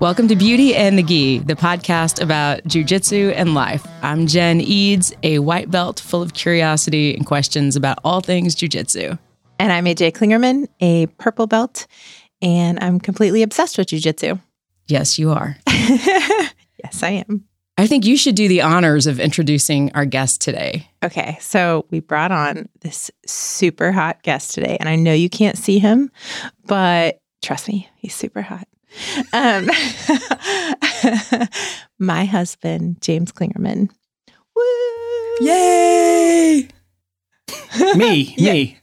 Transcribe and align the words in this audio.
Welcome 0.00 0.28
to 0.28 0.34
Beauty 0.34 0.74
and 0.74 0.96
the 0.96 1.02
Gi, 1.02 1.40
the 1.40 1.54
podcast 1.54 2.22
about 2.22 2.64
jujitsu 2.64 3.34
and 3.36 3.52
life. 3.52 3.86
I'm 4.00 4.26
Jen 4.26 4.62
Eads, 4.62 5.12
a 5.22 5.40
white 5.40 5.70
belt 5.70 6.00
full 6.00 6.22
of 6.22 6.32
curiosity 6.32 7.14
and 7.14 7.26
questions 7.26 7.76
about 7.76 7.98
all 8.02 8.22
things 8.22 8.56
jujitsu. 8.56 9.18
And 9.58 9.70
I'm 9.70 9.84
AJ 9.84 10.12
Klingerman, 10.12 10.68
a 10.80 11.04
purple 11.18 11.46
belt, 11.46 11.86
and 12.40 12.82
I'm 12.82 12.98
completely 12.98 13.42
obsessed 13.42 13.76
with 13.76 13.88
jujitsu. 13.88 14.40
Yes, 14.86 15.18
you 15.18 15.32
are. 15.32 15.58
yes, 15.68 17.02
I 17.02 17.22
am. 17.28 17.44
I 17.76 17.86
think 17.86 18.06
you 18.06 18.16
should 18.16 18.36
do 18.36 18.48
the 18.48 18.62
honors 18.62 19.06
of 19.06 19.20
introducing 19.20 19.92
our 19.92 20.06
guest 20.06 20.40
today. 20.40 20.88
Okay, 21.04 21.36
so 21.42 21.84
we 21.90 22.00
brought 22.00 22.32
on 22.32 22.70
this 22.80 23.10
super 23.26 23.92
hot 23.92 24.22
guest 24.22 24.54
today, 24.54 24.78
and 24.80 24.88
I 24.88 24.96
know 24.96 25.12
you 25.12 25.28
can't 25.28 25.58
see 25.58 25.78
him, 25.78 26.10
but 26.64 27.20
trust 27.42 27.68
me, 27.68 27.90
he's 27.96 28.14
super 28.14 28.40
hot. 28.40 28.66
Um, 29.32 29.66
my 31.98 32.24
husband, 32.24 33.00
James 33.00 33.32
Klingerman. 33.32 33.90
Woo! 34.54 35.46
Yay! 35.46 36.68
me, 37.96 38.34
me. 38.38 38.78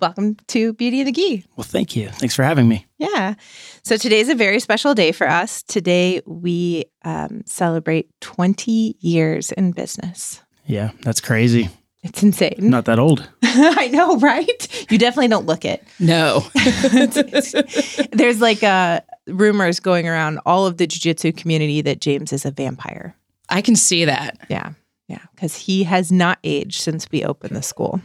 Welcome 0.00 0.36
to 0.48 0.72
Beauty 0.74 1.00
and 1.00 1.08
the 1.08 1.12
Gi. 1.12 1.44
Well, 1.56 1.64
thank 1.64 1.94
you. 1.94 2.08
Thanks 2.08 2.34
for 2.34 2.42
having 2.42 2.68
me. 2.68 2.86
Yeah. 2.98 3.34
So 3.82 3.96
today's 3.96 4.28
a 4.28 4.34
very 4.34 4.60
special 4.60 4.94
day 4.94 5.12
for 5.12 5.28
us. 5.28 5.62
Today 5.62 6.20
we 6.26 6.84
um, 7.04 7.42
celebrate 7.46 8.08
20 8.20 8.96
years 9.00 9.52
in 9.52 9.72
business. 9.72 10.42
Yeah, 10.66 10.90
that's 11.02 11.20
crazy. 11.20 11.68
It's 12.02 12.22
insane. 12.22 12.56
Not 12.60 12.86
that 12.86 12.98
old. 12.98 13.28
I 13.42 13.88
know, 13.88 14.16
right? 14.18 14.86
You 14.90 14.96
definitely 14.98 15.28
don't 15.28 15.44
look 15.46 15.64
it. 15.66 15.82
No. 15.98 16.44
It's- 16.54 17.54
it's- 17.54 18.08
there's 18.12 18.40
like 18.40 18.62
uh, 18.62 19.00
rumors 19.30 19.80
going 19.80 20.08
around 20.08 20.40
all 20.46 20.66
of 20.66 20.76
the 20.76 20.86
jiu-jitsu 20.86 21.32
community 21.32 21.80
that 21.82 22.00
James 22.00 22.32
is 22.32 22.44
a 22.44 22.50
vampire. 22.50 23.14
I 23.48 23.62
can 23.62 23.76
see 23.76 24.04
that. 24.04 24.38
Yeah. 24.48 24.72
Yeah. 25.08 25.22
Because 25.34 25.56
he 25.56 25.84
has 25.84 26.12
not 26.12 26.38
aged 26.44 26.80
since 26.80 27.10
we 27.10 27.24
opened 27.24 27.56
the 27.56 27.62
school. 27.62 28.00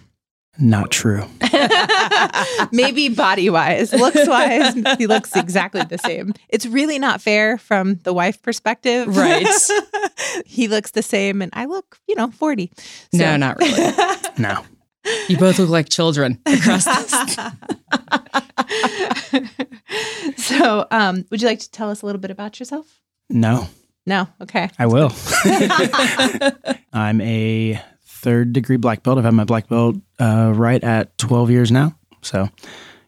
Not 0.58 0.90
true. 0.90 1.26
Maybe 2.72 3.10
body 3.10 3.50
wise, 3.50 3.92
looks 3.92 4.26
wise, 4.26 4.74
he 4.98 5.06
looks 5.06 5.36
exactly 5.36 5.84
the 5.84 5.98
same. 5.98 6.34
It's 6.48 6.66
really 6.66 6.98
not 6.98 7.22
fair 7.22 7.58
from 7.58 7.96
the 8.04 8.14
wife 8.14 8.42
perspective. 8.42 9.18
Right. 9.18 9.46
he 10.46 10.70
looks 10.70 10.92
the 10.92 11.04
same, 11.04 11.42
and 11.42 11.52
I 11.54 11.66
look, 11.66 12.00
you 12.08 12.16
know, 12.16 12.32
40. 12.32 12.72
No, 13.14 13.36
not 13.36 13.58
really. 13.58 13.94
No. 14.38 14.66
You 15.28 15.38
both 15.38 15.58
look 15.60 15.70
like 15.70 15.90
children 15.90 16.40
across 16.46 16.86
this. 16.86 17.38
so, 20.38 20.86
um, 20.92 21.26
would 21.30 21.42
you 21.42 21.48
like 21.48 21.60
to 21.60 21.72
tell 21.72 21.90
us 21.90 22.02
a 22.02 22.06
little 22.06 22.22
bit 22.22 22.32
about 22.32 22.60
yourself? 22.60 23.00
No, 23.30 23.68
No. 24.06 24.28
Okay. 24.42 24.70
I 24.78 24.86
will. 24.86 25.12
I'm 26.94 27.22
a 27.22 27.82
third 28.06 28.54
degree 28.54 28.78
black 28.78 29.04
belt. 29.04 29.18
I've 29.18 29.24
had 29.26 29.34
my 29.34 29.44
black 29.46 29.68
belt 29.68 29.96
uh, 30.20 30.52
right 30.56 30.84
at 30.84 31.18
12 31.18 31.50
years 31.52 31.72
now. 31.72 31.98
So 32.22 32.50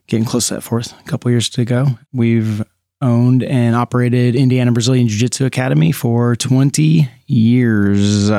getting 0.08 0.24
close 0.26 0.48
to 0.48 0.54
that 0.54 0.62
fourth, 0.62 0.98
a 0.98 1.02
couple 1.04 1.30
years 1.30 1.48
to 1.50 1.64
go. 1.64 1.86
We've 2.12 2.62
owned 3.00 3.44
and 3.44 3.76
operated 3.76 4.34
Indiana 4.34 4.72
Brazilian 4.72 5.06
Jiu 5.08 5.18
Jitsu 5.18 5.44
Academy 5.46 5.92
for 5.92 6.34
20 6.36 7.08
years. 7.26 8.30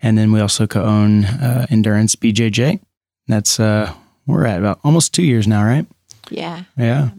And 0.00 0.16
then 0.16 0.32
we 0.32 0.40
also 0.40 0.66
co 0.66 0.82
own 0.82 1.24
uh, 1.24 1.66
Endurance 1.70 2.14
BJJ. 2.16 2.80
That's, 3.26 3.58
uh, 3.60 3.92
we're 4.26 4.46
at 4.46 4.58
about 4.58 4.80
almost 4.84 5.14
two 5.14 5.24
years 5.24 5.46
now, 5.46 5.64
right? 5.64 5.86
Yeah. 6.30 6.62
Yeah. 6.76 7.10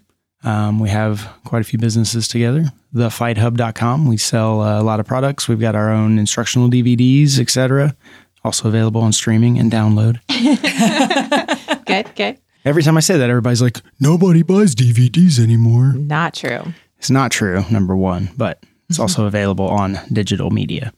Um, 0.43 0.79
we 0.79 0.89
have 0.89 1.27
quite 1.43 1.61
a 1.61 1.65
few 1.65 1.77
businesses 1.77 2.27
together. 2.27 2.65
TheFightHub.com. 2.95 4.07
We 4.07 4.17
sell 4.17 4.61
uh, 4.61 4.81
a 4.81 4.83
lot 4.83 4.99
of 4.99 5.05
products. 5.05 5.47
We've 5.47 5.59
got 5.59 5.75
our 5.75 5.91
own 5.91 6.17
instructional 6.17 6.69
DVDs, 6.69 7.39
etc. 7.39 7.95
Also 8.43 8.67
available 8.69 9.01
on 9.01 9.11
streaming 9.11 9.59
and 9.59 9.71
download. 9.71 10.19
Good. 11.85 12.15
Good. 12.15 12.39
Every 12.65 12.83
time 12.83 12.97
I 12.97 12.99
say 13.01 13.17
that, 13.17 13.29
everybody's 13.29 13.61
like, 13.61 13.81
nobody 13.99 14.43
buys 14.43 14.75
DVDs 14.75 15.39
anymore. 15.39 15.93
Not 15.93 16.33
true. 16.33 16.73
It's 16.97 17.09
not 17.09 17.31
true, 17.31 17.63
number 17.71 17.95
one, 17.95 18.29
but 18.37 18.63
it's 18.89 18.99
also 18.99 19.25
available 19.25 19.67
on 19.67 19.99
digital 20.11 20.49
media. 20.49 20.93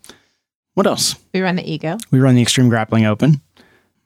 What 0.73 0.87
else? 0.87 1.15
We 1.33 1.41
run 1.41 1.55
the 1.55 1.69
EGO. 1.69 1.97
We 2.11 2.19
run 2.19 2.35
the 2.35 2.41
Extreme 2.41 2.69
Grappling 2.69 3.05
Open. 3.05 3.41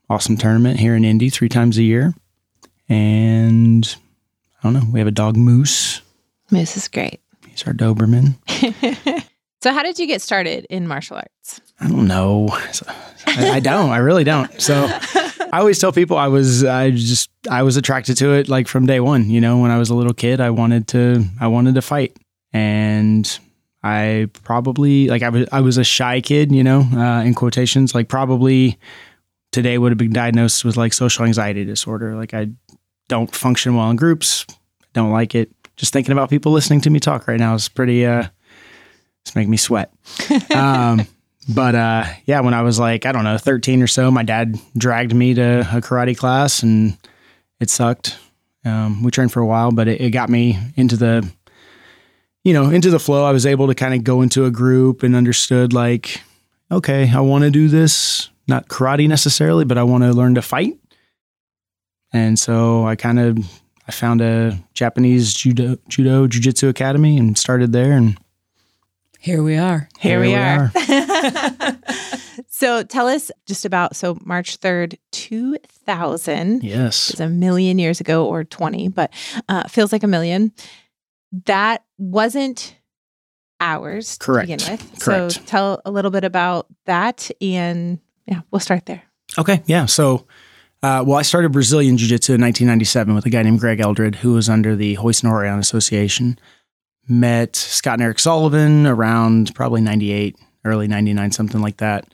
Awesome 0.09 0.37
tournament 0.37 0.79
here 0.79 0.95
in 0.95 1.05
Indy 1.05 1.29
three 1.29 1.49
times 1.49 1.77
a 1.77 1.83
year. 1.83 2.13
And 2.89 3.95
I 4.59 4.63
don't 4.63 4.73
know, 4.73 4.91
we 4.91 4.99
have 4.99 5.07
a 5.07 5.11
dog 5.11 5.35
Moose. 5.35 6.01
Moose 6.51 6.77
is 6.77 6.87
great. 6.87 7.21
He's 7.47 7.65
our 7.65 7.73
Doberman. 7.73 8.35
So, 9.65 9.73
how 9.73 9.81
did 9.81 9.97
you 9.97 10.05
get 10.05 10.21
started 10.21 10.67
in 10.69 10.87
martial 10.87 11.17
arts? 11.17 11.59
I 11.79 11.87
don't 11.87 12.07
know. 12.07 12.49
I, 13.25 13.53
I 13.53 13.59
don't. 13.59 13.89
I 13.89 13.97
really 13.97 14.23
don't. 14.23 14.61
So 14.61 14.87
I 15.51 15.57
always 15.57 15.79
tell 15.79 15.91
people 15.91 16.17
I 16.17 16.27
was 16.27 16.63
I 16.63 16.91
just 16.91 17.31
I 17.49 17.63
was 17.63 17.75
attracted 17.75 18.15
to 18.17 18.33
it 18.33 18.47
like 18.47 18.67
from 18.67 18.85
day 18.85 18.99
one. 18.99 19.27
You 19.27 19.41
know, 19.41 19.57
when 19.57 19.71
I 19.71 19.79
was 19.79 19.89
a 19.89 19.95
little 19.95 20.13
kid, 20.13 20.39
I 20.39 20.51
wanted 20.51 20.87
to 20.89 21.25
I 21.41 21.47
wanted 21.47 21.73
to 21.73 21.81
fight, 21.81 22.15
and 22.53 23.39
I 23.85 24.29
probably 24.43 25.07
like 25.07 25.21
I 25.21 25.29
was 25.29 25.47
I 25.51 25.61
was 25.61 25.77
a 25.77 25.83
shy 25.83 26.19
kid. 26.19 26.51
You 26.51 26.63
know, 26.63 26.81
uh, 26.81 27.21
in 27.23 27.35
quotations, 27.35 27.93
like 27.93 28.09
probably 28.09 28.79
today 29.51 29.77
would 29.77 29.91
have 29.91 29.97
been 29.99 30.11
diagnosed 30.11 30.65
with 30.65 30.75
like 30.75 30.91
social 30.91 31.23
anxiety 31.23 31.63
disorder. 31.63 32.15
Like 32.15 32.33
I 32.33 32.47
don't 33.07 33.33
function 33.33 33.75
well 33.75 33.89
in 33.91 33.95
groups. 33.95 34.45
Don't 34.93 35.11
like 35.11 35.35
it. 35.35 35.51
Just 35.75 35.93
thinking 35.93 36.13
about 36.13 36.29
people 36.29 36.51
listening 36.51 36.81
to 36.81 36.89
me 36.89 36.99
talk 36.99 37.27
right 37.27 37.39
now 37.39 37.53
is 37.53 37.69
pretty. 37.69 38.05
uh 38.05 38.25
It's 39.21 39.35
making 39.35 39.51
me 39.51 39.57
sweat. 39.57 39.93
Um, 40.55 41.05
but 41.47 41.75
uh, 41.75 42.05
yeah, 42.25 42.39
when 42.39 42.55
I 42.55 42.63
was 42.63 42.79
like, 42.79 43.05
I 43.05 43.11
don't 43.11 43.23
know, 43.23 43.37
13 43.37 43.83
or 43.83 43.87
so, 43.87 44.09
my 44.09 44.23
dad 44.23 44.57
dragged 44.75 45.13
me 45.13 45.35
to 45.35 45.59
a 45.59 45.79
karate 45.81 46.17
class 46.17 46.63
and 46.63 46.97
it 47.59 47.69
sucked. 47.69 48.17
Um, 48.63 49.03
we 49.03 49.11
trained 49.11 49.31
for 49.31 49.41
a 49.41 49.45
while, 49.45 49.71
but 49.71 49.87
it, 49.87 50.01
it 50.01 50.09
got 50.09 50.27
me 50.29 50.57
into 50.75 50.97
the, 50.97 51.29
you 52.45 52.53
know, 52.53 52.69
into 52.69 52.91
the 52.91 52.99
flow. 52.99 53.25
I 53.25 53.31
was 53.31 53.45
able 53.45 53.67
to 53.67 53.75
kind 53.75 53.93
of 53.93 54.03
go 54.03 54.21
into 54.21 54.45
a 54.45 54.51
group 54.51 55.03
and 55.03 55.15
understood 55.15 55.73
like, 55.73 56.21
okay, 56.71 57.11
I 57.11 57.19
want 57.19 57.43
to 57.43 57.49
do 57.49 57.67
this, 57.67 58.29
not 58.47 58.69
karate 58.69 59.09
necessarily, 59.09 59.65
but 59.65 59.79
I 59.79 59.83
want 59.83 60.03
to 60.03 60.13
learn 60.13 60.35
to 60.35 60.41
fight. 60.43 60.77
And 62.13 62.37
so 62.37 62.85
I 62.85 62.95
kind 62.95 63.19
of, 63.19 63.39
I 63.87 63.91
found 63.91 64.21
a 64.21 64.57
Japanese 64.75 65.33
judo, 65.33 65.77
judo, 65.89 66.27
jujitsu 66.27 66.69
academy 66.69 67.17
and 67.17 67.35
started 67.35 67.73
there. 67.73 67.93
And 67.93 68.15
Here 69.19 69.41
we 69.41 69.57
are. 69.57 69.89
Here, 69.99 70.21
we, 70.21 70.27
we 70.27 70.35
are. 70.35 70.71
so, 72.47 72.83
tell 72.83 73.07
us 73.07 73.31
just 73.47 73.65
about 73.65 73.95
so 73.95 74.19
March 74.23 74.59
3rd, 74.59 74.99
2000 75.11 76.63
yes, 76.63 77.11
is 77.11 77.19
a 77.19 77.27
million 77.27 77.79
years 77.79 77.99
ago 77.99 78.27
or 78.27 78.43
20, 78.43 78.89
but 78.89 79.11
uh, 79.49 79.67
feels 79.67 79.91
like 79.91 80.03
a 80.03 80.07
million. 80.07 80.51
That 81.45 81.84
wasn't 81.97 82.75
ours 83.59 84.17
Correct. 84.17 84.49
to 84.49 84.55
begin 84.55 84.71
with. 84.71 85.01
Correct. 85.01 85.33
So, 85.33 85.41
tell 85.45 85.81
a 85.85 85.91
little 85.91 86.11
bit 86.11 86.23
about 86.23 86.67
that. 86.85 87.29
And 87.41 87.99
yeah, 88.25 88.41
we'll 88.51 88.59
start 88.59 88.85
there. 88.85 89.03
Okay, 89.37 89.61
yeah. 89.65 89.85
So, 89.85 90.27
uh, 90.83 91.03
well, 91.05 91.17
I 91.17 91.23
started 91.23 91.51
Brazilian 91.51 91.97
Jiu 91.97 92.07
Jitsu 92.07 92.33
in 92.33 92.41
1997 92.41 93.15
with 93.15 93.25
a 93.25 93.29
guy 93.29 93.43
named 93.43 93.59
Greg 93.59 93.79
Eldred, 93.79 94.15
who 94.15 94.33
was 94.33 94.49
under 94.49 94.75
the 94.75 94.97
Royce 94.97 95.23
and 95.23 95.31
Rorion 95.31 95.59
Association. 95.59 96.39
Met 97.07 97.55
Scott 97.55 97.93
and 97.93 98.03
Eric 98.03 98.19
Sullivan 98.19 98.87
around 98.87 99.53
probably 99.55 99.81
98, 99.81 100.37
early 100.63 100.87
99, 100.87 101.31
something 101.31 101.61
like 101.61 101.77
that. 101.77 102.07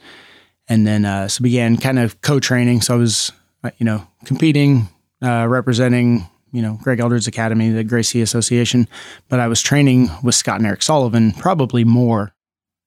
And 0.67 0.85
then, 0.85 1.05
uh, 1.05 1.27
so 1.27 1.41
began 1.43 1.77
kind 1.77 1.99
of 1.99 2.21
co 2.21 2.39
training. 2.39 2.81
So 2.81 2.95
I 2.95 2.97
was, 2.97 3.31
uh, 3.63 3.71
you 3.77 3.85
know, 3.85 4.05
competing, 4.25 4.87
uh, 5.21 5.47
representing, 5.47 6.27
you 6.51 6.61
know, 6.61 6.79
Greg 6.81 6.99
Eldred's 6.99 7.27
Academy, 7.27 7.69
the 7.69 7.83
Gracie 7.83 8.21
Association. 8.21 8.87
But 9.29 9.39
I 9.39 9.47
was 9.47 9.61
training 9.61 10.09
with 10.23 10.35
Scott 10.35 10.57
and 10.57 10.67
Eric 10.67 10.83
Sullivan 10.83 11.31
probably 11.33 11.83
more. 11.83 12.33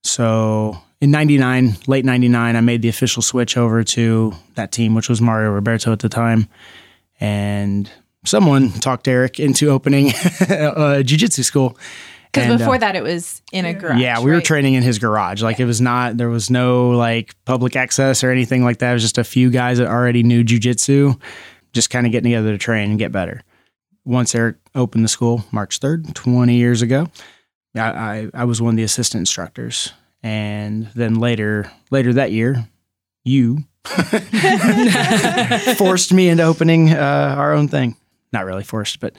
So 0.02 0.78
in 1.00 1.10
99, 1.10 1.76
late 1.86 2.04
99, 2.04 2.56
I 2.56 2.60
made 2.60 2.82
the 2.82 2.88
official 2.88 3.22
switch 3.22 3.56
over 3.56 3.82
to 3.84 4.32
that 4.54 4.72
team, 4.72 4.94
which 4.94 5.08
was 5.08 5.20
Mario 5.20 5.50
Roberto 5.50 5.92
at 5.92 5.98
the 5.98 6.08
time. 6.08 6.48
And 7.20 7.90
someone 8.24 8.70
talked 8.70 9.08
Eric 9.08 9.40
into 9.40 9.70
opening 9.70 10.12
a 10.48 11.02
jiu-jitsu 11.04 11.42
school. 11.42 11.78
Because 12.32 12.58
before 12.58 12.74
uh, 12.74 12.78
that, 12.78 12.96
it 12.96 13.02
was 13.02 13.42
in 13.52 13.64
a 13.64 13.72
garage. 13.72 14.00
yeah, 14.00 14.20
we 14.20 14.32
were 14.32 14.40
training 14.40 14.74
in 14.74 14.82
his 14.82 14.98
garage. 14.98 15.40
Like 15.40 15.60
it 15.60 15.66
was 15.66 15.80
not, 15.80 16.16
there 16.16 16.28
was 16.28 16.50
no 16.50 16.90
like 16.90 17.34
public 17.44 17.76
access 17.76 18.24
or 18.24 18.30
anything 18.30 18.64
like 18.64 18.78
that. 18.78 18.90
It 18.90 18.94
was 18.94 19.02
just 19.02 19.18
a 19.18 19.24
few 19.24 19.50
guys 19.50 19.78
that 19.78 19.86
already 19.86 20.22
knew 20.22 20.42
jujitsu, 20.42 21.20
just 21.72 21.90
kind 21.90 22.06
of 22.06 22.12
getting 22.12 22.32
together 22.32 22.50
to 22.50 22.58
train 22.58 22.90
and 22.90 22.98
get 22.98 23.12
better. 23.12 23.42
Once 24.04 24.34
Eric 24.34 24.56
opened 24.74 25.04
the 25.04 25.08
school, 25.08 25.44
March 25.50 25.80
3rd, 25.80 26.14
20 26.14 26.54
years 26.54 26.82
ago, 26.82 27.08
I, 27.74 27.80
I, 27.80 28.30
I 28.34 28.44
was 28.44 28.60
one 28.60 28.74
of 28.74 28.76
the 28.76 28.82
assistant 28.82 29.20
instructors. 29.20 29.92
And 30.22 30.88
then 30.94 31.16
later, 31.16 31.70
later 31.90 32.12
that 32.14 32.32
year, 32.32 32.68
you 33.24 33.64
forced 35.76 36.12
me 36.12 36.28
into 36.28 36.42
opening 36.42 36.92
uh, 36.92 37.34
our 37.36 37.52
own 37.52 37.68
thing. 37.68 37.96
Not 38.32 38.44
really 38.46 38.64
forced, 38.64 39.00
but 39.00 39.14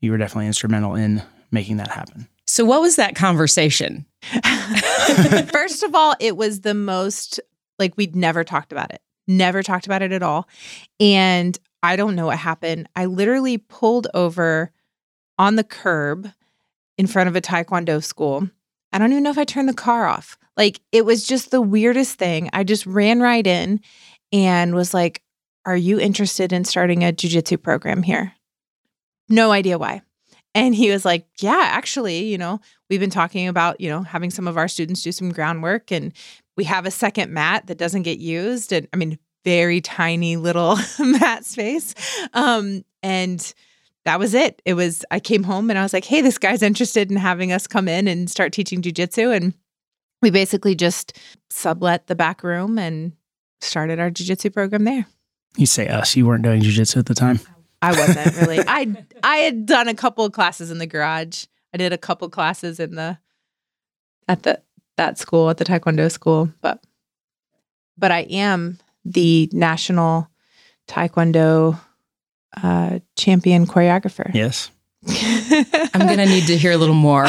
you 0.00 0.10
were 0.10 0.18
definitely 0.18 0.46
instrumental 0.46 0.94
in 0.94 1.22
making 1.50 1.78
that 1.78 1.88
happen. 1.88 2.28
So, 2.46 2.64
what 2.64 2.80
was 2.80 2.96
that 2.96 3.14
conversation? 3.14 4.06
First 5.52 5.82
of 5.82 5.94
all, 5.94 6.14
it 6.18 6.36
was 6.36 6.62
the 6.62 6.74
most 6.74 7.40
like 7.78 7.96
we'd 7.96 8.16
never 8.16 8.42
talked 8.42 8.72
about 8.72 8.92
it, 8.92 9.00
never 9.26 9.62
talked 9.62 9.86
about 9.86 10.02
it 10.02 10.12
at 10.12 10.22
all. 10.22 10.48
And 10.98 11.56
I 11.82 11.96
don't 11.96 12.16
know 12.16 12.26
what 12.26 12.38
happened. 12.38 12.88
I 12.96 13.06
literally 13.06 13.58
pulled 13.58 14.08
over 14.14 14.72
on 15.38 15.56
the 15.56 15.64
curb 15.64 16.30
in 16.96 17.06
front 17.06 17.28
of 17.28 17.36
a 17.36 17.40
Taekwondo 17.40 18.02
school. 18.02 18.48
I 18.92 18.98
don't 18.98 19.12
even 19.12 19.22
know 19.22 19.30
if 19.30 19.38
I 19.38 19.44
turned 19.44 19.68
the 19.68 19.74
car 19.74 20.06
off. 20.06 20.36
Like 20.56 20.80
it 20.92 21.04
was 21.04 21.26
just 21.26 21.50
the 21.50 21.60
weirdest 21.60 22.18
thing. 22.18 22.50
I 22.52 22.64
just 22.64 22.86
ran 22.86 23.20
right 23.20 23.46
in 23.46 23.80
and 24.32 24.74
was 24.74 24.92
like, 24.92 25.22
Are 25.64 25.76
you 25.76 26.00
interested 26.00 26.52
in 26.52 26.64
starting 26.64 27.04
a 27.04 27.12
jujitsu 27.12 27.62
program 27.62 28.02
here? 28.02 28.32
No 29.28 29.52
idea 29.52 29.78
why. 29.78 30.02
And 30.54 30.74
he 30.74 30.90
was 30.90 31.04
like, 31.04 31.26
Yeah, 31.38 31.62
actually, 31.62 32.24
you 32.24 32.38
know, 32.38 32.60
we've 32.90 33.00
been 33.00 33.10
talking 33.10 33.46
about, 33.46 33.80
you 33.80 33.88
know, 33.88 34.02
having 34.02 34.30
some 34.30 34.48
of 34.48 34.56
our 34.56 34.68
students 34.68 35.02
do 35.02 35.12
some 35.12 35.30
groundwork 35.30 35.92
and 35.92 36.12
we 36.56 36.64
have 36.64 36.86
a 36.86 36.90
second 36.90 37.32
mat 37.32 37.68
that 37.68 37.78
doesn't 37.78 38.02
get 38.02 38.18
used. 38.18 38.72
And 38.72 38.88
I 38.92 38.96
mean, 38.96 39.18
very 39.44 39.80
tiny 39.80 40.36
little 40.36 40.76
mat 40.98 41.44
space. 41.44 41.94
Um, 42.34 42.84
and 43.02 43.52
that 44.04 44.18
was 44.18 44.34
it. 44.34 44.62
It 44.64 44.74
was, 44.74 45.04
I 45.10 45.20
came 45.20 45.42
home 45.42 45.70
and 45.70 45.78
I 45.78 45.82
was 45.82 45.92
like, 45.92 46.04
hey, 46.04 46.20
this 46.20 46.38
guy's 46.38 46.62
interested 46.62 47.10
in 47.10 47.16
having 47.16 47.52
us 47.52 47.66
come 47.66 47.88
in 47.88 48.08
and 48.08 48.30
start 48.30 48.52
teaching 48.52 48.82
jujitsu. 48.82 49.34
And 49.34 49.54
we 50.22 50.30
basically 50.30 50.74
just 50.74 51.18
sublet 51.50 52.06
the 52.06 52.14
back 52.14 52.42
room 52.42 52.78
and 52.78 53.12
started 53.60 53.98
our 53.98 54.10
jujitsu 54.10 54.52
program 54.52 54.84
there. 54.84 55.06
You 55.56 55.66
say 55.66 55.88
us. 55.88 56.16
You 56.16 56.26
weren't 56.26 56.44
doing 56.44 56.62
jujitsu 56.62 56.98
at 56.98 57.06
the 57.06 57.14
time. 57.14 57.40
I 57.82 57.92
wasn't 57.92 58.36
really. 58.40 58.60
I 58.66 59.04
I 59.22 59.36
had 59.38 59.66
done 59.66 59.88
a 59.88 59.94
couple 59.94 60.24
of 60.24 60.32
classes 60.32 60.70
in 60.70 60.78
the 60.78 60.86
garage. 60.86 61.44
I 61.72 61.76
did 61.76 61.92
a 61.92 61.98
couple 61.98 62.28
classes 62.28 62.80
in 62.80 62.94
the 62.94 63.18
at 64.26 64.42
the 64.42 64.62
that 64.96 65.18
school 65.18 65.48
at 65.50 65.58
the 65.58 65.64
taekwondo 65.64 66.10
school, 66.10 66.50
but 66.60 66.82
but 67.96 68.10
I 68.10 68.20
am 68.20 68.78
the 69.12 69.48
national 69.52 70.28
taekwondo 70.88 71.78
uh, 72.62 72.98
champion 73.16 73.66
choreographer. 73.66 74.32
Yes. 74.34 74.70
I'm 75.08 76.06
going 76.06 76.18
to 76.18 76.26
need 76.26 76.46
to 76.48 76.56
hear 76.56 76.72
a 76.72 76.76
little 76.76 76.94
more 76.94 77.24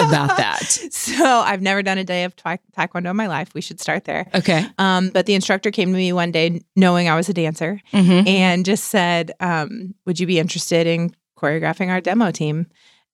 about 0.00 0.36
that. 0.36 0.78
So 1.10 1.24
I've 1.26 1.60
never 1.62 1.82
done 1.82 1.98
a 1.98 2.04
day 2.04 2.24
of 2.24 2.36
ta- 2.36 2.58
taekwondo 2.76 3.10
in 3.10 3.16
my 3.16 3.26
life. 3.26 3.52
We 3.52 3.60
should 3.60 3.80
start 3.80 4.04
there. 4.04 4.28
Okay. 4.34 4.64
Um, 4.78 5.08
but 5.10 5.26
the 5.26 5.34
instructor 5.34 5.70
came 5.72 5.88
to 5.90 5.96
me 5.96 6.12
one 6.12 6.30
day 6.30 6.62
knowing 6.76 7.08
I 7.08 7.16
was 7.16 7.28
a 7.28 7.34
dancer 7.34 7.80
Mm-hmm. 7.92 8.28
and 8.28 8.64
just 8.64 8.84
said, 8.84 9.32
um, 9.40 9.94
Would 10.06 10.20
you 10.20 10.26
be 10.26 10.38
interested 10.38 10.86
in 10.86 11.14
choreographing 11.36 11.88
our 11.88 12.00
demo 12.00 12.30
team? 12.30 12.66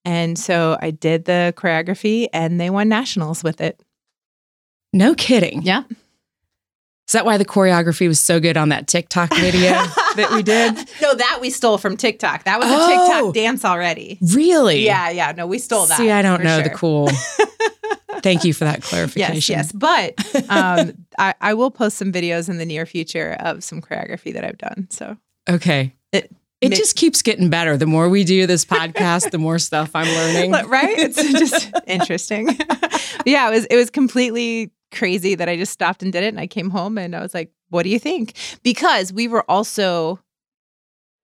And 0.05 0.37
so 0.37 0.77
I 0.81 0.91
did 0.91 1.25
the 1.25 1.53
choreography 1.57 2.27
and 2.33 2.61
they 2.61 2.69
won 2.69 2.87
nationals 2.87 3.43
with 3.43 3.61
it. 3.61 3.81
No 4.93 5.15
kidding. 5.15 5.63
Yeah. 5.63 5.83
Is 7.07 7.13
that 7.13 7.25
why 7.25 7.37
the 7.37 7.45
choreography 7.45 8.07
was 8.07 8.19
so 8.19 8.39
good 8.41 8.57
on 8.57 8.69
that 8.69 8.87
TikTok 8.87 9.33
video 9.35 9.71
that 10.15 10.29
we 10.33 10.43
did? 10.43 10.75
No, 11.01 11.13
that 11.15 11.37
we 11.39 11.49
stole 11.49 11.77
from 11.77 11.95
TikTok. 11.95 12.43
That 12.43 12.59
was 12.59 12.69
a 12.69 12.73
Oh. 12.75 12.87
TikTok 12.87 13.33
dance 13.33 13.63
already. 13.63 14.17
Really? 14.33 14.83
Yeah, 14.85 15.09
yeah. 15.11 15.31
No, 15.31 15.47
we 15.47 15.57
stole 15.57 15.85
that. 15.85 15.97
See, 15.97 16.11
I 16.11 16.21
don't 16.21 16.43
know 16.43 16.61
the 16.61 16.69
cool. 16.69 17.09
Thank 18.21 18.43
you 18.43 18.53
for 18.53 18.65
that 18.65 18.81
clarification. 18.81 19.35
yes. 19.35 19.49
yes. 19.49 19.71
But 19.71 20.15
um, 20.49 21.05
I, 21.19 21.33
I 21.39 21.53
will 21.53 21.71
post 21.71 21.97
some 21.97 22.11
videos 22.11 22.49
in 22.49 22.57
the 22.57 22.65
near 22.65 22.85
future 22.85 23.37
of 23.39 23.63
some 23.63 23.79
choreography 23.81 24.33
that 24.33 24.43
I've 24.43 24.57
done. 24.57 24.87
So 24.89 25.15
Okay. 25.49 25.93
It- 26.11 26.29
It 26.59 26.73
just 26.73 26.95
keeps 26.97 27.21
getting 27.21 27.49
better. 27.51 27.77
The 27.77 27.85
more 27.85 28.09
we 28.09 28.23
do 28.23 28.47
this 28.47 28.65
podcast, 28.65 29.29
the 29.31 29.37
more 29.37 29.59
stuff 29.59 29.91
I'm 29.93 30.07
learning. 30.07 30.51
But, 30.51 30.67
right? 30.67 30.97
It's 30.97 31.15
just 31.39 31.71
interesting. 31.85 32.49
yeah, 33.25 33.47
it 33.47 33.51
was 33.51 33.65
it 33.65 33.75
was 33.75 33.91
completely 33.91 34.71
crazy 34.91 35.35
that 35.35 35.49
I 35.49 35.57
just 35.57 35.73
stopped 35.73 36.01
and 36.03 36.11
did 36.11 36.23
it 36.23 36.27
and 36.29 36.39
I 36.39 36.47
came 36.47 36.69
home 36.69 36.97
and 36.97 37.15
I 37.15 37.21
was 37.21 37.33
like, 37.33 37.51
"What 37.69 37.83
do 37.83 37.89
you 37.89 37.99
think?" 37.99 38.33
Because 38.63 39.11
we 39.13 39.27
were 39.27 39.43
also 39.49 40.19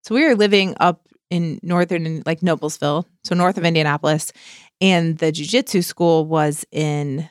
so 0.04 0.14
we 0.16 0.26
were 0.28 0.36
living 0.36 0.76
up 0.80 1.08
in 1.30 1.60
northern 1.64 2.22
like 2.26 2.42
Noblesville, 2.42 3.06
so 3.24 3.36
north 3.36 3.58
of 3.58 3.66
Indianapolis, 3.66 4.32
and 4.82 5.18
the 5.18 5.32
jujitsu 5.32 5.84
school 5.84 6.26
was 6.26 6.66
in 6.72 7.30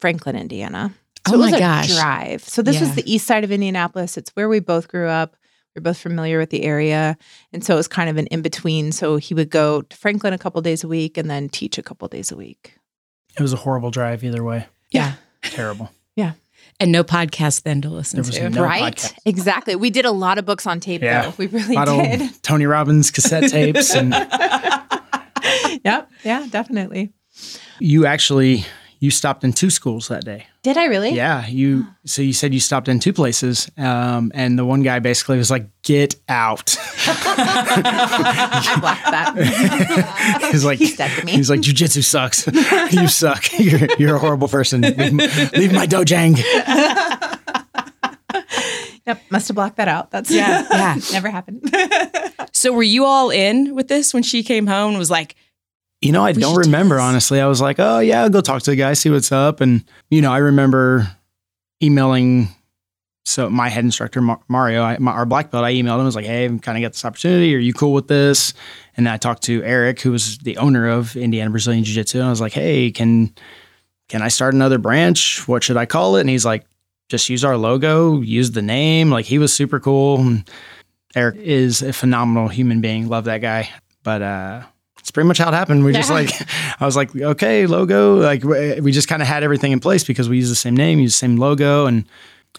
Franklin, 0.00 0.36
Indiana. 0.36 0.94
So 1.26 1.32
Oh 1.32 1.34
it 1.34 1.38
was 1.38 1.50
my 1.52 1.56
a 1.56 1.60
gosh. 1.60 1.88
drive. 1.88 2.44
So 2.44 2.62
this 2.62 2.80
was 2.80 2.94
the 2.94 3.12
east 3.12 3.26
side 3.26 3.42
of 3.42 3.50
Indianapolis. 3.50 4.16
It's 4.16 4.30
where 4.36 4.48
we 4.48 4.60
both 4.60 4.86
grew 4.86 5.08
up. 5.08 5.34
We're 5.74 5.82
both 5.82 5.98
familiar 5.98 6.38
with 6.38 6.50
the 6.50 6.62
area. 6.62 7.18
And 7.52 7.64
so 7.64 7.74
it 7.74 7.76
was 7.78 7.88
kind 7.88 8.08
of 8.08 8.16
an 8.16 8.26
in 8.28 8.42
between. 8.42 8.92
So 8.92 9.16
he 9.16 9.34
would 9.34 9.50
go 9.50 9.82
to 9.82 9.96
Franklin 9.96 10.32
a 10.32 10.38
couple 10.38 10.62
days 10.62 10.84
a 10.84 10.88
week 10.88 11.18
and 11.18 11.28
then 11.28 11.48
teach 11.48 11.78
a 11.78 11.82
couple 11.82 12.06
days 12.08 12.30
a 12.30 12.36
week. 12.36 12.76
It 13.36 13.42
was 13.42 13.52
a 13.52 13.56
horrible 13.56 13.90
drive 13.90 14.22
either 14.22 14.44
way. 14.44 14.66
Yeah. 14.90 15.14
Terrible. 15.42 15.90
Yeah. 16.16 16.32
And 16.80 16.92
no 16.92 17.04
podcast 17.04 17.62
then 17.62 17.82
to 17.82 17.90
listen 17.90 18.16
There 18.22 18.26
was 18.26 18.36
to. 18.36 18.48
no 18.48 18.64
right? 18.64 18.94
podcast. 18.96 19.14
Exactly. 19.26 19.76
We 19.76 19.90
did 19.90 20.06
a 20.06 20.10
lot 20.10 20.38
of 20.38 20.46
books 20.46 20.66
on 20.66 20.80
tape 20.80 21.02
Yeah. 21.02 21.22
though. 21.26 21.34
We 21.36 21.46
really 21.46 21.74
A 21.76 21.78
lot 21.78 21.88
did. 21.88 22.22
of 22.22 22.42
Tony 22.42 22.64
Robbins 22.64 23.10
cassette 23.10 23.50
tapes. 23.50 23.94
And 23.94 24.12
yep. 25.84 26.10
Yeah, 26.24 26.46
definitely. 26.50 27.12
you 27.80 28.06
actually, 28.06 28.64
you 28.98 29.10
stopped 29.10 29.44
in 29.44 29.52
two 29.52 29.68
schools 29.70 30.08
that 30.08 30.24
day. 30.24 30.46
Did 30.66 30.76
I 30.78 30.86
really? 30.86 31.10
Yeah. 31.10 31.46
You, 31.46 31.86
so 32.06 32.22
you 32.22 32.32
said 32.32 32.52
you 32.52 32.58
stopped 32.58 32.88
in 32.88 32.98
two 32.98 33.12
places. 33.12 33.70
Um, 33.78 34.32
and 34.34 34.58
the 34.58 34.64
one 34.64 34.82
guy 34.82 34.98
basically 34.98 35.38
was 35.38 35.48
like, 35.48 35.68
get 35.82 36.16
out. 36.28 36.76
I 37.06 38.76
blocked 38.80 39.04
that. 39.04 40.48
He's 40.50 40.64
like, 40.64 40.80
He's 40.80 40.96
dead 40.96 41.24
me. 41.24 41.30
He's 41.30 41.50
like, 41.50 41.60
jujitsu 41.60 42.02
sucks. 42.02 42.48
you 42.92 43.06
suck. 43.06 43.44
You're, 43.60 43.88
you're 43.96 44.16
a 44.16 44.18
horrible 44.18 44.48
person. 44.48 44.80
Leave, 44.80 44.98
leave 45.52 45.72
my 45.72 45.86
dojang. 45.86 46.36
Yep. 49.06 49.22
Must 49.30 49.46
have 49.46 49.54
blocked 49.54 49.76
that 49.76 49.86
out. 49.86 50.10
That's 50.10 50.32
Yeah, 50.32 50.66
yeah. 50.68 50.96
Never 51.12 51.30
happened. 51.30 51.72
So 52.50 52.72
were 52.72 52.82
you 52.82 53.04
all 53.04 53.30
in 53.30 53.76
with 53.76 53.86
this 53.86 54.12
when 54.12 54.24
she 54.24 54.42
came 54.42 54.66
home 54.66 54.88
and 54.90 54.98
was 54.98 55.12
like, 55.12 55.36
You 56.02 56.12
know, 56.12 56.24
I 56.24 56.32
We 56.32 56.40
don't 56.40 56.54
should 56.54 56.62
do 56.62 56.68
remember 56.68 57.00
honestly. 57.00 57.40
I 57.40 57.46
was 57.46 57.60
like, 57.60 57.76
oh 57.78 58.00
yeah, 58.00 58.22
I'll 58.22 58.30
go 58.30 58.40
talk 58.40 58.62
to 58.62 58.70
the 58.70 58.76
guy, 58.76 58.92
see 58.92 59.10
what's 59.10 59.32
up. 59.32 59.60
And 59.60 59.84
you 60.10 60.20
know, 60.20 60.32
I 60.32 60.38
remember 60.38 61.08
emailing. 61.82 62.48
So 63.24 63.50
my 63.50 63.68
head 63.68 63.84
instructor 63.84 64.20
Mario, 64.46 64.82
I, 64.82 64.98
my, 64.98 65.10
our 65.10 65.26
black 65.26 65.50
belt, 65.50 65.64
I 65.64 65.72
emailed 65.72 65.96
him. 65.96 66.02
I 66.02 66.04
was 66.04 66.14
like, 66.14 66.26
hey, 66.26 66.44
I'm 66.44 66.60
kind 66.60 66.78
of 66.78 66.82
got 66.82 66.92
this 66.92 67.04
opportunity. 67.04 67.56
Are 67.56 67.58
you 67.58 67.74
cool 67.74 67.92
with 67.92 68.06
this? 68.06 68.54
And 68.96 69.04
then 69.04 69.12
I 69.12 69.16
talked 69.16 69.42
to 69.44 69.64
Eric, 69.64 70.00
who 70.00 70.12
was 70.12 70.38
the 70.38 70.58
owner 70.58 70.88
of 70.88 71.16
Indiana 71.16 71.50
Brazilian 71.50 71.82
Jiu 71.82 71.94
Jitsu, 71.94 72.18
and 72.18 72.26
I 72.28 72.30
was 72.30 72.40
like, 72.40 72.52
hey, 72.52 72.92
can 72.92 73.34
can 74.08 74.22
I 74.22 74.28
start 74.28 74.54
another 74.54 74.78
branch? 74.78 75.46
What 75.48 75.64
should 75.64 75.76
I 75.76 75.86
call 75.86 76.16
it? 76.16 76.20
And 76.20 76.30
he's 76.30 76.44
like, 76.44 76.64
just 77.08 77.28
use 77.28 77.44
our 77.44 77.56
logo, 77.56 78.20
use 78.20 78.52
the 78.52 78.62
name. 78.62 79.10
Like 79.10 79.24
he 79.24 79.38
was 79.38 79.52
super 79.52 79.80
cool. 79.80 80.20
And 80.20 80.50
Eric 81.14 81.36
is 81.36 81.82
a 81.82 81.92
phenomenal 81.92 82.48
human 82.48 82.80
being. 82.80 83.08
Love 83.08 83.24
that 83.24 83.38
guy. 83.38 83.70
But 84.02 84.22
uh 84.22 84.62
it's 85.06 85.12
pretty 85.12 85.28
much 85.28 85.38
how 85.38 85.46
it 85.48 85.54
happened. 85.54 85.84
We 85.84 85.92
just 85.92 86.10
like 86.10 86.30
I 86.80 86.84
was 86.84 86.96
like, 86.96 87.14
okay, 87.14 87.66
logo. 87.68 88.16
Like 88.16 88.42
we 88.42 88.58
eh, 88.58 88.80
we 88.80 88.90
just 88.90 89.06
kind 89.06 89.22
of 89.22 89.28
had 89.28 89.44
everything 89.44 89.70
in 89.70 89.78
place 89.78 90.02
because 90.02 90.28
we 90.28 90.36
use 90.36 90.48
the 90.48 90.56
same 90.56 90.76
name, 90.76 90.98
use 90.98 91.12
the 91.14 91.18
same 91.18 91.36
logo, 91.36 91.86
and 91.86 92.04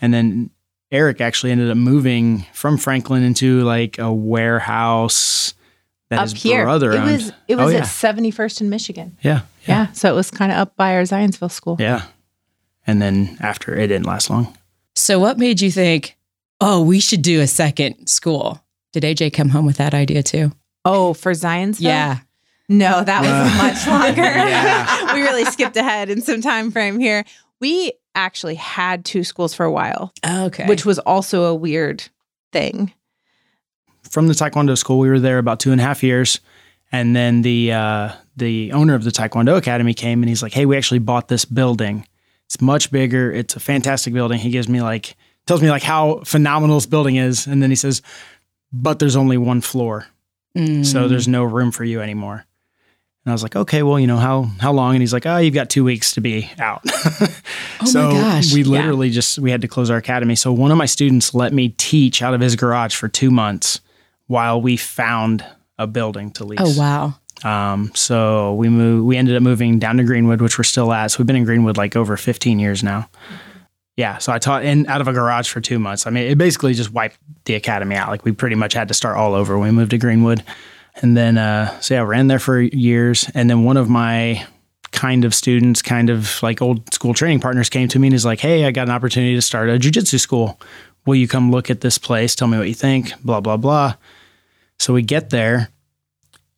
and 0.01 0.13
then 0.13 0.49
Eric 0.89 1.19
actually 1.19 1.51
ended 1.51 1.69
up 1.69 1.75
moving 1.75 2.45
from 2.53 2.77
Franklin 2.77 3.21
into 3.21 3.63
like 3.63 3.99
a 3.99 4.13
warehouse 4.13 5.53
that 6.09 6.19
up 6.19 6.29
his 6.29 6.41
here. 6.41 6.63
brother 6.63 6.93
it 6.93 6.99
owned. 6.99 7.11
was 7.11 7.31
it 7.49 7.55
Oh, 7.59 7.65
was 7.65 7.73
yeah. 7.73 7.79
at 7.79 7.85
71st 7.85 8.61
in 8.61 8.69
Michigan. 8.69 9.17
yeah, 9.21 9.41
Yeah. 9.67 9.91
So 9.91 10.09
it 10.09 10.15
was 10.15 10.31
kind 10.31 10.49
of 10.53 10.57
up 10.57 10.75
by 10.77 10.95
our 10.95 11.01
Zionsville 11.03 11.51
school. 11.51 11.75
yeah. 11.79 12.03
And 12.85 13.01
then 13.01 13.35
after 13.41 13.75
it 13.75 13.87
didn't 13.87 14.05
last 14.05 14.29
long. 14.29 14.57
so 14.95 15.19
what 15.19 15.37
made 15.37 15.59
you 15.59 15.69
think, 15.69 16.15
oh, 16.61 16.81
we 16.81 17.01
should 17.01 17.21
do 17.21 17.41
a 17.41 17.47
second 17.47 18.07
school? 18.07 18.63
Did 18.93 19.03
AJ 19.03 19.33
come 19.33 19.49
home 19.49 19.65
with 19.65 19.75
that 19.77 19.93
idea 19.93 20.23
too? 20.23 20.53
Oh, 20.85 21.13
for 21.13 21.33
Zionsville? 21.33 21.81
Yeah. 21.81 22.19
No, 22.69 23.03
that 23.03 23.21
was 23.21 23.57
much 23.57 23.87
longer. 23.87 24.21
yeah. 24.23 25.13
we 25.13 25.21
really 25.21 25.45
skipped 25.45 25.77
ahead 25.77 26.09
in 26.09 26.21
some 26.21 26.41
time 26.41 26.71
frame 26.71 26.99
here. 26.99 27.23
We 27.61 27.93
actually 28.13 28.55
had 28.55 29.05
two 29.05 29.23
schools 29.23 29.53
for 29.53 29.65
a 29.65 29.71
while, 29.71 30.11
Okay. 30.27 30.65
which 30.67 30.85
was 30.85 30.99
also 30.99 31.43
a 31.45 31.55
weird 31.55 32.03
thing. 32.51 32.91
from 34.09 34.27
the 34.27 34.33
Taekwondo 34.33 34.77
school. 34.77 34.99
We 34.99 35.09
were 35.09 35.19
there 35.19 35.37
about 35.37 35.59
two 35.59 35.71
and 35.71 35.79
a 35.81 35.83
half 35.83 36.01
years, 36.03 36.39
and 36.91 37.15
then 37.15 37.41
the 37.41 37.71
uh, 37.73 38.11
the 38.35 38.71
owner 38.73 38.95
of 38.95 39.03
the 39.03 39.11
Taekwondo 39.11 39.55
Academy 39.57 39.93
came 39.93 40.21
and 40.23 40.29
he's 40.29 40.41
like, 40.43 40.53
"Hey, 40.53 40.65
we 40.65 40.75
actually 40.77 40.99
bought 40.99 41.27
this 41.27 41.45
building. 41.45 42.05
It's 42.45 42.61
much 42.61 42.91
bigger. 42.91 43.31
It's 43.31 43.55
a 43.55 43.59
fantastic 43.59 44.13
building." 44.13 44.39
He 44.39 44.49
gives 44.49 44.67
me 44.69 44.81
like 44.81 45.15
tells 45.45 45.61
me 45.61 45.69
like 45.69 45.83
how 45.83 46.21
phenomenal 46.25 46.77
this 46.77 46.85
building 46.85 47.15
is, 47.17 47.47
and 47.47 47.61
then 47.61 47.69
he 47.69 47.75
says, 47.75 48.01
"But 48.73 48.99
there's 48.99 49.15
only 49.15 49.37
one 49.37 49.61
floor, 49.61 50.07
Mm. 50.57 50.85
so 50.85 51.07
there's 51.07 51.27
no 51.27 51.43
room 51.43 51.71
for 51.71 51.83
you 51.83 52.01
anymore." 52.01 52.45
And 53.27 53.31
I 53.31 53.33
was 53.33 53.43
like, 53.43 53.57
"Okay, 53.57 53.83
well, 53.83 53.99
you 53.99 54.07
know 54.07 54.15
how 54.15 54.43
how 54.61 54.71
long?" 54.71 54.95
And 54.95 55.01
he's 55.01 55.11
like, 55.11 55.25
"Oh, 55.25 55.35
you've 55.35 55.53
got 55.53 55.69
two 55.69 55.83
weeks 55.83 56.13
to 56.13 56.21
be 56.21 56.49
out." 56.59 56.81
Oh 57.79 57.83
my 57.83 57.85
so 57.91 58.11
gosh. 58.11 58.53
we 58.53 58.61
Yeah. 58.63 58.69
literally 58.69 59.09
just 59.09 59.37
we 59.37 59.51
had 59.51 59.59
to 59.61 59.67
close 59.67 59.89
our 59.91 59.97
academy. 59.97 60.33
So 60.35 60.51
one 60.53 60.71
of 60.71 60.77
my 60.77 60.85
students 60.85 61.35
let 61.35 61.51
me 61.53 61.69
teach 61.77 62.21
out 62.21 62.33
of 62.33 62.39
his 62.39 62.55
garage 62.55 62.95
for 62.95 63.07
two 63.09 63.29
months 63.29 63.81
while 64.27 64.59
we 64.61 64.77
found 64.77 65.45
a 65.77 65.85
building 65.85 66.31
to 66.31 66.45
lease. 66.45 66.59
Oh 66.61 66.73
wow. 66.79 67.15
Um, 67.43 67.91
so 67.93 68.53
we 68.55 68.69
moved. 68.69 69.05
We 69.05 69.17
ended 69.17 69.35
up 69.35 69.43
moving 69.43 69.77
down 69.77 69.97
to 69.97 70.03
Greenwood, 70.05 70.41
which 70.41 70.57
we're 70.57 70.63
still 70.63 70.91
at. 70.93 71.11
So 71.11 71.19
we've 71.19 71.27
been 71.27 71.35
in 71.35 71.43
Greenwood 71.43 71.75
like 71.77 71.95
over 71.97 72.15
15 72.17 72.57
years 72.59 72.81
now. 72.81 73.09
Yeah. 73.97 74.17
So 74.19 74.31
I 74.31 74.39
taught 74.39 74.63
in 74.63 74.87
out 74.87 75.01
of 75.01 75.07
a 75.07 75.13
garage 75.13 75.49
for 75.49 75.59
two 75.61 75.77
months. 75.79 76.07
I 76.07 76.09
mean, 76.11 76.23
it 76.31 76.37
basically 76.37 76.73
just 76.73 76.91
wiped 76.93 77.17
the 77.45 77.55
academy 77.55 77.95
out. 77.95 78.09
Like 78.09 78.23
we 78.25 78.31
pretty 78.31 78.55
much 78.55 78.73
had 78.73 78.87
to 78.87 78.93
start 78.93 79.17
all 79.17 79.33
over 79.35 79.57
when 79.59 79.69
we 79.69 79.75
moved 79.75 79.91
to 79.91 79.97
Greenwood. 79.99 80.41
And 81.01 81.15
then, 81.15 81.37
uh, 81.37 81.79
so 81.79 81.93
yeah, 81.93 82.01
I 82.01 82.03
ran 82.03 82.27
there 82.27 82.39
for 82.39 82.59
years. 82.59 83.29
And 83.33 83.49
then 83.49 83.63
one 83.63 83.77
of 83.77 83.89
my 83.89 84.45
kind 84.91 85.25
of 85.25 85.35
students, 85.35 85.81
kind 85.81 86.09
of 86.09 86.41
like 86.41 86.61
old 86.61 86.91
school 86.93 87.13
training 87.13 87.39
partners 87.39 87.69
came 87.69 87.87
to 87.89 87.99
me 87.99 88.07
and 88.07 88.13
is 88.15 88.25
like, 88.25 88.39
Hey, 88.39 88.65
I 88.65 88.71
got 88.71 88.87
an 88.87 88.93
opportunity 88.93 89.35
to 89.35 89.41
start 89.41 89.69
a 89.69 89.73
jujitsu 89.73 90.19
school. 90.19 90.59
Will 91.05 91.15
you 91.15 91.27
come 91.27 91.51
look 91.51 91.69
at 91.69 91.81
this 91.81 91.97
place? 91.97 92.35
Tell 92.35 92.47
me 92.47 92.57
what 92.57 92.67
you 92.67 92.73
think, 92.73 93.13
blah, 93.23 93.39
blah, 93.41 93.57
blah. 93.57 93.95
So 94.79 94.93
we 94.93 95.01
get 95.03 95.29
there 95.29 95.69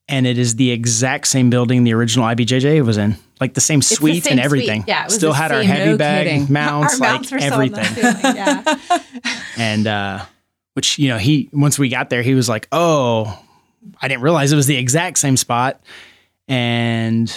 and 0.07 0.25
it 0.25 0.37
is 0.37 0.55
the 0.55 0.71
exact 0.71 1.27
same 1.27 1.49
building 1.49 1.83
the 1.83 1.93
original 1.93 2.25
IBJJ 2.25 2.83
was 2.85 2.97
in, 2.97 3.15
like 3.39 3.53
the 3.53 3.61
same 3.61 3.79
the 3.79 3.83
suite 3.85 4.23
same 4.23 4.31
and 4.33 4.39
everything. 4.39 4.81
suite. 4.81 4.87
Yeah, 4.87 5.07
Still 5.07 5.31
the 5.31 5.35
had 5.37 5.51
our 5.51 5.61
heavy 5.61 5.91
No 5.91 5.97
bag 5.97 6.27
kidding. 6.27 6.51
mounts, 6.51 6.93
Our 6.95 6.99
like 6.99 7.11
mounts 7.11 7.31
were 7.31 7.39
still 7.39 7.53
on 7.61 7.67
the 7.69 7.79
everything. 7.79 8.35
Yeah. 8.35 9.41
and 9.57 9.85
uh, 9.87 10.25
which 10.73 10.97
you 10.97 11.09
know 11.09 11.17
he 11.17 11.49
once 11.53 11.77
we 11.77 11.89
got 11.89 12.09
there 12.09 12.21
he 12.23 12.33
was 12.33 12.49
like 12.49 12.67
oh 12.71 13.39
i 14.01 14.07
didn't 14.07 14.21
realize 14.23 14.51
it 14.51 14.55
was 14.55 14.67
the 14.67 14.77
exact 14.77 15.17
same 15.19 15.37
spot. 15.37 15.81
And 16.47 17.31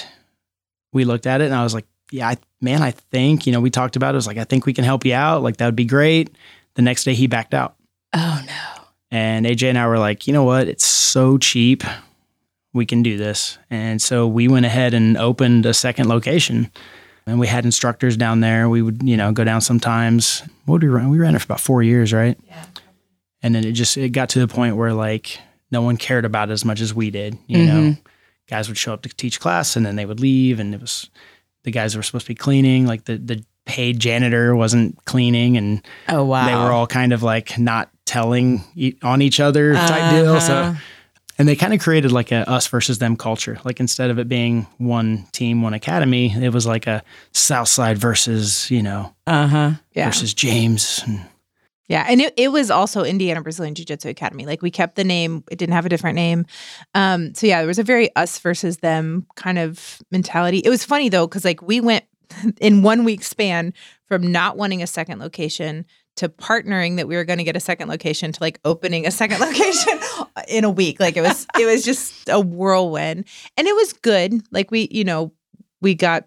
we 0.92 1.04
looked 1.04 1.26
at 1.26 1.40
it 1.40 1.46
and 1.46 1.54
i 1.54 1.62
was 1.62 1.74
like 1.74 1.86
yeah 2.10 2.28
I, 2.28 2.36
man 2.60 2.82
i 2.82 2.90
think 2.90 3.46
you 3.46 3.52
know 3.52 3.60
we 3.60 3.70
talked 3.70 3.96
about 3.96 4.10
it. 4.10 4.16
I 4.16 4.16
was 4.16 4.26
like 4.26 4.38
i 4.38 4.44
think 4.44 4.66
we 4.66 4.72
can 4.72 4.84
help 4.84 5.04
you 5.04 5.14
out. 5.14 5.42
Like 5.42 5.58
that 5.58 5.66
would 5.66 5.76
be 5.76 5.84
great. 5.84 6.30
The 6.74 6.82
next 6.82 7.04
day 7.04 7.14
he 7.14 7.26
backed 7.26 7.54
out. 7.54 7.76
Oh 8.14 8.42
no. 8.46 8.84
and 9.10 9.46
aj 9.46 9.62
and 9.62 9.78
i 9.78 9.86
were 9.86 9.98
like 9.98 10.26
you 10.26 10.32
know 10.32 10.44
what? 10.44 10.68
It's 10.68 10.86
so 10.86 11.38
cheap. 11.38 11.84
We 12.74 12.86
can 12.86 13.02
do 13.02 13.18
this. 13.18 13.58
And 13.68 14.00
so 14.00 14.26
we 14.26 14.48
went 14.48 14.64
ahead 14.64 14.94
and 14.94 15.18
opened 15.18 15.66
a 15.66 15.74
second 15.74 16.08
location. 16.08 16.70
And 17.26 17.38
we 17.38 17.46
had 17.46 17.64
instructors 17.66 18.16
down 18.16 18.40
there. 18.40 18.68
We 18.68 18.80
would 18.82 19.02
you 19.02 19.16
know 19.16 19.30
go 19.32 19.44
down 19.44 19.60
sometimes. 19.60 20.42
What 20.64 20.80
did 20.80 20.88
we 20.88 20.94
run? 20.94 21.10
We 21.10 21.18
ran 21.18 21.34
it 21.34 21.40
for 21.40 21.44
about 21.44 21.60
four 21.60 21.82
years 21.82 22.12
right? 22.12 22.38
Yeah. 22.46 22.64
and 23.42 23.54
then 23.54 23.64
it 23.64 23.72
just 23.72 23.96
it 23.96 24.08
got 24.10 24.30
to 24.30 24.38
the 24.40 24.48
point 24.48 24.76
where 24.76 24.92
like 24.94 25.38
no 25.72 25.82
one 25.82 25.96
cared 25.96 26.24
about 26.24 26.50
it 26.50 26.52
as 26.52 26.64
much 26.64 26.80
as 26.80 26.94
we 26.94 27.10
did 27.10 27.36
you 27.48 27.64
know 27.66 27.72
Mhm. 27.80 27.98
guys 28.48 28.68
would 28.68 28.78
show 28.78 28.92
up 28.92 29.02
to 29.02 29.08
teach 29.08 29.40
class 29.40 29.74
and 29.76 29.84
then 29.86 29.96
they 29.96 30.06
would 30.06 30.20
leave 30.20 30.60
and 30.60 30.74
it 30.74 30.80
was 30.80 31.10
the 31.64 31.70
guys 31.70 31.96
were 31.96 32.02
supposed 32.02 32.26
to 32.26 32.30
be 32.30 32.34
cleaning 32.36 32.86
like 32.86 33.04
the 33.06 33.16
the 33.16 33.42
paid 33.64 33.98
janitor 34.00 34.54
wasn't 34.56 35.02
cleaning 35.04 35.56
and 35.56 35.82
Oh 36.08 36.24
wow. 36.24 36.46
they 36.46 36.54
were 36.54 36.72
all 36.72 36.86
kind 36.86 37.12
of 37.12 37.22
like 37.22 37.58
not 37.58 37.88
telling 38.04 38.62
e- 38.74 38.94
on 39.02 39.22
each 39.22 39.38
other 39.40 39.74
type 39.74 40.10
deal 40.12 40.40
so 40.40 40.54
Uh-huh. 40.54 40.74
and 41.38 41.48
they 41.48 41.54
kind 41.56 41.72
of 41.72 41.78
created 41.80 42.10
like 42.12 42.32
a 42.32 42.48
us 42.50 42.66
versus 42.66 42.98
them 42.98 43.16
culture 43.16 43.58
like 43.64 43.78
instead 43.80 44.10
of 44.10 44.18
it 44.18 44.28
being 44.28 44.66
one 44.78 45.26
team 45.32 45.62
one 45.62 45.74
academy 45.74 46.32
it 46.34 46.52
was 46.52 46.66
like 46.66 46.88
a 46.88 47.02
south 47.32 47.68
side 47.68 47.96
versus 47.98 48.68
you 48.70 48.82
know 48.82 49.14
Uh-huh. 49.28 49.72
Yeah. 49.94 50.06
versus 50.06 50.34
james 50.34 51.02
and 51.06 51.20
Yeah. 51.88 52.06
And 52.08 52.20
it, 52.20 52.32
it 52.36 52.48
was 52.48 52.70
also 52.70 53.02
Indiana 53.02 53.42
Brazilian 53.42 53.74
Jiu 53.74 53.84
Jitsu 53.84 54.08
Academy. 54.08 54.46
Like 54.46 54.62
we 54.62 54.70
kept 54.70 54.96
the 54.96 55.04
name, 55.04 55.44
it 55.50 55.58
didn't 55.58 55.74
have 55.74 55.86
a 55.86 55.88
different 55.88 56.16
name. 56.16 56.46
Um, 56.94 57.34
so 57.34 57.46
yeah, 57.46 57.58
there 57.58 57.66
was 57.66 57.78
a 57.78 57.84
very 57.84 58.14
us 58.16 58.38
versus 58.38 58.78
them 58.78 59.26
kind 59.36 59.58
of 59.58 60.00
mentality. 60.10 60.58
It 60.58 60.70
was 60.70 60.84
funny 60.84 61.08
though, 61.08 61.26
because 61.26 61.44
like 61.44 61.60
we 61.60 61.80
went 61.80 62.04
in 62.60 62.82
one 62.82 63.04
week 63.04 63.22
span 63.22 63.74
from 64.06 64.30
not 64.30 64.56
wanting 64.56 64.82
a 64.82 64.86
second 64.86 65.18
location 65.18 65.84
to 66.14 66.28
partnering 66.28 66.96
that 66.96 67.08
we 67.08 67.16
were 67.16 67.24
going 67.24 67.38
to 67.38 67.44
get 67.44 67.56
a 67.56 67.60
second 67.60 67.88
location 67.88 68.32
to 68.32 68.42
like 68.42 68.60
opening 68.64 69.06
a 69.06 69.10
second 69.10 69.40
location 69.46 69.98
in 70.48 70.64
a 70.64 70.70
week. 70.70 71.00
Like 71.00 71.16
it 71.16 71.22
was, 71.22 71.46
it 71.58 71.64
was 71.64 71.84
just 71.84 72.28
a 72.28 72.40
whirlwind. 72.40 73.26
And 73.56 73.66
it 73.66 73.74
was 73.74 73.92
good. 73.94 74.42
Like 74.50 74.70
we, 74.70 74.88
you 74.90 75.04
know, 75.04 75.32
we 75.80 75.94
got 75.94 76.26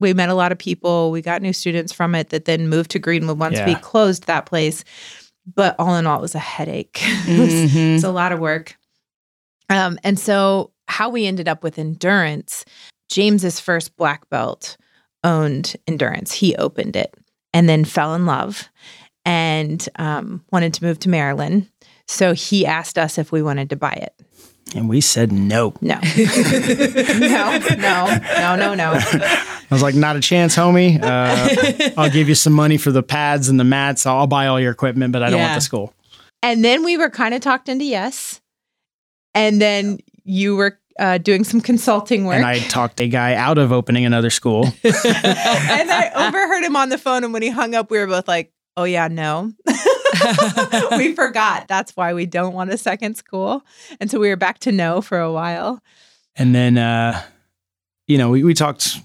we 0.00 0.12
met 0.14 0.28
a 0.28 0.34
lot 0.34 0.52
of 0.52 0.58
people. 0.58 1.10
We 1.10 1.22
got 1.22 1.42
new 1.42 1.52
students 1.52 1.92
from 1.92 2.14
it 2.14 2.30
that 2.30 2.44
then 2.44 2.68
moved 2.68 2.90
to 2.92 2.98
Greenwood 2.98 3.38
once 3.38 3.58
we 3.66 3.74
closed 3.76 4.26
that 4.26 4.46
place. 4.46 4.84
But 5.54 5.74
all 5.78 5.94
in 5.96 6.06
all, 6.06 6.18
it 6.18 6.22
was 6.22 6.34
a 6.34 6.38
headache. 6.40 6.98
it, 7.02 7.38
was, 7.38 7.54
it 7.54 7.68
Mhm. 7.70 7.92
was 7.94 8.04
a 8.04 8.10
lot 8.12 8.32
of 8.32 8.38
work. 8.38 8.76
Um, 9.70 9.98
and 10.04 10.18
so, 10.18 10.72
how 10.88 11.08
we 11.10 11.26
ended 11.26 11.48
up 11.48 11.62
with 11.62 11.78
endurance, 11.78 12.64
James's 13.10 13.60
first 13.60 13.96
black 13.96 14.28
belt 14.30 14.76
owned 15.24 15.74
endurance. 15.86 16.32
He 16.32 16.54
opened 16.56 16.96
it 16.96 17.14
and 17.52 17.68
then 17.68 17.84
fell 17.84 18.14
in 18.14 18.24
love 18.26 18.68
and 19.24 19.86
um, 19.96 20.42
wanted 20.52 20.72
to 20.74 20.84
move 20.84 20.98
to 21.00 21.08
Maryland. 21.08 21.68
So 22.06 22.32
he 22.32 22.64
asked 22.64 22.96
us 22.96 23.18
if 23.18 23.30
we 23.32 23.42
wanted 23.42 23.68
to 23.70 23.76
buy 23.76 23.92
it. 23.92 24.14
And 24.74 24.88
we 24.88 25.00
said 25.00 25.32
no 25.32 25.74
No, 25.80 25.98
no, 26.16 27.58
no, 27.58 28.18
no, 28.38 28.56
no, 28.56 28.74
no. 28.74 28.92
i 28.94 29.66
was 29.70 29.82
like 29.82 29.94
not 29.94 30.16
a 30.16 30.20
chance 30.20 30.56
homie 30.56 31.00
uh, 31.02 31.92
i'll 31.96 32.10
give 32.10 32.28
you 32.28 32.34
some 32.34 32.52
money 32.52 32.76
for 32.76 32.90
the 32.90 33.02
pads 33.02 33.48
and 33.48 33.58
the 33.58 33.64
mats 33.64 34.06
i'll, 34.06 34.26
buy 34.26 34.46
all 34.46 34.60
your 34.60 34.72
equipment 34.72 35.12
but 35.12 35.22
i 35.22 35.30
don't 35.30 35.38
Yeah. 35.38 35.46
want 35.46 35.56
the 35.56 35.60
school 35.64 35.92
And 36.42 36.64
then 36.64 36.84
we 36.84 36.96
were 36.96 37.10
kind 37.10 37.34
of 37.34 37.40
talked 37.40 37.68
into 37.68 37.84
yes. 37.84 38.40
And 39.34 39.60
then 39.60 39.98
you 40.24 40.54
were 40.56 40.78
uh, 40.98 41.18
doing 41.18 41.42
some 41.44 41.60
consulting 41.60 42.24
work. 42.26 42.36
and 42.36 42.44
i 42.46 42.58
talked 42.68 43.00
a 43.00 43.08
guy 43.08 43.34
out 43.34 43.58
of 43.58 43.72
opening 43.72 44.04
another 44.04 44.30
school 44.30 44.64
and 44.84 45.90
I 45.90 46.10
overheard 46.14 46.62
him 46.64 46.76
on 46.76 46.88
the 46.90 46.98
phone. 46.98 47.24
And 47.24 47.32
when 47.32 47.42
he 47.42 47.50
hung 47.50 47.74
up, 47.74 47.90
we 47.90 47.98
were 47.98 48.06
both 48.06 48.26
like, 48.28 48.52
oh, 48.78 48.84
yeah, 48.84 49.08
no. 49.08 49.52
we 50.96 51.14
forgot. 51.14 51.68
That's 51.68 51.92
why 51.96 52.14
we 52.14 52.26
don't 52.26 52.54
want 52.54 52.70
a 52.70 52.78
second 52.78 53.16
school. 53.16 53.62
And 54.00 54.10
so 54.10 54.18
we 54.18 54.28
were 54.28 54.36
back 54.36 54.58
to 54.60 54.72
no 54.72 55.00
for 55.00 55.18
a 55.20 55.32
while. 55.32 55.82
and 56.36 56.54
then 56.54 56.78
uh 56.78 57.20
you 58.06 58.16
know 58.16 58.30
we, 58.30 58.44
we 58.44 58.54
talked 58.54 58.98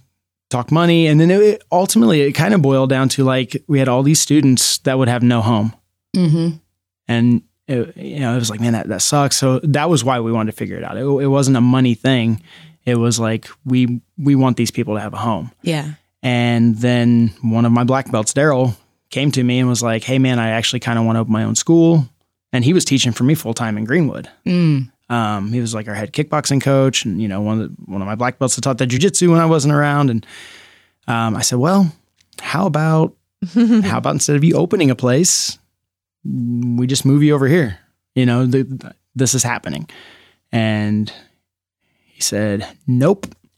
talked 0.50 0.72
money 0.72 1.08
and 1.08 1.20
then 1.20 1.32
it, 1.32 1.42
it- 1.42 1.64
ultimately 1.72 2.22
it 2.22 2.34
kind 2.34 2.54
of 2.54 2.62
boiled 2.62 2.90
down 2.90 3.10
to 3.10 3.24
like 3.24 3.58
we 3.68 3.80
had 3.80 3.88
all 3.88 4.04
these 4.04 4.20
students 4.22 4.78
that 4.80 4.98
would 4.98 5.08
have 5.10 5.24
no 5.24 5.42
home 5.42 5.74
Mhm. 6.16 6.60
and 7.08 7.42
it, 7.68 7.98
you 7.98 8.20
know 8.20 8.34
it 8.34 8.40
was 8.40 8.50
like 8.52 8.60
man 8.62 8.74
that, 8.74 8.88
that 8.88 9.02
sucks 9.02 9.36
so 9.36 9.60
that 9.64 9.90
was 9.90 10.04
why 10.04 10.20
we 10.20 10.32
wanted 10.32 10.52
to 10.52 10.58
figure 10.58 10.78
it 10.78 10.84
out 10.84 10.96
it, 10.96 11.02
it 11.06 11.28
wasn't 11.28 11.58
a 11.58 11.62
money 11.62 11.96
thing 11.96 12.42
it 12.86 12.96
was 13.00 13.20
like 13.20 13.48
we 13.66 14.00
we 14.18 14.36
want 14.36 14.58
these 14.58 14.70
people 14.72 14.94
to 14.96 15.02
have 15.02 15.14
a 15.16 15.18
home 15.18 15.52
Yeah. 15.64 15.94
and 16.22 16.78
then 16.78 17.34
one 17.42 17.66
of 17.66 17.72
my 17.72 17.84
black 17.84 18.12
belts 18.12 18.32
daryl 18.34 18.76
came 19.14 19.32
to 19.32 19.44
me 19.44 19.60
and 19.60 19.70
was 19.70 19.82
like 19.84 20.04
hey 20.04 20.18
man 20.20 20.40
i 20.40 20.50
actually 20.50 20.80
kind 20.80 20.98
of 21.00 21.06
want 21.06 21.16
to 21.16 21.20
open 21.22 21.32
my 21.32 21.44
own 21.44 21.56
school 21.56 22.06
and 22.52 22.66
he 22.66 22.74
was 22.74 22.84
teaching 22.86 23.12
for 23.14 23.24
me 23.24 23.36
full 23.36 23.54
time 23.54 23.78
in 23.78 23.86
greenwood 23.86 24.28
Mm. 24.46 24.92
um, 25.10 25.54
he 25.54 25.60
was 25.62 25.74
like 25.74 25.88
our 25.88 25.94
head 25.96 26.12
kickboxing 26.14 26.62
coach, 26.62 27.06
and 27.06 27.22
you 27.22 27.28
know 27.28 27.42
one 27.42 27.62
of 27.62 27.70
the, 27.70 27.76
one 27.92 28.02
of 28.02 28.08
my 28.08 28.16
black 28.16 28.40
belts 28.40 28.56
that 28.56 28.62
taught 28.64 28.78
that 28.80 28.90
jujitsu 28.90 29.30
when 29.30 29.40
I 29.40 29.46
wasn't 29.46 29.74
around. 29.74 30.10
And 30.10 30.26
um, 31.08 31.36
I 31.36 31.42
said, 31.42 31.60
well, 31.60 31.92
how 32.42 32.66
about 32.66 33.14
how 33.90 33.98
about 33.98 34.14
instead 34.14 34.36
of 34.36 34.44
you 34.44 34.56
opening 34.56 34.90
a 34.92 34.96
place, 34.96 35.58
we 36.26 36.88
just 36.88 37.06
move 37.06 37.22
you 37.24 37.36
over 37.36 37.48
here? 37.48 37.78
You 38.16 38.26
know, 38.26 38.46
the, 38.46 38.64
the- 38.64 38.96
this 39.16 39.34
is 39.36 39.44
happening. 39.44 39.90
And 40.52 41.12
he 42.14 42.22
said, 42.22 42.66
nope, 42.88 43.28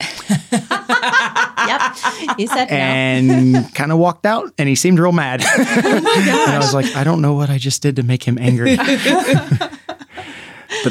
yep. 1.66 2.36
He 2.36 2.46
said 2.46 2.70
no. 2.70 2.76
and 2.76 3.74
kind 3.74 3.92
of 3.92 3.98
walked 3.98 4.26
out. 4.26 4.52
And 4.58 4.68
he 4.68 4.74
seemed 4.74 4.98
real 4.98 5.12
mad. 5.12 5.42
and 5.58 6.06
I 6.06 6.58
was 6.58 6.74
like, 6.74 6.94
I 6.96 7.04
don't 7.04 7.20
know 7.20 7.34
what 7.34 7.50
I 7.50 7.58
just 7.58 7.82
did 7.82 7.96
to 7.96 8.02
make 8.02 8.22
him 8.22 8.38
angry. 8.38 8.76
but 8.76 9.70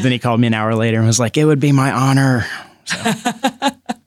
then 0.02 0.12
he 0.12 0.20
called 0.20 0.40
me 0.40 0.48
an 0.48 0.54
hour 0.54 0.76
later 0.76 0.98
and 0.98 1.08
was 1.08 1.20
like, 1.20 1.38
it 1.38 1.46
would 1.46 1.60
be 1.60 1.72
my 1.72 1.92
honor. 1.92 2.46
So, 2.86 2.98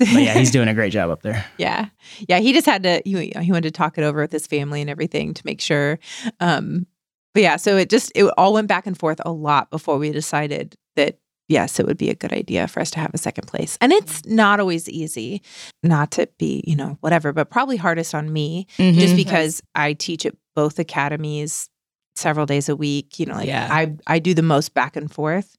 yeah, 0.00 0.34
he's 0.34 0.50
doing 0.50 0.68
a 0.68 0.74
great 0.74 0.92
job 0.92 1.10
up 1.10 1.22
there. 1.22 1.44
Yeah. 1.58 1.86
Yeah. 2.28 2.38
He 2.38 2.52
just 2.52 2.66
had 2.66 2.82
to, 2.84 3.02
he, 3.04 3.32
he 3.40 3.50
wanted 3.52 3.62
to 3.62 3.70
talk 3.70 3.98
it 3.98 4.02
over 4.02 4.20
with 4.20 4.32
his 4.32 4.46
family 4.46 4.80
and 4.80 4.88
everything 4.88 5.34
to 5.34 5.42
make 5.44 5.60
sure. 5.60 5.98
Um, 6.40 6.86
but 7.34 7.42
yeah, 7.42 7.56
so 7.56 7.76
it 7.76 7.90
just, 7.90 8.12
it 8.14 8.24
all 8.38 8.52
went 8.52 8.68
back 8.68 8.86
and 8.86 8.98
forth 8.98 9.20
a 9.24 9.32
lot 9.32 9.70
before 9.70 9.98
we 9.98 10.12
decided 10.12 10.76
that, 10.96 11.18
yes, 11.48 11.80
it 11.80 11.86
would 11.86 11.96
be 11.98 12.10
a 12.10 12.14
good 12.14 12.32
idea 12.32 12.68
for 12.68 12.80
us 12.80 12.90
to 12.92 13.00
have 13.00 13.12
a 13.14 13.18
second 13.18 13.46
place. 13.48 13.78
And 13.80 13.92
it's 13.92 14.24
not 14.26 14.60
always 14.60 14.88
easy 14.88 15.42
not 15.82 16.10
to 16.12 16.28
be, 16.38 16.62
you 16.66 16.76
know, 16.76 16.98
whatever, 17.00 17.32
but 17.32 17.50
probably 17.50 17.76
hardest 17.76 18.14
on 18.14 18.32
me 18.32 18.66
just 18.78 19.14
Mhm. 19.14 19.16
because 19.16 19.62
I 19.74 19.94
teach 19.94 20.26
at 20.26 20.34
both 20.54 20.78
academies 20.78 21.68
several 22.16 22.46
days 22.46 22.68
a 22.68 22.76
week. 22.76 23.18
You 23.18 23.26
know, 23.26 23.34
like 23.36 23.46
Yeah. 23.46 23.68
I, 23.70 23.94
I 24.06 24.18
do 24.18 24.34
the 24.34 24.42
most 24.42 24.74
back 24.74 24.96
and 24.96 25.10
forth, 25.10 25.56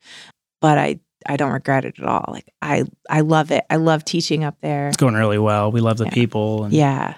but 0.61 0.77
I, 0.77 0.99
I 1.25 1.37
don't 1.37 1.51
regret 1.51 1.85
it 1.85 1.99
at 1.99 2.05
all. 2.05 2.25
Like 2.29 2.49
I, 2.61 2.83
I 3.09 3.21
love 3.21 3.51
it. 3.51 3.65
I 3.69 3.77
love 3.77 4.05
teaching 4.05 4.43
up 4.43 4.57
there. 4.61 4.87
It's 4.89 4.97
going 4.97 5.15
really 5.15 5.37
well. 5.39 5.71
We 5.71 5.81
love 5.81 5.97
the 5.97 6.05
Yeah. 6.05 6.11
people. 6.11 6.65
And 6.65 6.73
Yeah. 6.73 7.15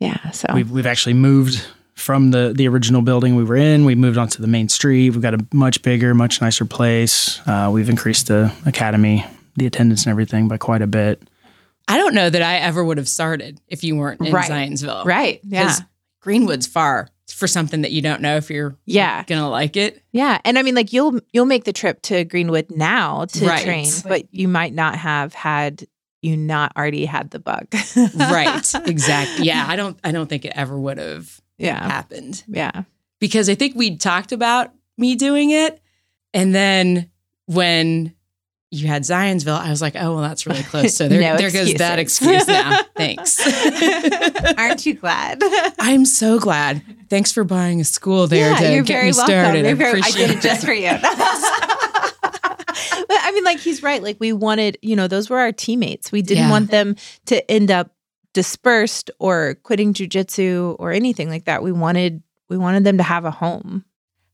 Yeah. 0.00 0.30
So 0.30 0.48
We've, 0.54 0.70
we've 0.70 0.86
actually 0.86 1.14
moved 1.14 1.64
from 2.00 2.30
the, 2.30 2.52
the 2.56 2.66
original 2.68 3.02
building 3.02 3.36
we 3.36 3.44
were 3.44 3.56
in. 3.56 3.84
We 3.84 3.94
moved 3.94 4.18
onto 4.18 4.40
the 4.42 4.48
main 4.48 4.68
street. 4.68 5.10
We've 5.10 5.22
got 5.22 5.34
a 5.34 5.46
much 5.52 5.82
bigger, 5.82 6.14
much 6.14 6.40
nicer 6.40 6.64
place. 6.64 7.40
Uh, 7.46 7.70
we've 7.72 7.88
increased 7.88 8.28
the 8.28 8.52
academy, 8.66 9.24
the 9.56 9.66
attendance 9.66 10.04
and 10.04 10.10
everything 10.10 10.48
by 10.48 10.56
quite 10.58 10.82
a 10.82 10.86
bit. 10.86 11.22
I 11.88 11.96
don't 11.98 12.14
know 12.14 12.30
that 12.30 12.42
I 12.42 12.56
ever 12.56 12.84
would 12.84 12.98
have 12.98 13.08
started 13.08 13.60
if 13.68 13.82
you 13.84 13.96
weren't 13.96 14.20
in 14.20 14.32
Right. 14.32 14.50
Zionsville. 14.50 15.04
right. 15.04 15.40
Yeah. 15.44 15.64
'Cause 15.64 15.82
Greenwood's 16.20 16.66
far 16.66 17.08
for 17.32 17.46
something 17.46 17.82
that 17.82 17.90
you 17.92 18.02
don't 18.02 18.20
know 18.20 18.36
if 18.36 18.50
you're 18.50 18.76
Yeah. 18.86 19.24
gonna 19.26 19.48
like 19.48 19.76
it. 19.76 20.02
Yeah, 20.12 20.38
and 20.44 20.58
I 20.58 20.62
mean, 20.62 20.74
like 20.74 20.92
you'll 20.92 21.20
you'll 21.32 21.46
make 21.46 21.64
the 21.64 21.72
trip 21.72 22.02
to 22.02 22.24
Greenwood 22.24 22.66
now 22.70 23.24
to 23.26 23.46
Right. 23.46 23.62
train, 23.64 23.86
but 24.06 24.24
you 24.32 24.46
might 24.48 24.74
not 24.74 24.96
have 24.96 25.32
had 25.34 25.86
you 26.22 26.36
not 26.36 26.72
already 26.76 27.06
had 27.06 27.30
the 27.30 27.38
bug. 27.38 27.66
right. 28.14 28.74
Exactly. 28.86 29.46
Yeah. 29.46 29.64
I 29.66 29.76
don't 29.76 29.98
I 30.04 30.12
don't 30.12 30.28
think 30.28 30.44
it 30.44 30.52
ever 30.54 30.78
would 30.78 30.98
have 30.98 31.40
Yeah. 31.60 31.82
happened. 31.82 32.42
Yeah. 32.48 32.82
Because 33.20 33.48
I 33.48 33.54
think 33.54 33.74
we'd 33.76 34.00
talked 34.00 34.32
about 34.32 34.72
me 34.98 35.14
doing 35.14 35.50
it. 35.50 35.80
And 36.34 36.54
then 36.54 37.10
when 37.46 38.14
you 38.70 38.86
had 38.86 39.02
Zionsville, 39.02 39.58
I 39.58 39.68
was 39.70 39.82
like, 39.82 39.96
oh 39.96 40.14
well 40.14 40.22
that's 40.22 40.46
really 40.46 40.62
close. 40.62 40.94
So 40.96 41.08
there, 41.08 41.20
No 41.20 41.36
there 41.36 41.50
goes 41.50 41.74
that 41.74 41.98
excuse 41.98 42.46
now. 42.46 42.82
Thanks. 42.96 43.38
Aren't 44.58 44.86
you 44.86 44.94
glad? 44.94 45.42
I'm 45.78 46.04
so 46.06 46.38
glad. 46.38 46.82
Thanks 47.08 47.32
for 47.32 47.42
buying 47.44 47.80
a 47.80 47.84
school 47.84 48.26
there 48.28 48.50
yeah, 48.52 48.58
to 48.58 48.72
you're 48.74 48.82
get 48.84 48.94
very 48.94 49.10
me 49.10 49.16
welcome. 49.16 49.34
started. 49.34 49.58
You're 49.64 49.70
I 49.70 49.74
very- 49.74 50.00
I 50.02 50.10
did 50.12 50.30
it 50.30 50.40
just 50.40 50.64
for 50.64 50.72
you. 50.72 50.90
but 53.08 53.18
I 53.22 53.32
mean, 53.34 53.44
like 53.44 53.58
he's 53.58 53.82
right. 53.82 54.02
Like 54.02 54.16
we 54.20 54.32
wanted, 54.32 54.78
you 54.82 54.96
know, 54.96 55.08
those 55.08 55.28
were 55.30 55.38
our 55.38 55.52
teammates. 55.52 56.12
We 56.12 56.22
didn't 56.22 56.44
Yeah. 56.44 56.50
want 56.50 56.70
them 56.70 56.96
to 57.26 57.50
end 57.50 57.70
up 57.70 57.90
dispersed 58.32 59.10
or 59.18 59.56
quitting 59.62 59.94
jujitsu 59.94 60.76
or 60.78 60.92
anything 60.92 61.28
like 61.28 61.44
that. 61.44 61.62
We 61.62 61.72
wanted 61.72 62.22
we 62.48 62.58
wanted 62.58 62.84
them 62.84 62.98
to 62.98 63.02
have 63.02 63.24
a 63.24 63.30
home. 63.30 63.84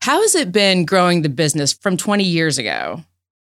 How 0.01 0.21
has 0.21 0.35
it 0.35 0.51
been 0.51 0.85
growing 0.85 1.21
the 1.21 1.29
business 1.29 1.73
from 1.73 1.97
20 1.97 2.23
years 2.23 2.57
ago? 2.57 3.03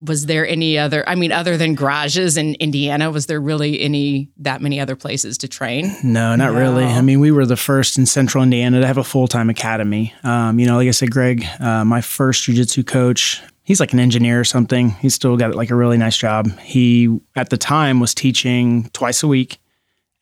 Was 0.02 0.26
there 0.26 0.46
any 0.46 0.78
other, 0.78 1.06
I 1.06 1.14
mean, 1.14 1.30
other 1.30 1.58
than 1.58 1.74
garages 1.74 2.38
in 2.38 2.54
Indiana, 2.54 3.10
was 3.10 3.26
there 3.26 3.40
really 3.40 3.80
any, 3.80 4.30
that 4.38 4.62
many 4.62 4.80
other 4.80 4.96
places 4.96 5.36
to 5.38 5.48
train? 5.48 5.94
No, 6.02 6.34
not 6.36 6.52
really. 6.52 6.84
I 6.84 7.02
mean, 7.02 7.20
we 7.20 7.30
were 7.30 7.44
the 7.44 7.56
first 7.56 7.98
in 7.98 8.06
Central 8.06 8.42
Indiana 8.42 8.80
to 8.80 8.86
have 8.86 8.96
a 8.96 9.04
full 9.04 9.28
time 9.28 9.50
academy. 9.50 10.14
Um, 10.22 10.58
you 10.58 10.66
know, 10.66 10.76
like 10.76 10.88
I 10.88 10.92
said, 10.92 11.10
Greg, 11.10 11.44
uh, 11.60 11.84
my 11.84 12.00
first 12.00 12.48
jujitsu 12.48 12.86
coach, 12.86 13.42
he's 13.62 13.78
like 13.78 13.92
an 13.92 14.00
engineer 14.00 14.40
or 14.40 14.44
something. 14.44 14.90
He's 14.90 15.14
still 15.14 15.36
got 15.36 15.54
like 15.54 15.70
a 15.70 15.76
really 15.76 15.98
nice 15.98 16.16
job. 16.16 16.50
He 16.60 17.20
at 17.36 17.50
the 17.50 17.58
time 17.58 18.00
was 18.00 18.14
teaching 18.14 18.88
twice 18.94 19.22
a 19.22 19.28
week 19.28 19.58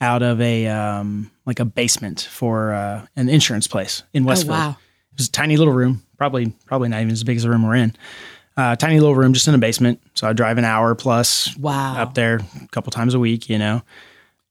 out 0.00 0.22
of 0.22 0.40
a 0.40 0.66
um, 0.68 1.30
like 1.46 1.60
a 1.60 1.64
basement 1.64 2.28
for 2.30 2.72
uh, 2.72 3.06
an 3.16 3.28
insurance 3.28 3.66
place 3.66 4.02
in 4.12 4.24
Westfield. 4.24 4.56
Oh, 4.56 4.58
wow. 4.60 4.70
It 5.12 5.18
was 5.18 5.28
a 5.28 5.32
tiny 5.32 5.56
little 5.56 5.72
room, 5.74 6.02
probably 6.16 6.52
probably 6.66 6.88
not 6.88 7.00
even 7.00 7.10
as 7.12 7.24
big 7.24 7.36
as 7.36 7.42
the 7.42 7.50
room 7.50 7.66
we're 7.66 7.74
in. 7.74 7.94
Uh, 8.56 8.74
tiny 8.76 8.98
little 8.98 9.14
room 9.14 9.32
just 9.32 9.46
in 9.48 9.54
a 9.54 9.58
basement. 9.58 10.00
So 10.14 10.28
I 10.28 10.32
drive 10.32 10.58
an 10.58 10.64
hour 10.64 10.94
plus 10.96 11.56
Wow. 11.56 11.96
up 11.96 12.14
there 12.14 12.36
a 12.62 12.68
couple 12.68 12.90
times 12.90 13.14
a 13.14 13.18
week, 13.20 13.48
you 13.48 13.58
know. 13.58 13.82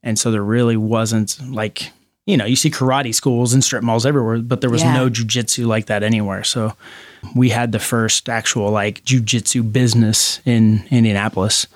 And 0.04 0.18
so 0.18 0.32
there 0.32 0.44
really 0.44 0.78
wasn't 0.78 1.38
like, 1.52 1.92
you 2.26 2.38
know, 2.38 2.46
you 2.46 2.56
see 2.56 2.70
karate 2.70 3.14
schools 3.14 3.54
and 3.54 3.62
strip 3.64 3.84
malls 3.84 4.06
everywhere, 4.06 4.38
but 4.40 4.62
there 4.62 4.70
was 4.70 4.82
Yeah. 4.82 4.94
no 4.94 5.10
jujitsu 5.10 5.66
like 5.68 5.88
that 5.88 6.04
anywhere. 6.04 6.46
So 6.46 6.74
we 7.36 7.50
had 7.50 7.74
the 7.74 7.80
first 7.80 8.30
actual 8.30 8.72
like 8.72 9.04
jujitsu 9.04 9.74
business 9.74 10.40
in 10.46 10.86
Indianapolis. 10.90 11.68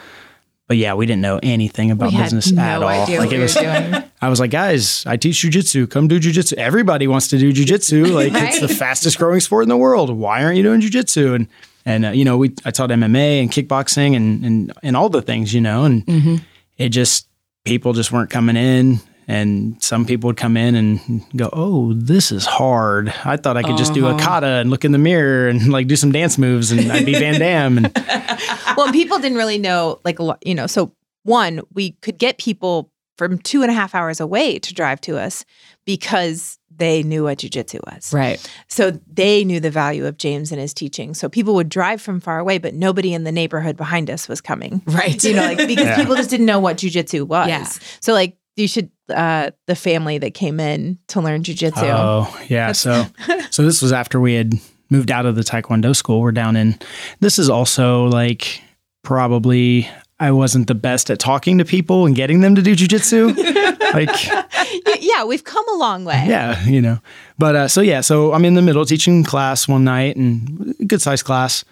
But 0.72 0.78
yeah, 0.78 0.94
we 0.94 1.06
didn't 1.06 1.22
know 1.22 1.38
anything 1.44 1.92
about 1.92 2.14
business 2.14 2.50
no 2.50 2.62
at 2.62 2.82
all. 2.82 3.06
like 3.18 3.34
it 3.34 3.40
was 3.40 3.54
doing. 3.56 4.04
I 4.22 4.30
was 4.30 4.40
like, 4.40 4.52
guys, 4.52 5.04
I 5.06 5.18
teach 5.18 5.36
jujitsu. 5.42 5.90
Come 5.90 6.08
do 6.08 6.18
jujitsu. 6.18 6.54
Everybody 6.54 7.08
wants 7.08 7.28
to 7.28 7.38
do 7.38 7.52
jujitsu. 7.52 8.14
Like 8.16 8.32
it's 8.34 8.62
the 8.62 8.70
fastest 8.70 9.18
growing 9.18 9.42
sport 9.42 9.64
in 9.64 9.70
the 9.70 9.76
world. 9.76 10.10
Why 10.16 10.46
aren't 10.46 10.56
you 10.56 10.64
doing 10.64 10.80
jujitsu? 10.80 11.36
And 11.36 11.48
and 11.86 12.06
uh, 12.06 12.10
you 12.12 12.24
know, 12.24 12.38
we 12.38 12.54
I 12.64 12.72
taught 12.72 12.90
MMA 12.90 13.42
and 13.42 13.52
kickboxing 13.52 14.16
and 14.16 14.46
and 14.46 14.74
and 14.82 14.96
all 14.96 15.10
the 15.10 15.22
things, 15.22 15.54
you 15.54 15.60
know, 15.60 15.84
and 15.84 16.06
Mm-hmm. 16.06 16.36
it 16.78 16.90
just 16.90 17.28
people 17.66 17.92
just 17.92 18.14
weren't 18.14 18.30
coming 18.30 18.56
in. 18.56 19.02
And 19.28 19.82
some 19.82 20.06
people 20.06 20.28
would 20.28 20.38
come 20.38 20.58
in 20.58 20.76
and 20.76 21.00
go, 21.36 21.50
"Oh, 21.54 21.94
this 21.94 22.32
is 22.32 22.46
hard. 22.46 23.14
I 23.24 23.38
thought 23.38 23.56
I 23.58 23.64
could 23.64 23.78
just 23.78 23.94
do 23.94 24.08
a 24.08 24.10
Uh-huh. 24.10 24.20
kata 24.20 24.48
and 24.48 24.70
look 24.70 24.84
in 24.84 24.92
the 24.92 24.98
mirror 24.98 25.48
and 25.48 25.72
like 25.72 25.88
do 25.88 25.96
some 25.96 26.12
dance 26.12 26.38
moves, 26.38 26.72
and 26.72 26.92
I'd 26.92 27.06
be 27.06 27.14
Van 27.14 27.40
Damme." 27.40 27.78
And 27.78 27.92
well, 28.78 28.86
and 28.88 28.94
people 28.94 29.20
didn't 29.20 29.38
really 29.38 29.58
know, 29.60 30.00
like, 30.04 30.20
a 30.20 30.24
lot- 30.24 30.46
you 30.46 30.56
know, 30.56 30.68
so 30.68 30.92
one, 31.24 31.62
we 31.74 31.92
could 32.02 32.18
get 32.18 32.38
people 32.40 32.92
from 33.18 33.38
two 33.38 33.62
and 33.62 33.70
a 33.70 33.74
half 33.74 33.94
hours 33.94 34.20
away 34.20 34.58
to 34.60 34.74
drive 34.74 35.00
to 35.02 35.18
us 35.18 35.46
because 35.86 36.58
they 36.76 37.04
knew 37.04 37.24
what 37.26 37.38
jujitsu 37.38 37.80
was. 37.94 38.12
Right. 38.12 38.40
So 38.68 39.00
they 39.12 39.44
knew 39.44 39.60
the 39.60 39.70
value 39.70 40.08
of 40.08 40.18
James 40.18 40.52
and 40.52 40.60
his 40.60 40.74
teaching. 40.74 41.14
So 41.14 41.30
people 41.30 41.54
would 41.56 41.70
drive 41.70 42.02
from 42.02 42.20
far 42.20 42.40
away, 42.40 42.58
but 42.58 42.74
nobody 42.74 43.14
in 43.14 43.24
the 43.24 43.32
neighborhood 43.32 43.78
behind 43.78 44.10
us 44.10 44.28
was 44.28 44.42
coming. 44.42 44.82
Right. 44.88 45.22
You 45.24 45.36
know, 45.36 45.44
like 45.44 45.58
because 45.68 45.86
Yeah. 45.86 45.96
people 45.98 46.16
just 46.16 46.30
didn't 46.32 46.48
know 46.48 46.60
what 46.60 46.78
jujitsu 46.78 47.28
was. 47.28 47.50
Yeah. 47.50 47.68
So 48.00 48.14
like 48.14 48.36
you 48.56 48.68
should 48.68 48.90
uh 49.10 49.52
the 49.68 49.76
family 49.76 50.18
that 50.18 50.34
came 50.34 50.60
in 50.60 50.98
to 51.08 51.22
learn 51.22 51.44
jujitsu. 51.44 51.84
Oh, 51.84 52.42
yeah. 52.48 52.72
So, 52.72 53.06
so 53.50 53.64
this 53.64 53.82
was 53.82 53.92
after 53.92 54.20
we 54.20 54.34
had 54.36 54.54
moved 54.90 55.10
out 55.12 55.26
of 55.26 55.36
the 55.36 55.42
Taekwondo 55.42 55.96
school. 55.96 56.22
We're 56.22 56.32
down 56.34 56.56
in, 56.56 56.78
this 57.22 57.40
is 57.40 57.50
also 57.50 58.06
like 58.06 58.62
probably, 59.04 59.90
I 60.20 60.32
wasn't 60.32 60.68
the 60.68 60.76
best 60.76 61.10
at 61.10 61.18
talking 61.20 61.58
to 61.58 61.66
people 61.66 62.06
and 62.06 62.16
getting 62.16 62.42
them 62.42 62.56
to 62.56 62.62
do 62.62 62.76
jujitsu. 62.76 63.36
like, 63.94 65.02
yeah, 65.02 65.24
we've 65.24 65.44
come 65.44 65.68
a 65.70 65.78
long 65.78 66.06
way. 66.06 66.26
yeah, 66.28 66.64
you 66.66 66.82
know. 66.82 67.00
But 67.38 67.56
uh, 67.56 67.68
so, 67.68 67.82
yeah, 67.82 68.02
so 68.02 68.34
I'm 68.34 68.46
in 68.46 68.54
the 68.54 68.62
middle 68.62 68.86
teaching 68.86 69.24
class 69.24 69.68
one 69.68 69.84
night 69.84 70.16
and 70.18 70.76
good 70.88 71.02
sized 71.02 71.26
class. 71.26 71.64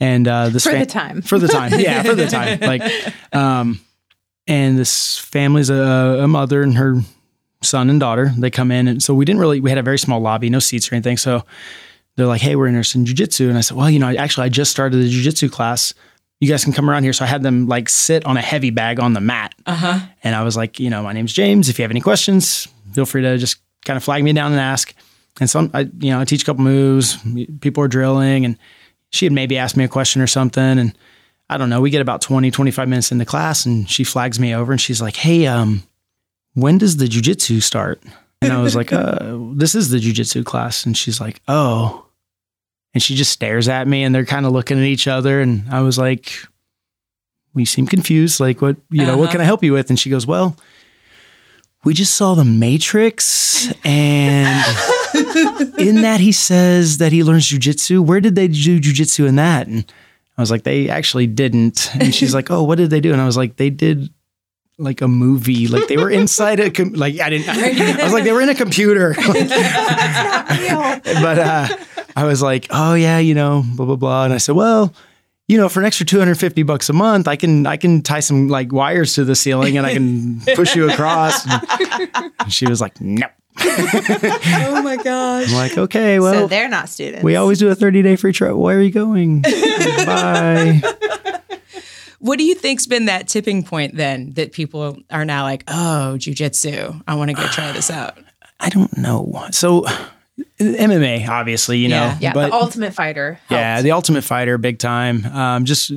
And 0.00 0.26
uh, 0.26 0.48
this 0.48 0.64
For 0.64 0.70
fam- 0.70 0.80
the 0.80 0.86
time. 0.86 1.22
for 1.22 1.38
the 1.38 1.48
time, 1.48 1.72
yeah, 1.78 2.02
for 2.02 2.14
the 2.16 2.26
time. 2.26 2.58
Like, 2.60 2.82
um, 3.32 3.80
and 4.46 4.78
this 4.78 5.16
family's 5.18 5.70
a, 5.70 6.20
a 6.22 6.28
mother 6.28 6.62
and 6.62 6.76
her 6.76 7.00
son 7.62 7.88
and 7.90 7.98
daughter. 8.00 8.32
They 8.38 8.50
come 8.50 8.70
in, 8.70 8.88
and 8.88 9.02
so 9.02 9.14
we 9.14 9.24
didn't 9.24 9.40
really. 9.40 9.60
We 9.60 9.70
had 9.70 9.78
a 9.78 9.82
very 9.82 9.98
small 9.98 10.20
lobby, 10.20 10.50
no 10.50 10.58
seats 10.58 10.90
or 10.90 10.94
anything. 10.94 11.16
So 11.16 11.44
they're 12.16 12.26
like, 12.26 12.42
"Hey, 12.42 12.56
we're 12.56 12.66
interested 12.66 12.98
in 12.98 13.04
jujitsu," 13.06 13.48
and 13.48 13.56
I 13.58 13.62
said, 13.62 13.76
"Well, 13.76 13.88
you 13.90 13.98
know, 13.98 14.08
I, 14.08 14.14
actually, 14.14 14.46
I 14.46 14.48
just 14.50 14.70
started 14.70 14.96
the 14.98 15.08
jujitsu 15.10 15.50
class. 15.50 15.94
You 16.40 16.48
guys 16.48 16.62
can 16.64 16.72
come 16.72 16.90
around 16.90 17.04
here." 17.04 17.12
So 17.12 17.24
I 17.24 17.28
had 17.28 17.42
them 17.42 17.66
like 17.68 17.88
sit 17.88 18.24
on 18.26 18.36
a 18.36 18.42
heavy 18.42 18.70
bag 18.70 19.00
on 19.00 19.12
the 19.14 19.20
mat, 19.20 19.54
Uh 19.66 19.74
huh. 19.74 19.98
and 20.22 20.34
I 20.34 20.42
was 20.42 20.56
like, 20.56 20.78
"You 20.78 20.90
know, 20.90 21.02
my 21.02 21.12
name's 21.12 21.32
James. 21.32 21.68
If 21.68 21.78
you 21.78 21.82
have 21.82 21.90
any 21.90 22.00
questions, 22.02 22.68
feel 22.92 23.06
free 23.06 23.22
to 23.22 23.38
just 23.38 23.56
kind 23.84 23.96
of 23.96 24.04
flag 24.04 24.22
me 24.22 24.32
down 24.32 24.52
and 24.52 24.60
ask." 24.60 24.94
And 25.40 25.48
so 25.50 25.68
I, 25.74 25.80
you 25.98 26.10
know, 26.10 26.20
I 26.20 26.24
teach 26.24 26.42
a 26.42 26.44
couple 26.46 26.62
moves. 26.64 27.16
People 27.60 27.82
are 27.82 27.88
drilling, 27.88 28.44
and 28.44 28.56
she 29.10 29.24
had 29.26 29.32
maybe 29.32 29.56
asked 29.58 29.76
me 29.76 29.84
a 29.84 29.88
question 29.88 30.20
or 30.22 30.26
something, 30.28 30.78
and 30.78 30.96
I 31.50 31.58
don't 31.58 31.68
know. 31.70 31.80
We 31.80 31.90
get 31.90 32.00
about 32.00 32.22
20, 32.22 32.50
25 32.50 32.88
minutes 32.88 33.12
into 33.12 33.24
class 33.24 33.66
and 33.66 33.88
she 33.88 34.02
flags 34.04 34.40
me 34.40 34.54
over 34.54 34.72
and 34.72 34.80
she's 34.80 35.02
like, 35.02 35.16
Hey, 35.16 35.46
um, 35.46 35.82
when 36.54 36.78
does 36.78 36.96
the 36.96 37.04
jujitsu 37.06 37.62
start? 37.62 38.02
And 38.40 38.52
I 38.52 38.62
was 38.62 38.74
like, 38.74 38.92
uh, 38.92 39.36
this 39.52 39.74
is 39.74 39.90
the 39.90 39.98
jujitsu 39.98 40.44
class. 40.44 40.86
And 40.86 40.96
she's 40.96 41.20
like, 41.20 41.40
Oh. 41.48 42.06
And 42.94 43.02
she 43.02 43.14
just 43.16 43.32
stares 43.32 43.68
at 43.68 43.86
me 43.88 44.04
and 44.04 44.14
they're 44.14 44.24
kind 44.24 44.46
of 44.46 44.52
looking 44.52 44.78
at 44.78 44.84
each 44.84 45.06
other. 45.08 45.40
And 45.40 45.64
I 45.70 45.82
was 45.82 45.98
like, 45.98 46.32
We 47.52 47.64
seem 47.64 47.86
confused. 47.86 48.40
Like, 48.40 48.62
what, 48.62 48.76
you 48.90 49.04
know, 49.04 49.16
what 49.18 49.24
Uh-huh. 49.24 49.32
can 49.32 49.40
I 49.42 49.44
help 49.44 49.62
you 49.62 49.72
with? 49.74 49.90
And 49.90 49.98
she 49.98 50.10
goes, 50.10 50.26
Well, 50.26 50.56
we 51.84 51.92
just 51.92 52.14
saw 52.14 52.34
the 52.34 52.44
Matrix 52.46 53.70
and 53.84 54.64
in 55.78 56.00
that 56.02 56.20
he 56.20 56.32
says 56.32 56.96
that 56.98 57.12
he 57.12 57.22
learns 57.22 57.46
jujitsu. 57.50 58.00
Where 58.00 58.20
did 58.20 58.34
they 58.34 58.48
do 58.48 58.80
jujitsu 58.80 59.26
in 59.28 59.36
that? 59.36 59.66
And 59.66 59.84
I 60.36 60.42
was 60.42 60.50
like, 60.50 60.64
they 60.64 60.88
actually 60.88 61.26
didn't. 61.26 61.90
And 61.94 62.14
she's 62.14 62.34
like, 62.38 62.50
oh, 62.50 62.62
what 62.64 62.78
did 62.78 62.90
they 62.90 63.00
do? 63.00 63.12
And 63.12 63.20
I 63.20 63.26
was 63.26 63.36
like, 63.36 63.56
they 63.56 63.70
did 63.70 64.10
like 64.78 65.00
a 65.00 65.08
movie. 65.08 65.68
Like 65.68 65.86
they 65.88 65.96
were 65.96 66.10
inside 66.10 66.60
a 66.60 66.70
com- 66.70 66.94
like 66.94 67.20
I 67.20 67.30
didn't. 67.30 67.48
I 67.48 68.04
was 68.04 68.12
like, 68.12 68.24
they 68.24 68.32
were 68.32 68.40
in 68.40 68.48
a 68.48 68.54
computer. 68.54 69.14
like, 69.28 69.48
but 71.04 71.38
uh, 71.38 71.68
I 72.16 72.24
was 72.24 72.42
like, 72.42 72.66
oh 72.70 72.94
yeah, 72.94 73.18
you 73.18 73.34
know, 73.34 73.62
blah 73.76 73.86
blah 73.86 73.96
blah. 73.96 74.24
And 74.24 74.32
I 74.32 74.38
said, 74.38 74.54
well. 74.54 74.94
You 75.46 75.58
know, 75.58 75.68
for 75.68 75.80
an 75.80 75.84
extra 75.84 76.06
250 76.06 76.62
bucks 76.62 76.88
a 76.88 76.94
month, 76.94 77.28
I 77.28 77.36
can 77.36 77.66
I 77.66 77.76
can 77.76 78.00
tie 78.00 78.20
some 78.20 78.48
like 78.48 78.72
wires 78.72 79.12
to 79.16 79.24
the 79.26 79.34
ceiling 79.34 79.76
and 79.76 79.86
I 79.86 79.92
can 79.92 80.40
push 80.54 80.74
you 80.74 80.88
across. 80.88 81.46
And 81.46 82.50
she 82.50 82.66
was 82.66 82.80
like, 82.80 82.98
no. 82.98 83.26
Oh 84.66 84.82
my 84.82 84.96
gosh. 84.96 85.48
I'm 85.48 85.54
like, 85.54 85.78
okay, 85.78 86.18
well, 86.18 86.34
so 86.34 86.46
they're 86.46 86.68
not 86.68 86.88
students. 86.88 87.22
we 87.24 87.36
always 87.36 87.58
do 87.58 87.68
a 87.68 87.74
30 87.74 88.02
day 88.02 88.16
free 88.16 88.32
trial. 88.32 88.56
Where 88.60 88.78
are 88.78 88.82
you 88.82 88.90
going? 88.90 89.42
Bye. 90.04 90.82
What 92.18 92.38
do 92.38 92.44
you 92.44 92.54
think's 92.54 92.86
been 92.86 93.04
that 93.06 93.28
tipping 93.28 93.62
point 93.64 93.96
then 93.96 94.32
that 94.34 94.52
people 94.52 94.96
are 95.10 95.24
now 95.24 95.42
like, 95.42 95.62
oh, 95.68 96.16
jujitsu, 96.18 97.02
I 97.06 97.14
want 97.16 97.30
to 97.30 97.34
go 97.36 97.46
try 97.48 97.70
this 97.72 97.90
out? 97.90 98.16
I 98.60 98.70
don't 98.70 98.96
know. 98.96 99.46
So 99.50 99.84
MMA, 100.58 101.28
obviously, 101.28 101.78
you 101.78 101.88
know, 101.88 101.96
Yeah. 101.96 102.18
yeah, 102.20 102.32
but 102.32 102.48
the 102.48 102.54
ultimate 102.54 102.94
fighter. 102.94 103.38
yeah, 103.50 103.82
the 103.82 103.92
Ultimate 103.92 104.24
Fighter, 104.24 104.56
big 104.58 104.78
time. 104.78 105.24
Um, 105.26 105.64
just 105.64 105.92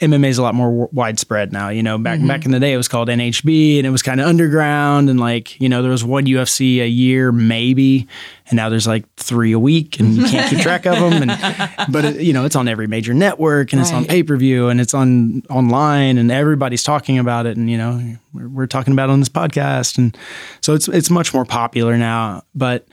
MMA 0.00 0.28
is 0.28 0.38
a 0.38 0.42
lot 0.42 0.54
more 0.54 0.68
w- 0.68 0.88
widespread 0.92 1.52
now. 1.52 1.70
You 1.70 1.82
know, 1.82 1.98
back 1.98 2.20
back 2.20 2.40
mm-hmm. 2.40 2.48
in 2.48 2.50
the 2.52 2.60
day, 2.60 2.72
it 2.72 2.76
was 2.76 2.86
called 2.86 3.08
NHB, 3.08 3.78
and 3.78 3.86
it 3.86 3.90
was 3.90 4.02
kind 4.02 4.20
of 4.20 4.28
underground, 4.28 5.10
and 5.10 5.18
like 5.18 5.60
you 5.60 5.68
know, 5.68 5.82
there 5.82 5.90
was 5.90 6.04
one 6.04 6.26
UFC 6.26 6.80
a 6.80 6.86
year, 6.86 7.32
maybe, 7.32 8.06
and 8.46 8.56
now 8.56 8.68
there's 8.68 8.86
like 8.86 9.12
three 9.16 9.52
a 9.52 9.58
week, 9.58 9.98
and 9.98 10.14
you 10.14 10.24
can't 10.26 10.48
keep 10.48 10.60
track 10.60 10.86
of 10.86 10.98
them. 10.98 11.28
And 11.28 11.30
but 11.92 12.04
it, 12.04 12.20
you 12.20 12.32
know, 12.32 12.44
it's 12.44 12.54
on 12.54 12.68
every 12.68 12.86
major 12.86 13.12
network, 13.12 13.72
and 13.72 13.80
it's 13.80 13.92
on 13.92 14.04
pay 14.04 14.22
per 14.22 14.36
view, 14.36 14.68
and 14.68 14.80
it's 14.80 14.94
on 14.94 15.42
online, 15.50 16.16
and 16.16 16.30
everybody's 16.30 16.84
talking 16.84 17.18
about 17.18 17.46
it, 17.46 17.56
and 17.56 17.68
you 17.68 17.76
know, 17.76 18.00
we're, 18.32 18.48
we're 18.48 18.66
talking 18.66 18.92
about 18.92 19.10
it 19.10 19.12
on 19.12 19.20
this 19.20 19.28
podcast, 19.28 19.98
and 19.98 20.16
so 20.60 20.74
it's 20.74 20.86
it's 20.86 21.10
much 21.10 21.34
more 21.34 21.44
popular 21.44 21.96
now, 21.96 22.42
but. 22.54 22.86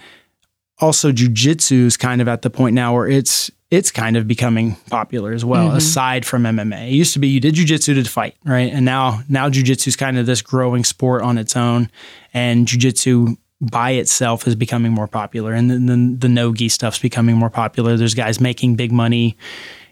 also 0.82 1.10
jujitsu 1.10 1.86
is 1.86 1.96
kind 1.96 2.22
of 2.22 2.28
at 2.28 2.41
the 2.41 2.50
point 2.50 2.76
now 2.76 2.94
where 2.94 3.08
it's 3.08 3.50
it's 3.71 3.91
kind 3.91 4.15
of 4.15 4.28
becoming 4.28 4.75
popular 4.89 5.34
as 5.34 5.43
well, 5.43 5.69
Mhm. 5.71 5.75
aside 5.78 6.25
from 6.25 6.43
MMA. 6.45 6.88
It 6.88 6.93
used 6.93 7.13
to 7.13 7.19
be 7.19 7.28
you 7.28 7.39
did 7.39 7.56
jujitsu 7.56 7.95
to 7.95 8.04
fight, 8.10 8.36
right? 8.45 8.71
And 8.71 8.86
now 8.86 9.21
now 9.28 9.49
jujitsu 9.49 9.88
is 9.88 9.95
kind 9.95 10.17
of 10.17 10.25
this 10.25 10.41
growing 10.41 10.84
sport 10.84 11.23
on 11.23 11.38
its 11.38 11.56
own, 11.56 11.89
and 12.34 12.67
jujitsu 12.67 13.38
by 13.62 13.91
itself 13.91 14.47
is 14.47 14.56
becoming 14.56 14.91
more 14.91 15.08
popular, 15.08 15.54
and 15.54 15.71
then 15.71 15.86
the, 15.88 16.17
the 16.28 16.30
no-gi 16.30 16.69
stuff's 16.69 16.99
becoming 16.99 17.36
more 17.38 17.49
popular. 17.49 17.97
There's 17.97 18.13
guys 18.13 18.39
making 18.39 18.75
big 18.75 18.91
money 18.91 19.36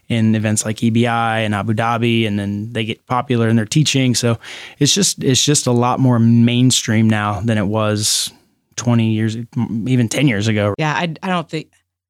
in 0.09 0.35
events 0.35 0.65
like 0.65 0.77
EBI 0.83 1.39
and 1.45 1.55
Abu 1.55 1.73
Dhabi, 1.73 2.27
and 2.27 2.37
then 2.37 2.71
they 2.73 2.83
get 2.85 3.03
popular 3.07 3.47
and 3.47 3.57
they're 3.57 3.65
teaching. 3.65 4.13
So 4.15 4.37
it's 4.77 4.93
just 4.93 5.23
it's 5.23 5.43
just 5.43 5.65
a 5.65 5.71
lot 5.71 5.99
more 5.99 6.19
mainstream 6.19 7.09
now 7.09 7.39
than 7.39 7.57
it 7.57 7.65
was 7.67 8.29
20 8.75 9.11
years, 9.13 9.37
even 9.87 10.09
10 10.09 10.27
years 10.27 10.47
ago. 10.47 10.75
Yeah, 10.77 10.93
I, 10.93 11.13
I 11.23 11.27
don't 11.29 11.49
think. 11.49 11.67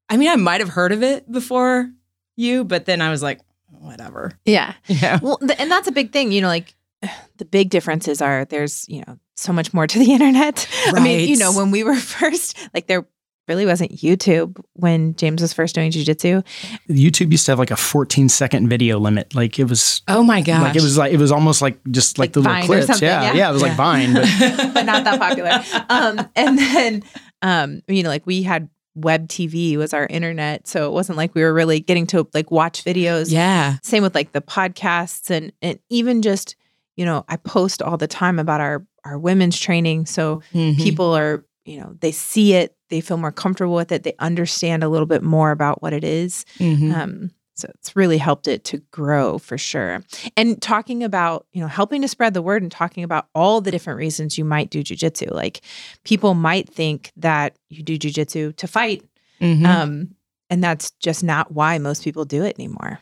I 0.08 0.16
mean, 0.16 0.28
I 0.28 0.36
might 0.36 0.60
have 0.60 0.68
heard 0.70 0.92
of 0.92 1.02
it 1.02 1.30
before 1.30 1.90
you, 2.36 2.64
but 2.64 2.84
then 2.86 3.00
I 3.00 3.10
was 3.10 3.22
like, 3.22 3.40
whatever. 3.70 4.32
Yeah. 4.44 4.74
Yeah. 4.86 5.18
Well, 5.22 5.38
th- 5.38 5.58
and 5.58 5.70
that's 5.70 5.88
a 5.88 5.92
big 5.92 6.12
thing. 6.12 6.32
You 6.32 6.40
know, 6.42 6.48
like 6.48 6.74
the 7.38 7.44
big 7.44 7.70
differences 7.70 8.20
are 8.22 8.44
there's, 8.44 8.88
you 8.88 9.02
know, 9.06 9.18
so 9.36 9.52
much 9.52 9.72
more 9.74 9.86
to 9.86 9.98
the 9.98 10.12
internet. 10.12 10.68
I 10.88 11.00
mean, 11.00 11.28
you 11.28 11.36
know, 11.36 11.52
when 11.52 11.70
we 11.70 11.82
were 11.84 11.94
first, 12.18 12.56
like 12.74 12.86
there 12.86 13.06
really 13.46 13.66
wasn't 13.66 13.92
YouTube 13.92 14.58
when 14.72 15.14
James 15.16 15.42
was 15.42 15.52
first 15.52 15.74
doing 15.74 15.90
jujitsu. 15.90 16.42
YouTube 16.88 17.30
used 17.30 17.44
to 17.46 17.52
have 17.52 17.58
like 17.58 17.70
a 17.70 17.76
14 17.76 18.30
second 18.30 18.68
video 18.68 18.98
limit. 18.98 19.34
Like 19.34 19.58
it 19.58 19.64
was 19.68 20.00
Oh 20.08 20.22
my 20.22 20.40
gosh. 20.40 20.62
like 20.62 20.76
it 20.76 20.82
was 20.82 20.96
like 20.96 21.12
it 21.12 21.18
was 21.18 21.30
almost 21.30 21.60
like 21.60 21.78
just 21.90 22.18
like, 22.18 22.28
Like 22.28 22.32
the 22.34 22.40
Vine 22.40 22.60
little 22.62 22.66
clips. 22.76 22.86
something, 22.86 23.06
yeah, 23.06 23.22
yeah. 23.22 23.32
yeah, 23.34 23.50
it 23.50 23.52
was 23.52 23.60
like 23.62 23.72
Yeah. 23.72 23.76
Vine, 23.76 24.14
but 24.14 24.24
but 24.74 24.82
not 24.86 25.04
that 25.04 25.18
popular. 25.18 25.62
Um, 25.90 26.26
and 26.36 26.58
then, 26.58 27.02
um, 27.42 27.82
you 27.86 28.02
know, 28.02 28.08
like 28.08 28.24
we 28.26 28.42
had 28.42 28.70
web 28.94 29.28
TV 29.28 29.76
was 29.76 29.92
our 29.92 30.06
internet, 30.06 30.66
so 30.66 30.86
it 30.86 30.92
wasn't 30.92 31.18
like 31.18 31.34
we 31.34 31.42
were 31.42 31.52
really 31.54 31.80
getting 31.80 32.06
to 32.08 32.26
like 32.34 32.50
watch 32.50 32.84
videos. 32.84 33.30
yeah. 33.30 33.76
Same 33.82 34.02
with 34.02 34.14
like 34.14 34.32
the 34.32 34.40
podcasts 34.40 35.30
and 35.30 35.52
and 35.62 35.78
even 35.90 36.22
just 36.22 36.56
you 36.96 37.04
know 37.04 37.24
I 37.28 37.36
post 37.36 37.82
all 37.82 37.96
the 37.96 38.06
time 38.06 38.38
about 38.38 38.60
our 38.60 38.86
our 39.04 39.18
women's 39.18 39.58
training, 39.58 40.06
so 40.06 40.40
Mhm. 40.52 40.78
people 40.82 41.12
are 41.16 41.44
you 41.64 41.80
know 41.80 41.96
they 42.00 42.12
see 42.12 42.54
it, 42.54 42.76
they 42.90 43.00
feel 43.00 43.16
more 43.16 43.32
comfortable 43.32 43.74
with 43.74 43.90
it, 43.92 44.02
they 44.04 44.14
understand 44.18 44.82
a 44.84 44.88
little 44.88 45.06
bit 45.06 45.22
more 45.22 45.50
about 45.50 45.82
what 45.82 45.92
it 45.92 46.04
is. 46.04 46.44
Mhm. 46.58 46.94
Um, 46.94 47.30
so 47.54 47.68
it's 47.74 47.94
really 47.94 48.18
helped 48.18 48.48
it 48.48 48.64
to 48.64 48.78
grow 48.90 49.38
for 49.38 49.56
sure. 49.56 50.02
And 50.36 50.60
talking 50.60 51.04
about, 51.04 51.46
you 51.52 51.60
know, 51.60 51.68
helping 51.68 52.02
to 52.02 52.08
spread 52.08 52.34
the 52.34 52.42
word 52.42 52.62
and 52.62 52.70
talking 52.70 53.04
about 53.04 53.28
all 53.34 53.60
the 53.60 53.70
different 53.70 53.98
reasons 53.98 54.36
you 54.36 54.44
might 54.44 54.70
do 54.70 54.82
jujitsu. 54.82 55.30
Like 55.32 55.60
people 56.04 56.34
might 56.34 56.68
think 56.68 57.12
that 57.16 57.56
you 57.68 57.82
do 57.82 57.98
jujitsu 57.98 58.56
to 58.56 58.66
fight. 58.66 59.04
Mhm. 59.40 59.66
Um, 59.66 60.14
and 60.50 60.62
that's 60.62 60.90
just 61.00 61.22
not 61.24 61.52
why 61.52 61.78
most 61.78 62.04
people 62.04 62.24
do 62.24 62.44
it 62.44 62.56
anymore. 62.58 63.00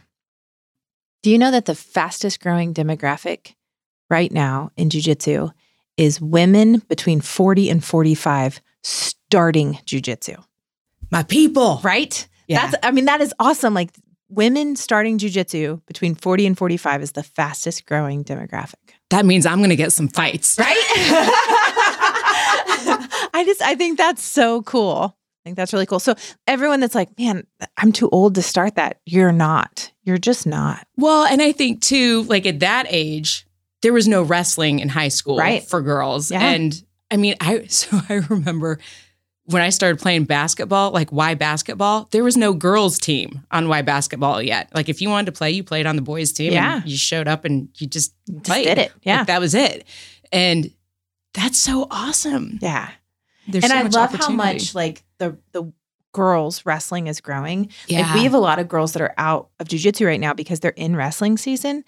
Do 1.23 1.31
you 1.31 1.39
know 1.39 1.51
that 1.51 1.67
the 1.67 1.75
fastest 1.75 2.41
growing 2.41 2.75
demographic 2.75 3.55
right 4.11 4.33
now 4.33 4.71
in 4.77 4.89
jujitsu 4.89 5.53
is 5.97 6.21
women 6.21 6.83
between 6.89 7.21
40 7.21 7.71
and 7.71 7.85
45 7.85 8.61
starting 8.83 9.75
jujitsu? 9.87 10.43
my 11.13 11.23
people. 11.23 11.81
Right? 11.85 12.27
Yeah. 12.49 12.67
That's 12.67 12.75
I 12.83 12.91
mean 12.91 13.05
that 13.05 13.21
is 13.21 13.33
awesome. 13.39 13.75
Like 13.75 13.91
women 14.33 14.77
starting 14.77 15.19
jujitsu 15.19 15.81
between 15.87 16.15
40 16.15 16.47
and 16.47 16.59
45 16.59 17.03
is 17.03 17.13
the 17.13 17.23
fastest 17.23 17.87
growing 17.87 18.25
demographic. 18.25 18.75
that 19.11 19.27
means 19.27 19.45
I'm 19.47 19.59
going 19.59 19.71
to 19.71 19.77
get 19.77 19.93
some 19.93 20.09
fights. 20.09 20.59
Right? 20.59 20.77
I 23.35 23.45
just 23.47 23.63
I 23.63 23.75
think 23.75 23.99
that's 23.99 24.23
so 24.23 24.63
cool. 24.63 25.17
I 25.17 25.43
think 25.45 25.57
that's 25.57 25.73
really 25.73 25.87
cool. 25.87 25.99
So 26.01 26.15
everyone 26.47 26.81
that's 26.81 26.95
like, 26.95 27.09
"Man, 27.19 27.45
I'm 27.77 27.93
too 27.93 28.09
old 28.11 28.35
to 28.37 28.43
start 28.43 28.77
that." 28.77 29.01
You're 29.07 29.33
not. 29.33 29.91
You're 30.05 30.19
just 30.19 30.47
not. 30.47 30.87
Well, 30.97 31.25
and 31.25 31.43
I 31.43 31.53
think 31.53 31.81
too, 31.81 32.23
like 32.25 32.47
at 32.47 32.61
that 32.61 32.87
age, 32.89 33.47
there 33.83 33.93
was 33.93 34.07
no 34.07 34.23
wrestling 34.23 34.79
in 34.79 34.89
high 34.89 35.09
school 35.09 35.39
Right. 35.39 35.63
for 35.65 35.81
girls. 35.83 36.31
Yeah. 36.31 36.41
And 36.43 36.83
I 37.11 37.17
mean, 37.17 37.35
I 37.41 37.65
so 37.69 38.01
I 38.09 38.15
remember 38.29 38.79
when 39.47 39.61
I 39.63 39.71
started 39.71 40.01
playing 40.01 40.25
basketball, 40.25 40.93
like 40.93 41.11
Y 41.13 41.35
basketball, 41.35 42.09
there 42.13 42.23
was 42.23 42.37
no 42.37 42.53
girls 42.53 42.99
team 42.99 43.45
on 43.51 43.69
Y 43.69 43.83
basketball 43.83 44.41
yet. 44.41 44.69
Like 44.75 44.89
if 44.89 45.01
you 45.03 45.09
wanted 45.09 45.27
to 45.27 45.33
play, 45.33 45.51
you 45.51 45.65
played 45.65 45.87
on 45.87 45.97
the 45.97 46.03
boys 46.03 46.33
team. 46.33 46.53
Yeah. 46.53 46.83
You 46.85 46.97
showed 46.97 47.27
up 47.29 47.45
and 47.45 47.69
you 47.79 47.87
just 47.87 48.15
Just 48.29 48.45
played. 48.45 48.65
did 48.65 48.79
it. 48.79 48.93
Yeah. 49.03 49.19
Like, 49.19 49.27
that 49.27 49.41
was 49.41 49.55
it. 49.55 49.85
And 50.33 50.71
that's 51.35 51.59
so 51.59 51.89
awesome. 51.91 52.59
yeah. 52.63 52.91
There's 53.49 53.65
and 53.65 53.73
so 53.73 53.77
I 53.79 53.83
love 54.05 54.15
how 54.15 54.29
much 54.31 54.75
like 54.75 55.03
the 55.19 55.37
the 55.51 55.73
girls 56.13 56.65
wrestling 56.65 57.09
is 57.09 57.21
growing. 57.21 57.71
yeah. 57.89 58.03
Like 58.03 58.15
we 58.15 58.23
have 58.25 58.35
a 58.35 58.39
lot 58.39 58.59
of 58.61 58.69
girls 58.69 58.93
that 58.93 59.03
are 59.03 59.15
out 59.19 59.49
of 59.59 59.67
jujitsu 59.67 60.07
right 60.07 60.21
now 60.21 60.35
because 60.35 60.61
they're 60.61 60.71
in 60.73 60.95
wrestling 60.95 61.37
season. 61.39 61.85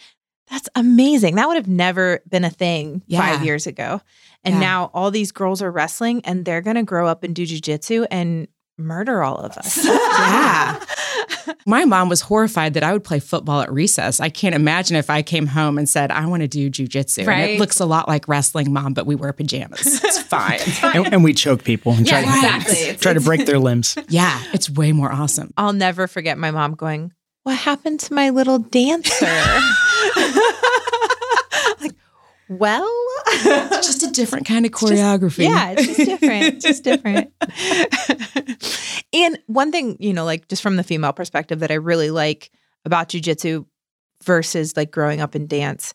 That's 0.50 0.68
amazing. 0.74 1.36
That 1.36 1.48
would 1.48 1.56
have 1.56 1.68
never 1.68 2.20
been 2.28 2.44
a 2.44 2.50
thing 2.50 3.02
Yeah. 3.06 3.20
five 3.20 3.44
years 3.44 3.66
ago. 3.66 4.00
And 4.44 4.54
Yeah. 4.56 4.60
now 4.60 4.90
all 4.92 5.10
these 5.10 5.32
girls 5.32 5.62
are 5.62 5.70
wrestling 5.70 6.20
and 6.24 6.44
they're 6.44 6.60
going 6.60 6.76
to 6.76 6.82
grow 6.82 7.06
up 7.08 7.24
and 7.24 7.34
do 7.34 7.46
jujitsu 7.46 8.06
and 8.10 8.46
murder 8.76 9.22
all 9.22 9.36
of 9.38 9.56
us. 9.56 9.78
Yeah. 9.84 10.80
My 11.66 11.84
mom 11.84 12.08
was 12.08 12.20
horrified 12.20 12.74
that 12.74 12.82
I 12.82 12.92
would 12.92 13.04
play 13.04 13.20
football 13.20 13.60
at 13.60 13.72
recess. 13.72 14.20
I 14.20 14.28
can't 14.28 14.54
imagine 14.54 14.96
if 14.96 15.08
I 15.10 15.22
came 15.22 15.46
home 15.46 15.76
and 15.78 15.88
said, 15.88 16.10
I 16.10 16.26
want 16.26 16.42
to 16.42 16.48
do 16.48 16.70
jujitsu. 16.70 17.26
And 17.26 17.50
it 17.50 17.58
looks 17.60 17.80
a 17.80 17.86
lot 17.86 18.06
like 18.08 18.28
wrestling, 18.28 18.72
mom, 18.72 18.92
but 18.94 19.06
we 19.06 19.14
wear 19.14 19.32
pajamas. 19.32 19.80
It's 20.04 20.22
fine. 20.22 20.60
and, 20.82 21.12
and 21.14 21.24
we 21.24 21.32
choke 21.34 21.64
people 21.64 21.92
and 21.92 22.06
try, 22.06 22.20
Yeah, 22.20 22.30
to, 22.30 22.36
exactly. 22.36 22.76
It's- 22.82 23.00
try 23.00 23.12
to 23.14 23.20
break 23.20 23.46
their 23.46 23.58
limbs. 23.58 23.96
yeah, 24.08 24.42
it's 24.52 24.68
way 24.70 24.92
more 24.92 25.10
awesome. 25.12 25.52
I'll 25.56 25.72
never 25.72 26.06
forget 26.06 26.38
my 26.38 26.50
mom 26.50 26.74
going, 26.74 27.12
What 27.44 27.56
happened 27.56 28.00
to 28.00 28.14
my 28.14 28.30
little 28.30 28.58
dancer? 28.58 29.26
like, 31.80 31.92
well, 32.48 32.88
It's 33.26 33.86
just 33.86 34.02
a 34.02 34.10
different 34.10 34.46
kind 34.46 34.64
of 34.66 34.72
choreography. 34.72 35.44
Yeah, 35.44 35.74
it's 35.76 35.86
just 35.86 35.98
different. 36.20 36.60
just 36.60 36.84
different. 36.84 37.32
and 39.12 39.38
one 39.46 39.70
thing, 39.72 39.96
you 40.00 40.12
know, 40.12 40.24
like 40.24 40.48
just 40.48 40.62
from 40.62 40.76
the 40.76 40.82
female 40.82 41.12
perspective 41.12 41.60
that 41.60 41.70
I 41.70 41.74
really 41.74 42.10
like 42.10 42.50
about 42.84 43.08
jujitsu 43.08 43.66
versus 44.22 44.76
like 44.76 44.90
growing 44.90 45.20
up 45.20 45.34
in 45.36 45.46
dance, 45.46 45.92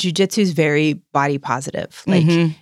jujitsu 0.00 0.38
is 0.38 0.52
very 0.52 0.94
body 1.12 1.38
positive. 1.38 2.02
Like 2.06 2.24
Mhm. 2.24 2.54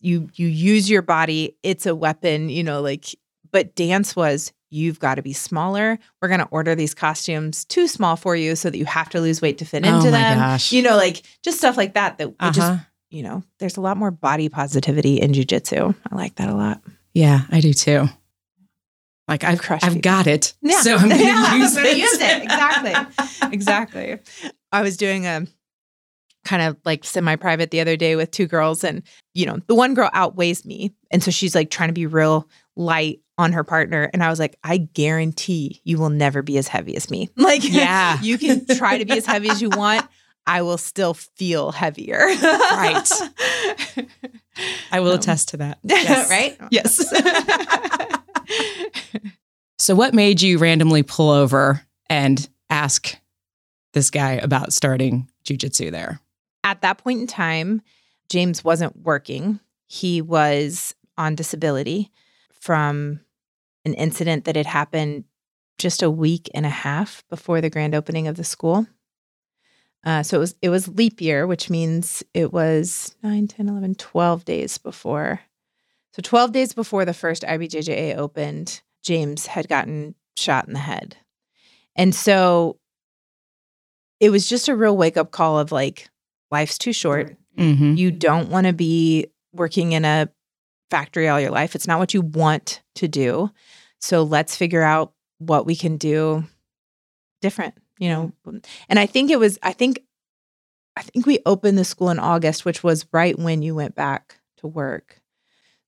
you 0.00 0.28
you 0.34 0.48
use 0.48 0.88
your 0.90 1.02
body, 1.02 1.56
it's 1.62 1.86
a 1.86 1.94
weapon, 1.94 2.48
you 2.48 2.64
know, 2.64 2.80
like 2.82 3.14
but 3.52 3.74
dance 3.76 4.16
was 4.16 4.52
you've 4.76 5.00
got 5.00 5.14
to 5.14 5.22
be 5.22 5.32
smaller. 5.32 5.98
We're 6.20 6.28
going 6.28 6.40
to 6.40 6.48
order 6.50 6.74
these 6.74 6.94
costumes 6.94 7.64
too 7.64 7.88
small 7.88 8.14
for 8.16 8.36
you 8.36 8.54
so 8.54 8.68
that 8.70 8.76
you 8.76 8.84
have 8.84 9.08
to 9.10 9.20
lose 9.20 9.40
weight 9.40 9.58
to 9.58 9.64
fit 9.64 9.84
into 9.86 9.98
oh 9.98 10.04
my 10.04 10.10
them. 10.10 10.38
gosh. 10.38 10.70
You 10.70 10.82
know, 10.82 10.96
like 10.96 11.22
just 11.42 11.58
stuff 11.58 11.76
like 11.76 11.94
that 11.94 12.18
that 12.18 12.28
it 12.28 12.52
just 12.52 12.60
uh-huh. 12.60 12.84
you 13.10 13.22
know, 13.22 13.42
there's 13.58 13.78
a 13.78 13.80
lot 13.80 13.96
more 13.96 14.10
body 14.10 14.48
positivity 14.48 15.16
in 15.16 15.32
jujitsu. 15.32 15.94
I 16.10 16.14
like 16.14 16.36
that 16.36 16.50
a 16.50 16.54
lot. 16.54 16.82
Yeah, 17.14 17.40
I 17.50 17.60
do 17.60 17.72
too. 17.72 18.06
Like 19.26 19.42
I've 19.42 19.60
crushed. 19.60 19.84
I've 19.84 19.94
people. 19.94 20.02
got 20.02 20.26
it. 20.26 20.54
Yeah. 20.60 20.80
So 20.82 20.94
I'm 20.96 21.08
gonna 21.08 21.22
Yeah, 21.22 21.56
use 21.56 21.74
gonna 21.74 21.88
use 21.88 22.18
it. 22.20 22.42
Exactly. 22.42 23.48
exactly. 23.52 24.18
I 24.72 24.82
was 24.82 24.96
doing 24.96 25.26
a 25.26 25.46
kind 26.44 26.62
of 26.62 26.76
like 26.84 27.04
semi-private 27.04 27.72
the 27.72 27.80
other 27.80 27.96
day 27.96 28.14
with 28.14 28.30
two 28.30 28.46
girls 28.46 28.84
and 28.84 29.02
you 29.34 29.46
know, 29.46 29.58
the 29.66 29.74
one 29.74 29.94
girl 29.94 30.10
outweighs 30.12 30.64
me 30.64 30.92
and 31.10 31.22
so 31.22 31.30
she's 31.30 31.54
like 31.54 31.70
trying 31.70 31.88
to 31.88 31.92
be 31.94 32.06
real 32.06 32.48
light 32.76 33.20
on 33.38 33.52
her 33.52 33.64
partner 33.64 34.08
and 34.12 34.22
I 34.22 34.30
was 34.30 34.38
like, 34.38 34.56
I 34.64 34.76
guarantee 34.78 35.80
you 35.84 35.98
will 35.98 36.10
never 36.10 36.42
be 36.42 36.56
as 36.58 36.68
heavy 36.68 36.96
as 36.96 37.10
me. 37.10 37.28
Like 37.36 37.62
Yeah. 37.64 38.20
you 38.22 38.38
can 38.38 38.64
try 38.66 38.98
to 38.98 39.04
be 39.04 39.12
as 39.18 39.26
heavy 39.26 39.48
as 39.50 39.60
you 39.60 39.70
want. 39.74 40.06
I 40.46 40.62
will 40.62 40.78
still 40.78 41.14
feel 41.14 41.72
heavier. 41.72 42.18
Right. 42.18 43.08
I 44.92 45.00
will 45.00 45.10
Um, 45.12 45.18
attest 45.18 45.48
to 45.48 45.56
that. 45.56 45.78
Yes. 45.82 46.30
right? 46.30 46.56
Yes. 46.70 47.02
So, 49.78 49.94
what 49.94 50.14
made 50.14 50.40
you 50.40 50.58
randomly 50.58 51.02
pull 51.02 51.30
over 51.30 51.82
and 52.08 52.48
ask 52.70 53.16
this 53.92 54.10
guy 54.10 54.32
about 54.34 54.72
starting 54.72 55.28
jujitsu 55.44 55.90
there? 55.90 56.20
At 56.64 56.80
that 56.82 56.98
point 56.98 57.20
in 57.20 57.26
time, 57.26 57.82
James 58.30 58.64
wasn't 58.64 58.96
working. 58.96 59.60
He 59.86 60.22
was 60.22 60.94
on 61.18 61.34
disability 61.34 62.10
from 62.66 63.20
an 63.84 63.94
incident 63.94 64.44
that 64.44 64.56
had 64.56 64.66
happened 64.66 65.22
just 65.78 66.02
a 66.02 66.10
week 66.10 66.50
and 66.52 66.66
a 66.66 66.70
half 66.70 67.22
before 67.30 67.60
the 67.60 67.70
grand 67.70 67.94
opening 67.94 68.26
of 68.26 68.36
the 68.36 68.42
school. 68.42 68.88
Uh, 70.04 70.24
so 70.24 70.38
it 70.38 70.40
was 70.40 70.54
it 70.62 70.68
was 70.68 70.88
leap 70.88 71.20
year, 71.20 71.46
which 71.46 71.70
means 71.70 72.24
it 72.34 72.52
was 72.52 73.14
9, 73.22 73.46
10, 73.46 73.68
11, 73.68 73.94
12 73.94 74.44
days 74.44 74.78
before. 74.78 75.40
So 76.12 76.22
12 76.22 76.50
days 76.50 76.72
before 76.72 77.04
the 77.04 77.14
first 77.14 77.44
IBJJA 77.44 78.16
opened, 78.16 78.82
James 79.04 79.46
had 79.46 79.68
gotten 79.68 80.16
shot 80.36 80.66
in 80.66 80.72
the 80.72 80.80
head. 80.80 81.16
And 81.94 82.12
so 82.12 82.78
it 84.18 84.30
was 84.30 84.48
just 84.48 84.68
a 84.68 84.74
real 84.74 84.96
wake 84.96 85.16
up 85.16 85.30
call 85.30 85.60
of 85.60 85.70
like, 85.70 86.10
life's 86.50 86.78
too 86.78 86.92
short. 86.92 87.36
Mm-hmm. 87.56 87.94
You 87.94 88.10
don't 88.10 88.50
want 88.50 88.66
to 88.66 88.72
be 88.72 89.26
working 89.52 89.92
in 89.92 90.04
a 90.04 90.28
factory 90.90 91.28
all 91.28 91.40
your 91.40 91.50
life. 91.50 91.74
It's 91.74 91.86
not 91.86 91.98
what 91.98 92.14
you 92.14 92.20
want 92.20 92.82
to 92.96 93.08
do. 93.08 93.50
so 94.00 94.22
let's 94.22 94.56
figure 94.56 94.82
out 94.82 95.12
what 95.38 95.66
we 95.66 95.76
can 95.76 95.96
do 95.96 96.44
different, 97.42 97.74
you 97.98 98.08
know. 98.08 98.32
And 98.88 98.98
I 98.98 99.06
think 99.06 99.30
it 99.30 99.38
was, 99.38 99.58
I 99.62 99.72
think, 99.72 100.00
I 100.96 101.02
think 101.02 101.26
we 101.26 101.40
opened 101.44 101.76
the 101.76 101.84
school 101.84 102.10
in 102.10 102.18
August, 102.18 102.64
which 102.64 102.82
was 102.82 103.06
right 103.12 103.38
when 103.38 103.62
you 103.62 103.74
went 103.74 103.94
back 103.94 104.38
to 104.58 104.66
work. 104.66 105.20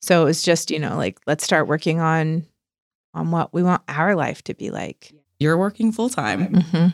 So 0.01 0.23
it 0.23 0.25
was 0.25 0.43
just, 0.43 0.71
you 0.71 0.79
know, 0.79 0.97
like 0.97 1.19
let's 1.27 1.45
start 1.45 1.67
working 1.67 2.01
on 2.01 2.47
on 3.15 3.31
what 3.31 3.53
we 3.53 3.63
want 3.63 3.83
our 3.89 4.15
life 4.15 4.43
to 4.45 4.55
be 4.55 4.71
like. 4.71 5.13
You're 5.41 5.57
working 5.57 5.93
full 5.93 6.11
time. 6.11 6.53
Mm-hmm. 6.53 6.89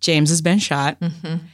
James 0.00 0.30
has 0.30 0.40
been 0.42 0.58
shot. 0.58 0.98
Mm-hmm. 1.00 1.44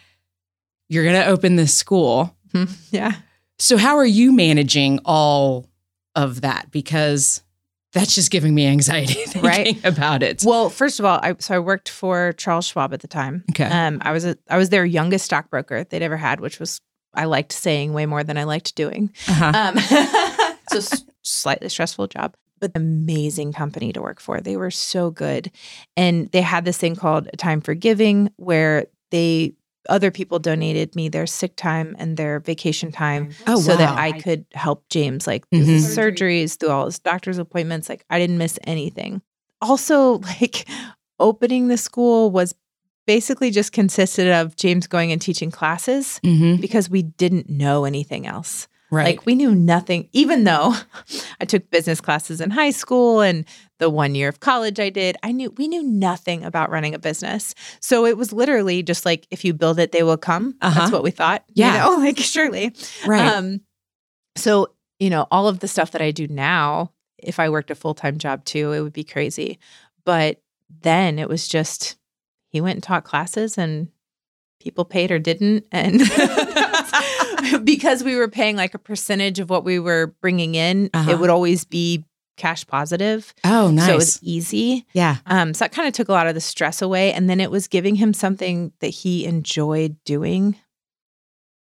You're 0.89 1.05
going 1.05 1.21
to 1.21 1.27
open 1.27 1.57
this 1.57 1.77
school. 1.77 2.37
Yeah. 2.91 3.15
So, 3.61 3.77
how 3.77 3.97
are 3.99 4.07
you 4.07 4.33
managing 4.33 4.99
all 5.05 5.67
of 6.15 6.41
that? 6.43 6.71
Because 6.71 7.43
that's 7.93 8.15
just 8.15 8.31
giving 8.31 8.55
me 8.55 8.67
anxiety 8.67 9.15
thinking 9.27 9.43
Right. 9.43 9.85
about 9.85 10.23
it. 10.23 10.43
Well, 10.45 10.71
first 10.71 10.99
of 11.01 11.05
all, 11.05 11.19
I 11.23 11.35
so 11.39 11.57
I 11.57 11.59
worked 11.59 11.89
for 11.89 12.33
Charles 12.35 12.67
Schwab 12.67 12.93
at 12.95 13.01
the 13.01 13.09
time. 13.09 13.45
Okay. 13.51 13.65
Um, 13.65 13.99
I 14.03 14.13
was 14.13 14.25
a 14.25 14.37
I 14.49 14.57
was 14.59 14.69
their 14.71 14.85
youngest 14.85 15.25
stockbroker 15.25 15.85
they'd 15.85 16.03
ever 16.03 16.17
had, 16.17 16.41
which 16.41 16.59
was 16.61 16.79
I 17.15 17.25
liked 17.25 17.53
saying 17.53 17.93
way 17.93 18.07
more 18.07 18.23
than 18.23 18.39
I 18.39 18.45
liked 18.45 18.75
doing. 18.77 19.11
Uh-huh. 19.29 19.53
Um, 19.55 19.79
so 20.71 20.77
s- 20.79 21.05
slightly 21.23 21.69
stressful 21.69 22.07
job, 22.07 22.35
but 22.61 22.71
amazing 22.77 23.53
company 23.53 23.93
to 23.93 24.01
work 24.01 24.21
for. 24.21 24.41
They 24.41 24.57
were 24.57 24.71
so 24.71 25.11
good, 25.11 25.51
and 25.97 26.31
they 26.31 26.43
had 26.43 26.65
this 26.65 26.79
thing 26.79 26.95
called 26.95 27.29
a 27.33 27.37
time 27.37 27.61
for 27.61 27.75
giving, 27.75 28.31
where 28.37 28.87
they 29.11 29.55
other 29.89 30.11
people 30.11 30.39
donated 30.39 30.95
me 30.95 31.09
their 31.09 31.27
sick 31.27 31.57
time 31.57 31.97
and 31.99 32.17
their 32.17 32.41
vacation 32.41 32.93
time 32.93 33.31
oh, 33.47 33.59
so 33.61 33.77
that. 33.77 33.99
I 33.99 34.13
could 34.13 34.45
help 34.53 34.89
James 34.89 35.27
like 35.27 35.49
through 35.49 35.65
his 35.65 35.97
surgeries, 35.97 36.59
through 36.59 36.71
all 36.71 36.87
his 36.87 36.99
doctor's 36.99 37.39
appointments. 37.39 37.89
Like 37.89 38.05
I 38.11 38.19
didn't 38.19 38.39
miss 38.39 38.59
anything. 38.65 39.23
Also, 39.63 40.19
like 40.41 40.69
opening 41.19 41.69
the 41.69 41.77
school 41.77 42.31
was 42.31 42.55
basically 43.07 43.51
just 43.51 43.73
consisted 43.73 44.29
of 44.29 44.55
James 44.57 44.87
going 44.87 45.11
and 45.13 45.21
teaching 45.21 45.51
classes 45.51 46.21
Mhm. 46.23 46.61
because 46.61 46.89
we 46.91 47.03
didn't 47.03 47.49
know 47.49 47.85
anything 47.85 48.27
else. 48.27 48.69
Right. 48.91 49.17
Like 49.17 49.27
we 49.27 49.35
knew 49.35 49.55
nothing, 49.55 50.09
even 50.13 50.45
though 50.45 50.75
I 51.41 51.45
took 51.45 51.71
business 51.71 52.01
classes 52.01 52.41
in 52.41 52.51
high 52.51 52.71
school 52.71 53.21
and 53.21 53.45
the 53.79 53.89
one 53.89 54.15
year 54.15 54.29
of 54.29 54.41
college 54.41 54.81
I 54.81 54.91
did, 54.91 55.17
I 55.23 55.33
knew 55.33 55.53
we 55.57 55.69
knew 55.69 55.83
nothing 55.83 56.45
about 56.45 56.71
running 56.71 56.95
a 56.95 56.99
business. 56.99 57.55
So 57.81 58.05
it 58.05 58.17
was 58.17 58.33
literally 58.33 58.83
just 58.83 59.07
like 59.07 59.27
if 59.31 59.45
you 59.45 59.55
build 59.55 59.79
it, 59.79 59.93
they 59.93 60.03
will 60.03 60.17
come. 60.17 60.57
Uh-huh. 60.61 60.79
That's 60.79 60.93
what 60.93 61.03
we 61.03 61.11
thought. 61.11 61.45
Yeah. 61.55 61.73
You 61.73 61.97
know, 61.97 62.03
like 62.05 62.19
surely. 62.19 62.75
right. 63.07 63.33
Um, 63.33 63.61
so, 64.37 64.75
you 64.99 65.11
know, 65.11 65.27
all 65.31 65.49
of 65.49 65.61
the 65.61 65.69
stuff 65.69 65.93
that 65.93 66.03
I 66.03 66.11
do 66.11 66.27
now, 66.29 66.93
if 67.19 67.39
I 67.39 67.49
worked 67.49 67.71
a 67.71 67.75
full 67.75 67.95
time 67.95 68.19
job 68.19 68.45
too, 68.45 68.73
it 68.73 68.81
would 68.81 68.93
be 68.93 69.05
crazy. 69.05 69.59
But 70.05 70.41
then 70.83 71.19
it 71.19 71.29
was 71.29 71.47
just, 71.47 71.97
he 72.49 72.61
went 72.61 72.77
and 72.77 72.83
taught 72.83 73.05
classes 73.05 73.57
and 73.57 73.89
people 74.61 74.85
paid 74.85 75.11
or 75.11 75.19
didn't. 75.19 75.67
And 75.73 76.01
because 77.65 78.03
we 78.05 78.17
were 78.17 78.29
paying 78.29 78.57
like 78.57 78.75
a 78.75 78.79
percentage 78.79 79.39
of 79.39 79.51
what 79.51 79.65
we 79.65 79.79
were 79.79 80.15
bringing 80.21 80.55
in, 80.55 80.91
Uh-huh. 80.95 81.11
it 81.11 81.19
would 81.19 81.31
always 81.31 81.65
be 81.65 82.05
cash 82.37 82.67
positive. 82.67 83.35
oh, 83.45 83.71
nice. 83.71 83.87
So 83.87 83.93
it 83.93 83.97
was 83.97 84.19
easy. 84.23 84.87
yeah. 84.95 85.17
Um, 85.27 85.53
so 85.53 85.65
that 85.65 85.73
kind 85.73 85.87
of 85.89 85.93
took 85.95 86.09
a 86.09 86.13
lot 86.13 86.27
of 86.27 86.35
the 86.35 86.41
stress 86.41 86.81
away. 86.81 87.13
And 87.13 87.29
then 87.29 87.39
it 87.41 87.51
was 87.51 87.69
giving 87.69 87.97
him 87.97 88.15
something 88.15 88.73
that 88.81 88.89
he 88.89 89.27
enjoyed 89.27 89.97
doing. 90.05 90.57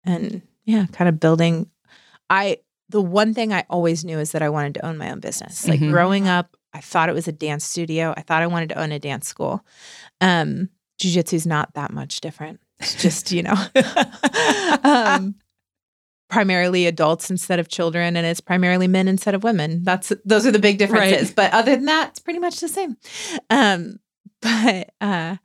And 0.06 0.42
yeah, 0.66 0.86
kind 0.94 1.10
of 1.10 1.20
building. 1.20 1.70
I, 2.30 2.60
the 2.90 3.02
one 3.02 3.34
thing 3.34 3.52
I 3.52 3.66
always 3.70 4.06
knew 4.06 4.20
is 4.20 4.32
that 4.32 4.42
I 4.42 4.50
wanted 4.50 4.76
to 4.76 4.86
own 4.86 4.98
my 4.98 5.12
own 5.12 5.20
business. 5.20 5.68
Like 5.68 5.80
Mhm. 5.82 5.92
growing 5.92 6.28
up, 6.28 6.56
I 6.74 6.80
thought 6.80 7.10
it 7.10 7.14
was 7.16 7.28
a 7.28 7.32
dance 7.34 7.66
studio. 7.66 8.14
I 8.16 8.22
thought 8.22 8.42
I 8.42 8.48
wanted 8.48 8.70
to 8.70 8.80
own 8.80 8.92
a 8.92 9.00
dance 9.00 9.28
school. 9.28 9.66
Um, 10.22 10.70
Jiu 11.00 11.12
jitsu 11.12 11.36
is 11.36 11.46
not 11.48 11.74
that 11.74 11.92
much 11.92 12.22
different. 12.22 12.60
It's 12.80 12.96
just, 12.96 13.32
you 13.32 13.44
know, 13.44 13.56
um, 14.84 15.36
primarily 16.30 16.86
adults 16.86 17.30
instead 17.30 17.60
of 17.60 17.68
children, 17.68 18.16
and 18.16 18.26
it's 18.26 18.40
primarily 18.40 18.88
men 18.88 19.08
instead 19.08 19.36
of 19.36 19.44
women. 19.44 19.84
That's 19.84 20.14
those 20.26 20.46
are 20.46 20.52
the 20.52 20.60
big 20.60 20.78
differences. 20.78 21.30
Right. 21.30 21.36
But 21.36 21.54
other 21.54 21.76
than 21.76 21.86
that, 21.86 22.10
it's 22.10 22.20
pretty 22.20 22.40
much 22.40 22.60
the 22.60 22.68
same. 22.68 22.96
Um, 23.50 24.00
but 24.42 24.94
uh, 25.02 25.38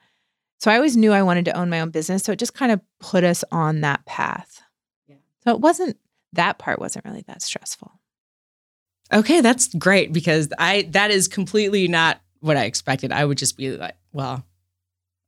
so 0.58 0.70
I 0.70 0.76
always 0.76 0.96
knew 0.96 1.12
I 1.12 1.22
wanted 1.22 1.46
to 1.46 1.56
own 1.56 1.70
my 1.70 1.80
own 1.80 1.90
business, 1.90 2.22
so 2.22 2.32
it 2.32 2.38
just 2.38 2.54
kind 2.54 2.70
of 2.70 2.80
put 3.00 3.24
us 3.24 3.44
on 3.50 3.80
that 3.80 4.04
path. 4.06 4.62
Yeah. 5.08 5.16
So 5.44 5.54
it 5.54 5.60
wasn't 5.60 5.96
that 6.32 6.58
part 6.58 6.78
wasn't 6.78 7.04
really 7.04 7.24
that 7.26 7.42
stressful. 7.42 7.92
Okay, 9.12 9.40
that's 9.40 9.68
great 9.74 10.12
because 10.12 10.48
I 10.58 10.88
that 10.90 11.10
is 11.10 11.28
completely 11.28 11.88
not 11.88 12.20
what 12.40 12.56
I 12.56 12.64
expected. 12.64 13.12
I 13.12 13.24
would 13.24 13.38
just 13.38 13.56
be 13.56 13.76
like, 13.76 13.96
well, 14.12 14.44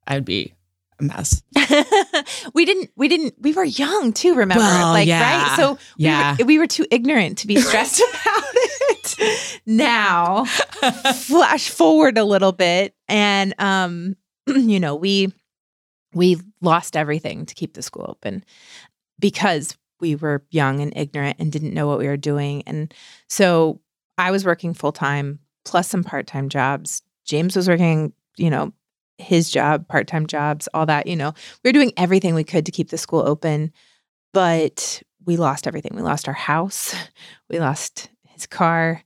I 0.07 0.15
would 0.15 0.25
be 0.25 0.55
a 0.99 1.03
mess. 1.05 1.43
we 2.55 2.65
didn't 2.65 2.91
we 2.97 3.09
didn't 3.09 3.35
we 3.41 3.53
were 3.53 3.65
young 3.65 4.13
too 4.13 4.35
remember 4.35 4.63
Well, 4.65 4.93
like 4.93 5.07
yeah. 5.09 5.49
right 5.49 5.57
so 5.57 5.73
we 5.99 6.05
Yeah. 6.05 6.37
were, 6.39 6.45
we 6.47 6.59
were 6.59 6.67
too 6.67 6.87
ignorant 6.91 7.39
to 7.39 7.47
be 7.47 7.57
stressed 7.61 8.01
about 8.01 8.45
it 8.55 9.61
now 9.67 10.45
flash 11.15 11.69
forward 11.71 12.19
a 12.19 12.25
little 12.25 12.53
bit 12.53 12.95
and 13.09 13.55
um 13.59 14.17
you 14.47 14.81
know 14.81 14.95
we 14.95 15.33
we 16.15 16.39
lost 16.61 16.97
everything 16.97 17.47
to 17.47 17.55
keep 17.55 17.75
the 17.75 17.83
school 17.83 18.07
open 18.09 18.45
because 19.19 19.77
we 20.01 20.15
were 20.17 20.45
young 20.51 20.81
and 20.81 20.93
ignorant 20.97 21.37
and 21.39 21.51
didn't 21.53 21.75
know 21.75 21.87
what 21.87 21.99
we 21.99 22.07
were 22.07 22.17
doing 22.17 22.63
and 22.67 22.93
so 23.29 23.81
i 24.19 24.31
was 24.31 24.45
working 24.45 24.73
full 24.75 24.93
time 24.93 25.39
plus 25.65 25.89
some 25.89 26.05
part-time 26.05 26.49
jobs 26.49 27.03
james 27.25 27.57
was 27.57 27.69
working 27.69 28.13
you 28.37 28.51
know 28.51 28.73
his 29.19 29.51
job 29.51 29.87
part-time 29.89 30.27
jobs 30.27 30.69
all 30.75 30.85
that 30.87 31.07
you 31.07 31.17
know 31.17 31.33
we 31.65 31.69
were 31.69 31.73
doing 31.73 31.93
everything 31.97 32.35
we 32.35 32.45
could 32.45 32.67
to 32.67 32.73
keep 32.73 32.91
the 32.91 32.99
school 32.99 33.23
open 33.27 33.73
but 34.35 35.03
we 35.25 35.37
lost 35.37 35.67
everything 35.67 35.93
we 35.95 36.03
lost 36.03 36.29
our 36.29 36.35
house 36.35 36.95
we 37.51 37.59
lost 37.59 38.11
his 38.29 38.47
car 38.47 39.03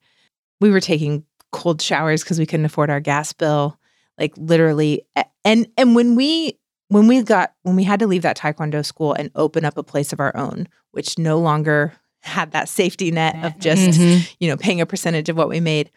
we 0.60 0.70
were 0.70 0.80
taking 0.80 1.24
cold 1.52 1.80
showers 1.80 2.22
because 2.22 2.38
we 2.38 2.46
couldn't 2.46 2.66
afford 2.66 2.90
our 2.90 3.00
gas 3.00 3.32
bill 3.32 3.78
like 4.18 4.32
literally 4.36 5.02
and 5.44 5.68
and 5.76 5.94
when 5.94 6.14
we 6.16 6.58
when 6.88 7.06
we 7.06 7.22
got 7.22 7.54
when 7.62 7.76
we 7.76 7.84
had 7.84 8.00
to 8.00 8.06
leave 8.06 8.22
that 8.22 8.36
taekwondo 8.36 8.84
school 8.84 9.12
and 9.12 9.30
open 9.36 9.64
up 9.64 9.78
a 9.78 9.82
place 9.82 10.12
of 10.12 10.20
our 10.20 10.36
own 10.36 10.66
which 10.90 11.18
no 11.18 11.38
longer 11.38 11.92
had 12.22 12.50
that 12.52 12.68
safety 12.68 13.10
net 13.10 13.36
of 13.44 13.58
just 13.58 13.98
Mhm. 13.98 14.34
you 14.40 14.48
know 14.48 14.56
paying 14.56 14.80
a 14.80 14.86
percentage 14.86 15.28
of 15.28 15.36
what 15.36 15.48
we 15.48 15.60
made 15.60 15.90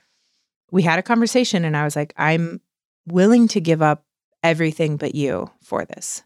we 0.72 0.84
had 0.84 0.98
a 1.00 1.04
conversation 1.04 1.66
and 1.66 1.76
i 1.76 1.84
was 1.84 1.96
like 1.96 2.14
i'm 2.18 2.62
willing 3.08 3.48
to 3.50 3.62
give 3.62 3.82
up 3.82 4.04
everything 4.44 4.98
but 4.98 5.16
you 5.16 5.50
for 5.62 5.86
this. 5.86 6.24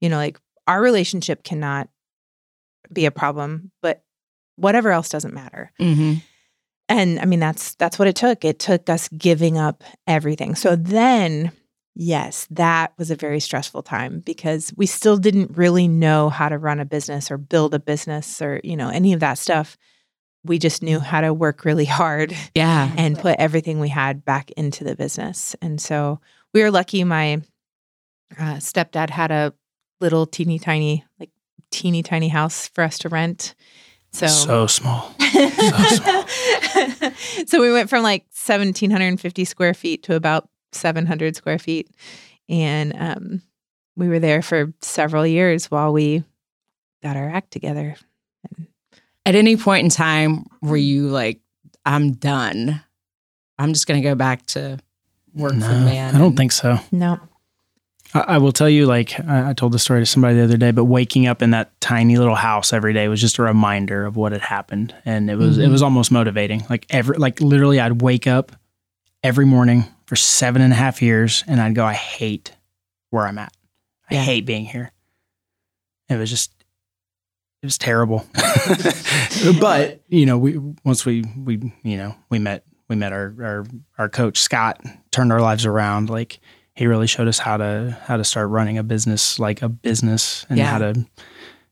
You 0.00 0.08
know 0.08 0.16
like 0.16 0.38
our 0.66 0.80
relationship 0.80 1.42
cannot 1.44 1.88
be 2.92 3.06
a 3.06 3.10
problem 3.10 3.70
but 3.82 4.02
whatever 4.56 4.90
else 4.90 5.08
doesn't 5.08 5.34
matter. 5.34 5.72
Mhm. 5.80 6.22
and 6.88 7.18
i 7.20 7.24
mean 7.24 7.40
that's 7.40 7.74
that's 7.76 7.98
what 7.98 8.08
it 8.08 8.16
took. 8.16 8.44
It 8.44 8.58
took 8.58 8.88
us 8.88 9.08
giving 9.08 9.58
up 9.58 9.82
everything. 10.06 10.54
So 10.54 10.76
then 10.76 11.52
yes 11.98 12.46
that 12.50 12.92
was 12.98 13.10
a 13.10 13.16
very 13.16 13.40
stressful 13.40 13.82
time 13.82 14.20
because 14.20 14.72
we 14.76 14.86
still 14.86 15.16
didn't 15.16 15.56
really 15.56 15.88
know 15.88 16.28
how 16.28 16.48
to 16.48 16.58
run 16.58 16.78
a 16.78 16.84
business 16.84 17.30
or 17.30 17.38
build 17.38 17.74
a 17.74 17.78
business 17.80 18.40
or 18.42 18.60
you 18.62 18.76
know 18.76 18.88
any 18.90 19.12
of 19.14 19.20
that 19.20 19.38
stuff 19.38 19.76
we 20.46 20.58
just 20.58 20.82
knew 20.82 20.98
how 21.00 21.20
to 21.20 21.32
work 21.34 21.64
really 21.64 21.84
hard 21.84 22.34
Yeah. 22.54 22.90
and 22.96 23.18
put 23.18 23.36
everything 23.38 23.78
we 23.80 23.88
had 23.88 24.24
back 24.24 24.50
into 24.52 24.84
the 24.84 24.96
business 24.96 25.54
and 25.60 25.80
so 25.80 26.20
we 26.54 26.62
were 26.62 26.70
lucky 26.70 27.04
my 27.04 27.42
uh, 28.38 28.56
stepdad 28.56 29.10
had 29.10 29.30
a 29.30 29.52
little 30.00 30.26
teeny 30.26 30.58
tiny 30.58 31.04
like 31.20 31.30
teeny 31.70 32.02
tiny 32.02 32.28
house 32.28 32.68
for 32.68 32.82
us 32.84 32.98
to 32.98 33.08
rent 33.08 33.54
so 34.12 34.26
So 34.28 34.66
small. 34.66 35.14
so 35.20 35.48
small. 35.88 36.24
so 37.46 37.60
we 37.60 37.70
went 37.72 37.90
from 37.90 38.02
like 38.02 38.22
1750 38.32 39.44
square 39.44 39.74
feet 39.74 40.02
to 40.04 40.14
about 40.14 40.48
700 40.72 41.36
square 41.36 41.58
feet 41.58 41.90
and 42.48 42.94
um, 42.98 43.42
we 43.96 44.08
were 44.08 44.18
there 44.20 44.42
for 44.42 44.72
several 44.80 45.26
years 45.26 45.70
while 45.70 45.92
we 45.92 46.22
got 47.02 47.16
our 47.16 47.28
act 47.28 47.50
together 47.50 47.96
At 49.26 49.34
any 49.34 49.56
point 49.56 49.84
in 49.84 49.90
time, 49.90 50.46
were 50.62 50.76
you 50.76 51.08
like, 51.08 51.40
I'm 51.84 52.12
done. 52.12 52.80
I'm 53.58 53.72
just 53.72 53.86
going 53.86 54.00
to 54.00 54.08
go 54.08 54.14
back 54.14 54.46
to 54.46 54.78
work 55.34 55.52
for 55.52 55.58
man. 55.58 56.14
I 56.14 56.18
don't 56.18 56.28
and- 56.28 56.36
think 56.36 56.52
so. 56.52 56.78
no 56.92 57.18
I, 58.14 58.20
I 58.20 58.38
will 58.38 58.52
tell 58.52 58.68
you, 58.68 58.86
like 58.86 59.18
I, 59.20 59.50
I 59.50 59.52
told 59.52 59.72
the 59.72 59.78
story 59.80 60.00
to 60.00 60.06
somebody 60.06 60.36
the 60.36 60.44
other 60.44 60.56
day, 60.56 60.70
but 60.70 60.84
waking 60.84 61.26
up 61.26 61.42
in 61.42 61.50
that 61.50 61.78
tiny 61.80 62.16
little 62.16 62.36
house 62.36 62.72
every 62.72 62.92
day 62.92 63.08
was 63.08 63.20
just 63.20 63.38
a 63.38 63.42
reminder 63.42 64.06
of 64.06 64.14
what 64.16 64.30
had 64.32 64.40
happened, 64.42 64.94
and 65.04 65.28
it 65.28 65.34
was 65.36 65.58
it 65.58 65.66
Mhm. 65.68 65.72
was 65.72 65.82
almost 65.82 66.12
motivating. 66.12 66.64
Like 66.70 66.86
every 66.88 67.18
like 67.18 67.40
literally, 67.40 67.80
I'd 67.80 68.00
wake 68.00 68.26
up 68.28 68.52
every 69.24 69.44
morning 69.44 69.84
for 70.06 70.14
seven 70.14 70.62
and 70.62 70.72
a 70.72 70.76
half 70.76 71.02
years, 71.02 71.42
and 71.48 71.60
I'd 71.60 71.74
go, 71.74 71.84
I 71.84 71.94
hate 71.94 72.52
where 73.10 73.26
I'm 73.26 73.38
at. 73.38 73.52
I 74.08 74.14
Yeah. 74.14 74.22
hate 74.22 74.46
being 74.46 74.66
here. 74.66 74.92
It 76.08 76.16
was 76.16 76.30
just 76.30 76.52
it 77.66 77.70
was 77.70 77.78
terrible. 77.78 78.24
but 79.60 80.00
you 80.08 80.24
know, 80.24 80.38
we 80.38 80.56
once 80.84 81.04
we 81.04 81.24
we 81.36 81.72
you 81.82 81.96
know 81.96 82.14
we 82.30 82.38
met 82.38 82.64
we 82.88 82.94
met 82.94 83.12
our, 83.12 83.34
our 83.42 83.66
our 83.98 84.08
coach 84.08 84.38
Scott, 84.38 84.80
turned 85.10 85.32
our 85.32 85.40
lives 85.40 85.66
around. 85.66 86.08
Like 86.08 86.38
he 86.74 86.86
really 86.86 87.08
showed 87.08 87.26
us 87.26 87.38
how 87.40 87.56
to 87.56 87.98
how 88.04 88.16
to 88.16 88.22
start 88.22 88.50
running 88.50 88.78
a 88.78 88.84
business 88.84 89.40
like 89.40 89.62
a 89.62 89.68
business 89.68 90.46
and 90.48 90.58
Yeah. 90.58 90.66
how 90.66 90.78
to 90.78 91.04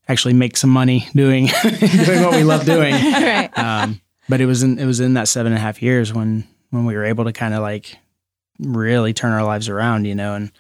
actually 0.09 0.35
make 0.35 0.57
some 0.57 0.70
money 0.70 1.07
doing 1.14 1.46
doing 2.04 2.22
what 2.22 2.33
we 2.33 2.42
love 2.42 2.64
doing. 2.64 2.92
right. 2.92 3.50
Um, 3.57 4.00
but 4.28 4.40
it 4.40 4.46
was 4.46 4.64
in 4.64 4.80
it 4.80 4.87
was 4.87 4.98
in 4.98 5.14
that 5.14 5.28
seven 5.28 5.52
and 5.52 5.59
a 5.59 5.62
half 5.62 5.80
years 5.80 6.12
when 6.12 6.44
when 6.70 6.87
we 6.87 6.96
were 6.96 7.04
able 7.04 7.24
to 7.24 7.33
kind 7.33 7.54
of 7.54 7.61
like 7.62 7.96
really 8.59 9.12
turn 9.12 9.30
our 9.33 9.44
lives 9.44 9.68
around, 9.68 10.07
you 10.07 10.16
know, 10.16 10.35
and 10.35 10.50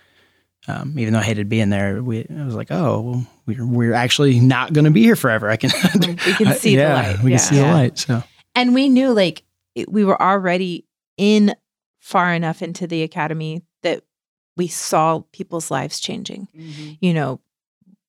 um, 0.68 0.96
even 0.98 1.12
though 1.12 1.18
I 1.18 1.24
hated 1.24 1.48
being 1.48 1.70
there, 1.70 2.00
we 2.02 2.18
it 2.20 2.30
was 2.30 2.54
like, 2.54 2.68
oh, 2.70 3.00
well, 3.00 3.26
we're 3.46 3.66
we're 3.66 3.94
actually 3.94 4.40
not 4.40 4.72
going 4.72 4.84
to 4.84 4.90
be 4.90 5.02
here 5.02 5.16
forever. 5.16 5.50
I 5.50 5.56
can 5.56 5.70
We 6.00 6.14
can 6.34 6.54
see 6.56 6.76
the 6.76 6.82
yeah, 6.82 6.94
light. 6.94 7.22
We 7.22 7.32
Yeah. 7.32 7.38
can 7.38 7.46
see 7.46 7.56
the 7.56 7.62
light. 7.62 7.98
So 7.98 8.22
And 8.54 8.74
we 8.74 8.88
knew 8.88 9.12
like 9.12 9.42
it, 9.74 9.90
we 9.90 10.04
were 10.04 10.20
already 10.20 10.86
in 11.16 11.54
far 12.00 12.32
enough 12.32 12.62
into 12.62 12.86
the 12.86 13.02
academy 13.02 13.62
that 13.82 14.02
we 14.56 14.68
saw 14.68 15.20
people's 15.32 15.70
lives 15.70 15.98
changing. 16.00 16.48
Mm-hmm. 16.56 16.92
You 17.00 17.14
know, 17.14 17.40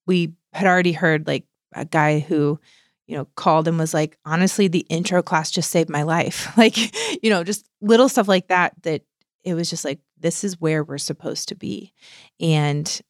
we 0.05 0.33
had 0.53 0.67
already 0.67 0.91
heard 0.91 1.27
like 1.27 1.45
a 1.73 1.85
guy 1.85 2.19
who, 2.19 2.59
you 3.07 3.17
know, 3.17 3.25
called 3.35 3.67
and 3.67 3.77
was 3.79 3.93
like, 3.93 4.17
honestly, 4.25 4.67
the 4.67 4.85
intro 4.89 5.21
class 5.21 5.49
just 5.51 5.71
saved 5.71 5.89
my 5.89 6.03
life. 6.03 6.51
Like, 6.57 6.77
you 7.23 7.29
know, 7.29 7.43
just 7.43 7.67
little 7.81 8.07
stuff 8.09 8.27
like 8.27 8.47
that, 8.49 8.73
that 8.83 9.01
it 9.43 9.53
was 9.55 9.69
just 9.69 9.83
like, 9.85 9.99
this 10.19 10.43
is 10.43 10.59
where 10.61 10.83
we're 10.83 10.97
supposed 10.97 11.49
to 11.49 11.55
be. 11.55 11.91
And 12.39 13.01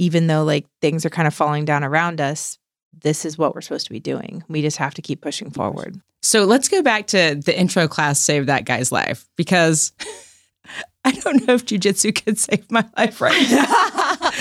even 0.00 0.28
though 0.28 0.44
like 0.44 0.66
things 0.80 1.04
are 1.04 1.10
kind 1.10 1.28
of 1.28 1.34
falling 1.34 1.66
down 1.66 1.84
around 1.84 2.22
us, 2.22 2.58
this 3.02 3.26
is 3.26 3.36
what 3.36 3.54
we're 3.54 3.60
supposed 3.60 3.86
to 3.86 3.92
be 3.92 4.00
doing. 4.00 4.42
We 4.48 4.62
just 4.62 4.78
have 4.78 4.94
to 4.94 5.02
keep 5.02 5.20
pushing 5.20 5.50
forward. 5.50 6.00
So 6.22 6.44
let's 6.44 6.68
go 6.68 6.82
back 6.82 7.06
to 7.08 7.34
the 7.34 7.56
intro 7.56 7.86
class 7.86 8.18
saved 8.18 8.48
that 8.48 8.64
guy's 8.64 8.90
life 8.90 9.28
because 9.36 9.92
I 11.04 11.12
don't 11.12 11.46
know 11.46 11.52
if 11.52 11.66
jujitsu 11.66 12.24
could 12.24 12.38
save 12.38 12.70
my 12.70 12.84
life 12.96 13.20
right 13.20 13.46
now. 13.50 13.66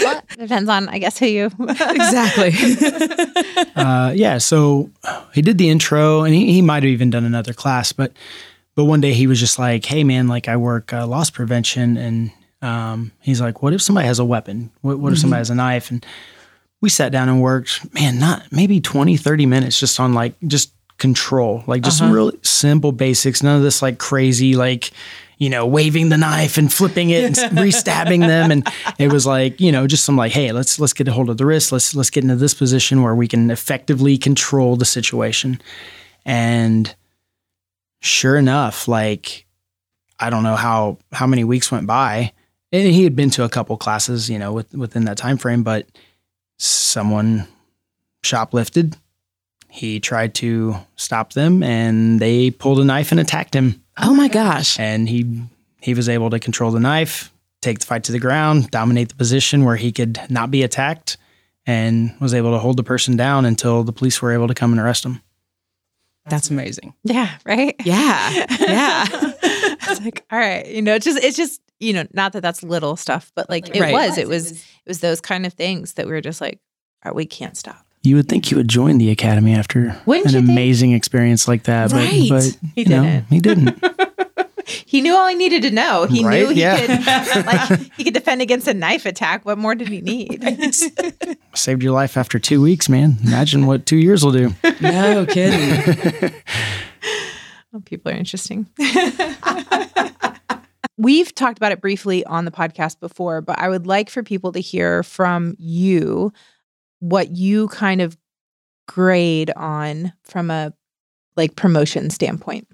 well, 0.01 0.21
depends 0.37 0.69
on, 0.69 0.87
I 0.87 0.97
guess, 0.97 1.19
who 1.19 1.25
you 1.25 1.45
exactly. 1.59 2.53
uh, 3.75 4.13
yeah, 4.15 4.37
so 4.37 4.89
he 5.33 5.41
did 5.41 5.57
the 5.57 5.69
intro, 5.69 6.23
and 6.23 6.33
he, 6.33 6.53
he 6.53 6.61
might 6.61 6.83
have 6.83 6.91
even 6.91 7.09
done 7.09 7.25
another 7.25 7.53
class, 7.53 7.91
but 7.91 8.13
but 8.75 8.85
one 8.85 9.01
day 9.01 9.13
he 9.13 9.27
was 9.27 9.39
just 9.39 9.59
like, 9.59 9.83
"Hey, 9.83 10.03
man, 10.03 10.27
like 10.27 10.47
I 10.47 10.55
work 10.57 10.93
uh, 10.93 11.05
loss 11.07 11.29
prevention," 11.29 11.97
and 11.97 12.31
um, 12.61 13.11
he's 13.21 13.41
like, 13.41 13.61
"What 13.61 13.73
if 13.73 13.81
somebody 13.81 14.07
has 14.07 14.19
a 14.19 14.25
weapon? 14.25 14.71
What, 14.81 14.99
what 14.99 15.13
if 15.13 15.19
somebody 15.19 15.39
has 15.39 15.49
a 15.49 15.55
knife?" 15.55 15.91
And 15.91 16.05
we 16.81 16.89
sat 16.89 17.11
down 17.11 17.29
and 17.29 17.41
worked, 17.41 17.93
man, 17.93 18.19
not 18.19 18.51
maybe 18.51 18.79
20, 18.79 19.17
30 19.17 19.45
minutes 19.45 19.79
just 19.79 19.99
on 19.99 20.13
like 20.13 20.33
just 20.47 20.71
control, 20.97 21.63
like 21.67 21.81
just 21.81 21.97
some 21.97 22.11
really 22.11 22.37
simple 22.41 22.91
basics. 22.91 23.43
None 23.43 23.57
of 23.57 23.63
this 23.63 23.81
like 23.81 23.97
crazy, 23.97 24.55
like, 24.55 24.91
you 25.37 25.49
know, 25.49 25.65
waving 25.65 26.09
the 26.09 26.17
knife 26.17 26.57
and 26.57 26.71
flipping 26.71 27.09
it 27.09 27.37
and 27.37 27.59
re-stabbing 27.59 28.21
them. 28.21 28.51
And 28.51 28.67
it 28.97 29.11
was 29.11 29.25
like, 29.25 29.59
you 29.59 29.71
know, 29.71 29.87
just 29.87 30.05
some 30.05 30.17
like, 30.17 30.31
hey, 30.31 30.51
let's 30.51 30.79
let's 30.79 30.93
get 30.93 31.07
a 31.07 31.11
hold 31.11 31.29
of 31.29 31.37
the 31.37 31.45
wrist. 31.45 31.71
Let's 31.71 31.95
let's 31.95 32.09
get 32.09 32.23
into 32.23 32.35
this 32.35 32.53
position 32.53 33.01
where 33.01 33.15
we 33.15 33.27
can 33.27 33.49
effectively 33.49 34.17
control 34.17 34.75
the 34.75 34.85
situation. 34.85 35.61
And 36.25 36.93
sure 38.01 38.37
enough, 38.37 38.87
like 38.87 39.45
I 40.19 40.29
don't 40.29 40.43
know 40.43 40.55
how 40.55 40.97
how 41.11 41.27
many 41.27 41.43
weeks 41.43 41.71
went 41.71 41.87
by. 41.87 42.33
And 42.71 42.87
he 42.93 43.03
had 43.03 43.15
been 43.15 43.29
to 43.31 43.43
a 43.43 43.49
couple 43.49 43.75
classes, 43.77 44.29
you 44.29 44.37
know, 44.37 44.53
with, 44.53 44.73
within 44.75 45.05
that 45.05 45.17
time 45.17 45.37
frame, 45.37 45.63
but 45.63 45.87
someone 46.57 47.47
shoplifted. 48.23 48.95
He 49.69 49.99
tried 49.99 50.33
to 50.35 50.75
stop 50.95 51.33
them 51.33 51.63
and 51.63 52.19
they 52.19 52.51
pulled 52.51 52.79
a 52.79 52.85
knife 52.85 53.11
and 53.11 53.19
attacked 53.19 53.55
him. 53.55 53.83
oh 53.97 54.13
my 54.13 54.27
gosh. 54.27 54.79
And 54.79 55.07
he 55.07 55.43
he 55.81 55.93
was 55.93 56.09
able 56.09 56.29
to 56.31 56.39
control 56.39 56.71
the 56.71 56.79
knife, 56.79 57.31
take 57.61 57.79
the 57.79 57.85
fight 57.85 58.03
to 58.05 58.11
the 58.11 58.19
ground, 58.19 58.69
dominate 58.71 59.09
the 59.09 59.15
position 59.15 59.63
where 59.63 59.77
he 59.77 59.91
could 59.91 60.19
not 60.29 60.51
be 60.51 60.63
attacked, 60.63 61.17
and 61.65 62.13
was 62.19 62.33
able 62.33 62.51
to 62.51 62.59
hold 62.59 62.77
the 62.77 62.83
person 62.83 63.15
down 63.15 63.45
until 63.45 63.83
the 63.83 63.93
police 63.93 64.21
were 64.21 64.33
able 64.33 64.47
to 64.47 64.53
come 64.53 64.71
and 64.71 64.81
arrest 64.81 65.05
him. 65.05 65.21
That's 66.25 66.49
amazing. 66.49 66.93
Yeah, 67.03 67.29
right? 67.45 67.75
Yeah. 67.83 68.45
Yeah. 68.59 69.05
it's 69.11 70.01
like, 70.01 70.25
all 70.31 70.39
right, 70.39 70.67
you 70.67 70.81
know, 70.81 70.95
it's 70.95 71.05
just 71.05 71.23
it's 71.23 71.37
just, 71.37 71.61
you 71.79 71.93
know, 71.93 72.05
not 72.13 72.33
that 72.33 72.41
that's 72.41 72.61
little 72.63 72.95
stuff, 72.95 73.31
but 73.35 73.49
like 73.49 73.69
it 73.75 73.79
Right. 73.79 73.93
was, 73.93 74.17
it 74.17 74.27
was 74.27 74.51
it 74.51 74.87
was 74.87 74.99
those 74.99 75.21
kind 75.21 75.45
of 75.45 75.53
things 75.53 75.93
that 75.93 76.05
we 76.05 76.11
were 76.11 76.21
just 76.21 76.41
like, 76.41 76.59
all 77.05 77.11
right, 77.11 77.15
we 77.15 77.25
can't 77.25 77.55
stop. 77.57 77.85
You 78.03 78.15
would 78.15 78.29
think 78.29 78.49
you 78.49 78.57
would 78.57 78.67
join 78.69 78.97
the 78.97 79.11
academy 79.11 79.53
after 79.53 79.99
Wouldn't 80.05 80.33
an 80.33 80.37
amazing 80.49 80.93
experience 80.93 81.47
like 81.47 81.63
that, 81.63 81.91
Right. 81.91 82.27
but 82.29 82.57
but 82.59 82.71
He 82.75 82.81
you 82.83 82.89
know, 82.89 83.03
didn't. 83.03 83.25
he 83.29 83.39
didn't. 83.39 83.83
He 84.85 85.01
knew 85.01 85.15
all 85.15 85.27
he 85.27 85.33
needed 85.33 85.63
to 85.63 85.71
know. 85.71 86.05
He 86.05 86.23
Right? 86.23 86.41
knew 86.43 86.49
he 86.49 86.61
Yeah. 86.61 86.77
could 86.79 87.45
like 87.47 87.79
he 87.97 88.03
could 88.03 88.13
defend 88.13 88.39
against 88.43 88.67
a 88.67 88.73
knife 88.75 89.07
attack. 89.07 89.43
What 89.43 89.57
more 89.57 89.73
did 89.73 89.87
he 89.87 89.99
need? 90.01 90.43
Saved 91.55 91.81
your 91.81 91.93
life 91.93 92.17
after 92.17 92.37
two 92.37 92.61
weeks, 92.61 92.87
man. 92.87 93.17
Imagine 93.25 93.65
what 93.65 93.87
two 93.87 93.97
years 93.97 94.23
will 94.23 94.31
do. 94.31 94.53
no 94.79 95.25
kidding. 95.25 96.31
Oh, 97.73 97.79
people 97.83 98.11
are 98.11 98.15
interesting. 98.15 98.67
We've 100.99 101.33
talked 101.33 101.57
about 101.57 101.71
it 101.71 101.79
briefly 101.79 102.25
on 102.25 102.43
the 102.43 102.51
podcast 102.51 102.99
before, 102.99 103.39
but 103.39 103.57
I 103.57 103.69
would 103.69 103.87
like 103.87 104.09
for 104.09 104.21
people 104.21 104.51
to 104.51 104.59
hear 104.59 105.01
from 105.01 105.55
you 105.57 106.33
what 106.99 107.37
you 107.37 107.69
kind 107.69 108.01
of 108.01 108.17
grade 108.85 109.49
on 109.55 110.11
from 110.23 110.51
a 110.51 110.73
like 111.37 111.55
promotion 111.55 112.09
standpoint. 112.09 112.67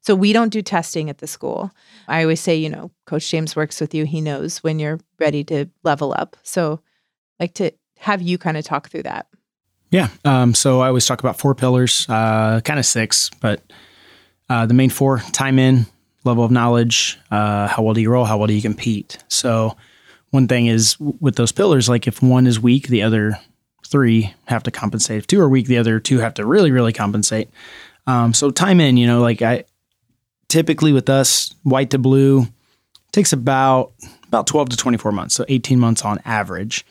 So 0.00 0.14
we 0.14 0.32
don't 0.32 0.48
do 0.48 0.62
testing 0.62 1.10
at 1.10 1.18
the 1.18 1.26
school. 1.26 1.70
I 2.08 2.22
always 2.22 2.40
say, 2.40 2.56
you 2.56 2.70
know, 2.70 2.92
Coach 3.04 3.28
James 3.28 3.54
works 3.54 3.78
with 3.78 3.94
you. 3.94 4.06
He 4.06 4.22
knows 4.22 4.62
when 4.62 4.78
you're 4.78 4.98
ready 5.18 5.44
to 5.44 5.66
level 5.82 6.14
up. 6.16 6.38
So 6.42 6.80
like 7.38 7.52
to 7.54 7.72
have 7.98 8.22
you 8.22 8.38
kind 8.38 8.56
of 8.56 8.64
talk 8.64 8.88
through 8.88 9.02
that. 9.02 9.26
Yeah. 9.90 10.08
Um, 10.24 10.54
so 10.54 10.80
I 10.80 10.86
always 10.86 11.04
talk 11.04 11.20
about 11.20 11.38
four 11.38 11.54
pillars, 11.54 12.06
uh, 12.08 12.62
kind 12.64 12.78
of 12.78 12.86
six, 12.86 13.28
but 13.42 13.60
uh, 14.48 14.64
the 14.64 14.72
main 14.72 14.88
four 14.88 15.18
time 15.18 15.58
in, 15.58 15.84
level 16.24 16.44
of 16.44 16.50
knowledge, 16.50 17.18
uh, 17.30 17.66
how 17.68 17.82
well 17.82 17.94
do 17.94 18.00
you 18.00 18.10
roll, 18.10 18.24
how 18.24 18.38
well 18.38 18.46
do 18.46 18.54
you 18.54 18.62
compete. 18.62 19.18
So 19.28 19.76
one 20.30 20.48
thing 20.48 20.66
is 20.66 20.98
with 20.98 21.36
those 21.36 21.52
pillars, 21.52 21.88
like 21.88 22.06
if 22.06 22.22
one 22.22 22.46
is 22.46 22.60
weak, 22.60 22.88
the 22.88 23.02
other 23.02 23.38
three 23.86 24.34
have 24.46 24.62
to 24.64 24.70
compensate. 24.70 25.18
If 25.18 25.26
two 25.26 25.40
are 25.40 25.48
weak, 25.48 25.66
the 25.66 25.78
other 25.78 25.98
two 25.98 26.18
have 26.18 26.34
to 26.34 26.46
really, 26.46 26.70
really 26.70 26.92
compensate. 26.92 27.50
Um, 28.06 28.32
so 28.34 28.50
time 28.50 28.80
in, 28.80 28.96
you 28.96 29.06
know, 29.06 29.20
like 29.20 29.42
I 29.42 29.64
typically 30.48 30.92
with 30.92 31.08
us, 31.08 31.54
white 31.62 31.90
to 31.90 31.98
blue 31.98 32.46
takes 33.12 33.32
about 33.32 33.92
about 34.28 34.46
12 34.46 34.70
to 34.70 34.76
24 34.76 35.10
months, 35.10 35.34
so 35.34 35.44
18 35.48 35.80
months 35.80 36.04
on 36.04 36.20
average. 36.24 36.86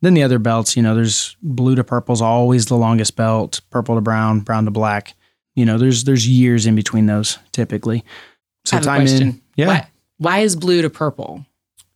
Then 0.00 0.14
the 0.14 0.22
other 0.22 0.38
belts, 0.38 0.76
you 0.76 0.82
know, 0.82 0.94
there's 0.94 1.36
blue 1.42 1.74
to 1.74 1.82
purple's 1.82 2.20
always 2.20 2.66
the 2.66 2.76
longest 2.76 3.16
belt, 3.16 3.60
purple 3.70 3.94
to 3.94 4.00
brown, 4.00 4.40
brown 4.40 4.66
to 4.66 4.70
black. 4.70 5.14
You 5.54 5.64
know, 5.64 5.78
there's 5.78 6.04
there's 6.04 6.28
years 6.28 6.66
in 6.66 6.74
between 6.74 7.06
those 7.06 7.38
typically. 7.52 8.04
So 8.64 8.76
I 8.76 8.80
have 8.80 8.84
a 8.84 8.86
time 8.86 9.00
in, 9.02 9.06
question. 9.06 9.40
yeah. 9.56 9.66
Why, 9.66 9.88
why 10.18 10.38
is 10.40 10.56
blue 10.56 10.82
to 10.82 10.90
purple 10.90 11.44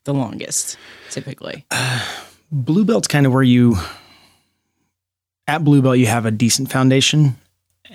the 0.05 0.15
longest 0.15 0.77
typically? 1.11 1.65
blue 2.53 2.85
belt's 2.85 3.09
kind 3.09 3.27
of 3.27 3.33
where 3.33 3.43
you 3.43 3.77
at 5.47 5.65
blue 5.65 5.83
belt 5.83 5.99
you 5.99 6.07
have 6.07 6.27
a 6.27 6.31
decent 6.31 6.71
foundation 6.71 7.37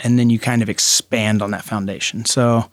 and 0.04 0.18
then 0.18 0.30
you 0.30 0.40
kind 0.40 0.62
of 0.62 0.70
expand 0.70 1.42
on 1.42 1.52
that 1.52 1.64
foundation 1.64 2.26
so 2.26 2.70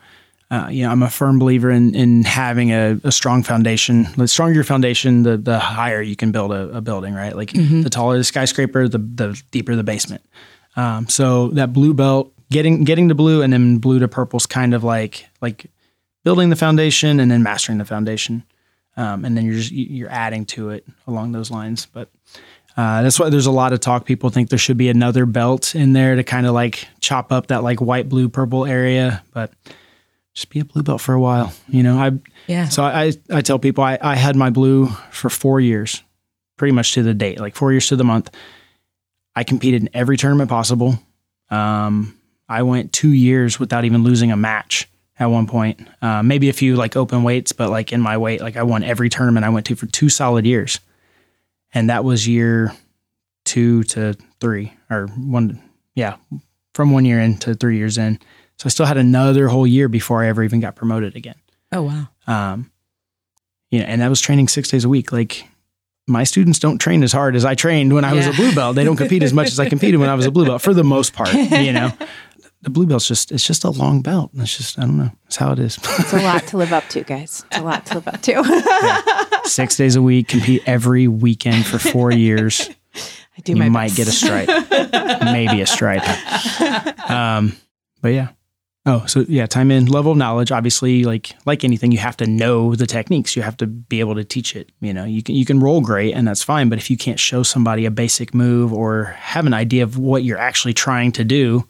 uh, 0.51 0.69
you 0.71 0.83
know 0.83 0.91
i'm 0.91 1.03
a 1.03 1.09
firm 1.11 1.39
believer 1.39 1.71
in 1.71 1.95
in 1.95 2.23
having 2.25 2.71
a, 2.71 2.99
a 3.05 3.13
strong 3.13 3.43
foundation 3.43 4.07
the 4.17 4.27
stronger 4.27 4.55
your 4.55 4.65
foundation 4.65 5.23
the 5.23 5.37
the 5.37 5.59
higher 5.59 6.03
you 6.03 6.17
can 6.17 6.33
build 6.33 6.53
a, 6.53 6.69
a 6.77 6.81
building 6.81 7.15
right 7.15 7.37
like 7.37 7.53
the 7.53 7.91
taller 7.91 8.19
the 8.19 8.25
skyscraper 8.25 8.89
the 8.89 8.99
the 8.99 9.41
deeper 9.51 9.77
the 9.77 9.85
basement 9.85 10.23
um, 10.77 11.09
so 11.09 11.49
that 11.49 11.73
blue 11.73 11.95
belt 11.95 12.33
getting 12.51 12.85
getting 12.85 13.09
to 13.09 13.15
blue 13.15 13.43
and 13.43 13.53
then 13.53 13.79
blue 13.79 13.99
to 13.99 14.09
purple's 14.09 14.47
kind 14.47 14.75
of 14.75 14.83
like 14.85 15.27
like 15.41 15.71
building 16.25 16.51
the 16.51 16.57
foundation 16.57 17.21
and 17.21 17.31
then 17.31 17.43
mastering 17.43 17.79
the 17.79 17.85
foundation 17.85 18.45
um, 18.97 19.25
and 19.25 19.37
then 19.37 19.45
you're 19.45 19.55
just 19.55 19.73
you're 19.73 20.11
adding 20.11 20.45
to 20.45 20.71
it 20.71 20.87
along 21.07 21.33
those 21.33 21.51
lines. 21.51 21.87
But 21.87 22.11
uh, 22.77 23.03
that's 23.03 23.19
why 23.19 23.31
there's 23.31 23.47
a 23.47 23.51
lot 23.51 23.73
of 23.73 23.81
talk. 23.81 24.05
People 24.05 24.31
think 24.31 24.51
there 24.51 24.59
should 24.59 24.77
be 24.77 24.89
another 24.89 25.27
belt 25.27 25.75
in 25.75 25.93
there 25.93 26.17
to 26.17 26.25
kind 26.25 26.47
of 26.47 26.55
like 26.55 26.87
chop 27.01 27.33
up 27.33 27.49
that 27.49 27.63
like 27.63 27.81
white, 27.81 28.09
blue, 28.09 28.29
purple 28.29 28.67
area. 28.67 29.23
But 29.33 29.53
just 30.35 30.51
be 30.51 30.61
a 30.61 30.65
blue 30.65 30.83
belt 30.83 31.01
for 31.01 31.15
a 31.15 31.21
while, 31.21 31.53
you 31.69 31.83
know. 31.83 31.99
I 31.99 32.13
Yeah. 32.47 32.69
so 32.69 32.83
I 32.83 33.13
I 33.31 33.41
tell 33.41 33.59
people 33.59 33.85
I 33.85 33.99
I 34.01 34.17
had 34.17 34.37
my 34.37 34.51
blue 34.51 34.89
for 35.11 35.31
four 35.31 35.61
years, 35.61 36.03
pretty 36.57 36.73
much 36.73 36.93
to 36.95 37.03
the 37.03 37.15
date, 37.15 37.41
like 37.41 37.57
four 37.57 37.73
years 37.73 37.89
to 37.89 37.97
the 37.97 38.05
month. 38.05 38.31
I 39.35 39.45
competed 39.45 39.83
in 39.83 39.91
every 39.95 40.17
tournament 40.17 40.51
possible. 40.51 40.99
Um, 41.51 42.19
I 42.49 42.65
went 42.65 42.93
two 42.93 43.13
years 43.13 43.61
without 43.61 43.85
even 43.85 44.03
losing 44.03 44.33
a 44.33 44.37
match 44.37 44.89
at 45.21 45.27
one 45.27 45.47
point. 45.47 45.87
Uh, 46.03 46.23
maybe 46.23 46.49
a 46.49 46.53
few 46.53 46.75
like 46.75 46.97
open 46.97 47.23
weights, 47.23 47.53
but 47.53 47.71
like 47.71 47.93
in 47.93 48.01
my 48.01 48.17
weight, 48.19 48.41
like 48.41 48.57
I 48.57 48.65
won 48.65 48.83
every 48.83 49.09
tournament 49.09 49.45
I 49.47 49.51
went 49.51 49.67
to 49.67 49.77
for 49.77 49.87
two 49.87 50.09
solid 50.09 50.45
years. 50.47 50.81
And 51.73 51.89
that 51.91 52.03
was 52.05 52.27
year 52.27 52.73
two 53.45 53.85
to 53.85 54.15
three 54.41 54.73
or 54.91 55.07
one, 55.07 55.63
yeah, 55.95 56.17
from 56.75 56.91
one 56.91 57.05
year 57.05 57.21
in 57.21 57.37
to 57.39 57.55
three 57.55 57.77
years 57.77 57.97
in. 57.99 58.19
So 58.59 58.67
I 58.67 58.69
still 58.71 58.87
had 58.87 58.97
another 58.97 59.47
whole 59.49 59.67
year 59.67 59.89
before 59.89 60.23
I 60.25 60.29
ever 60.29 60.43
even 60.43 60.59
got 60.61 60.75
promoted 60.75 61.15
again. 61.17 61.37
Oh 61.73 61.83
wow. 61.83 62.09
Um, 62.27 62.71
you 63.71 63.79
know, 63.79 63.85
and 63.87 64.01
that 64.01 64.09
was 64.09 64.21
training 64.21 64.49
six 64.49 64.69
days 64.69 64.85
a 64.85 64.89
week. 64.89 65.13
Like 65.13 65.47
my 66.09 66.25
students 66.25 66.59
don't 66.59 66.79
train 66.79 67.05
as 67.05 67.13
hard 67.13 67.37
as 67.37 67.45
I 67.45 67.55
trained 67.55 67.93
when 67.95 68.05
I 68.05 68.13
was 68.15 68.27
a 68.27 68.31
Yeah. 68.31 68.37
blue 68.37 68.53
belt. 68.55 68.75
They 68.75 68.83
don't 68.85 68.97
compete 68.97 69.23
as 69.23 69.33
much 69.33 69.49
as 69.49 69.61
I 69.61 69.69
competed 69.69 70.01
when 70.01 70.09
I 70.09 70.15
was 70.15 70.27
a 70.27 70.31
blue 70.33 70.45
belt 70.47 70.61
for 70.63 70.75
the 70.75 70.83
most 70.83 71.13
part. 71.13 71.33
You 71.33 71.73
know, 71.73 71.93
the 72.63 72.71
blue 72.71 72.87
belt's 72.87 73.09
just 73.09 73.33
it's 73.33 73.47
just 73.47 73.65
a 73.65 73.71
long 73.71 74.03
belt. 74.03 74.31
It's 74.35 74.57
just 74.57 74.79
I 74.79 74.83
don't 74.83 74.99
know. 74.99 75.11
It's 75.27 75.37
how 75.37 75.53
it 75.53 75.59
is. 75.59 75.79
It's 75.99 76.13
a 76.13 76.23
lot 76.23 76.47
to 76.49 76.57
live 76.57 76.73
up 76.73 76.89
to, 76.91 77.03
guys. 77.03 77.45
It's 77.51 77.59
a 77.59 77.63
lot 77.63 77.87
to 77.87 77.95
live 77.95 78.09
up 78.09 78.21
to. 78.23 79.41
Six 79.49 79.77
days 79.77 79.97
a 79.97 80.03
week, 80.03 80.29
compete 80.29 80.63
every 80.67 81.09
weekend 81.09 81.67
for 81.67 81.79
four 81.79 82.13
years. 82.13 82.69
I 82.95 83.41
do 83.43 83.53
you 83.53 83.59
my 83.59 83.69
might 83.69 83.95
best. 83.95 83.97
get 83.97 84.09
a 84.09 84.13
stripe, 84.13 84.49
maybe 85.33 85.63
a 85.63 85.67
stripe. 85.67 86.03
Um, 87.11 87.57
but 88.03 88.09
yeah. 88.09 88.29
Oh, 88.87 89.05
so 89.07 89.25
yeah, 89.29 89.47
time 89.47 89.71
in 89.71 89.87
level 89.87 90.13
of 90.13 90.19
knowledge. 90.19 90.51
Obviously, 90.51 91.05
like 91.05 91.33
like 91.47 91.65
anything, 91.65 91.93
you 91.93 91.99
have 91.99 92.17
to 92.19 92.27
know 92.27 92.75
the 92.75 92.87
techniques. 92.87 93.37
You 93.37 93.43
have 93.43 93.57
to 93.59 93.67
be 93.67 94.01
able 94.01 94.15
to 94.15 94.25
teach 94.25 94.57
it. 94.57 94.71
You 94.81 94.93
know, 94.95 95.05
you 95.05 95.23
can 95.23 95.35
you 95.35 95.45
can 95.45 95.61
roll 95.61 95.81
great, 95.81 96.15
and 96.15 96.27
that's 96.27 96.43
fine. 96.43 96.69
But 96.69 96.79
if 96.79 96.91
you 96.91 96.97
can't 96.97 97.21
show 97.21 97.43
somebody 97.43 97.85
a 97.85 97.91
basic 97.91 98.35
move 98.35 98.73
or 98.73 99.05
have 99.05 99.47
an 99.47 99.55
idea 99.55 99.83
of 99.83 99.99
what 99.99 100.25
you're 100.25 100.39
actually 100.39 100.73
trying 100.75 101.13
to 101.13 101.25
do, 101.25 101.67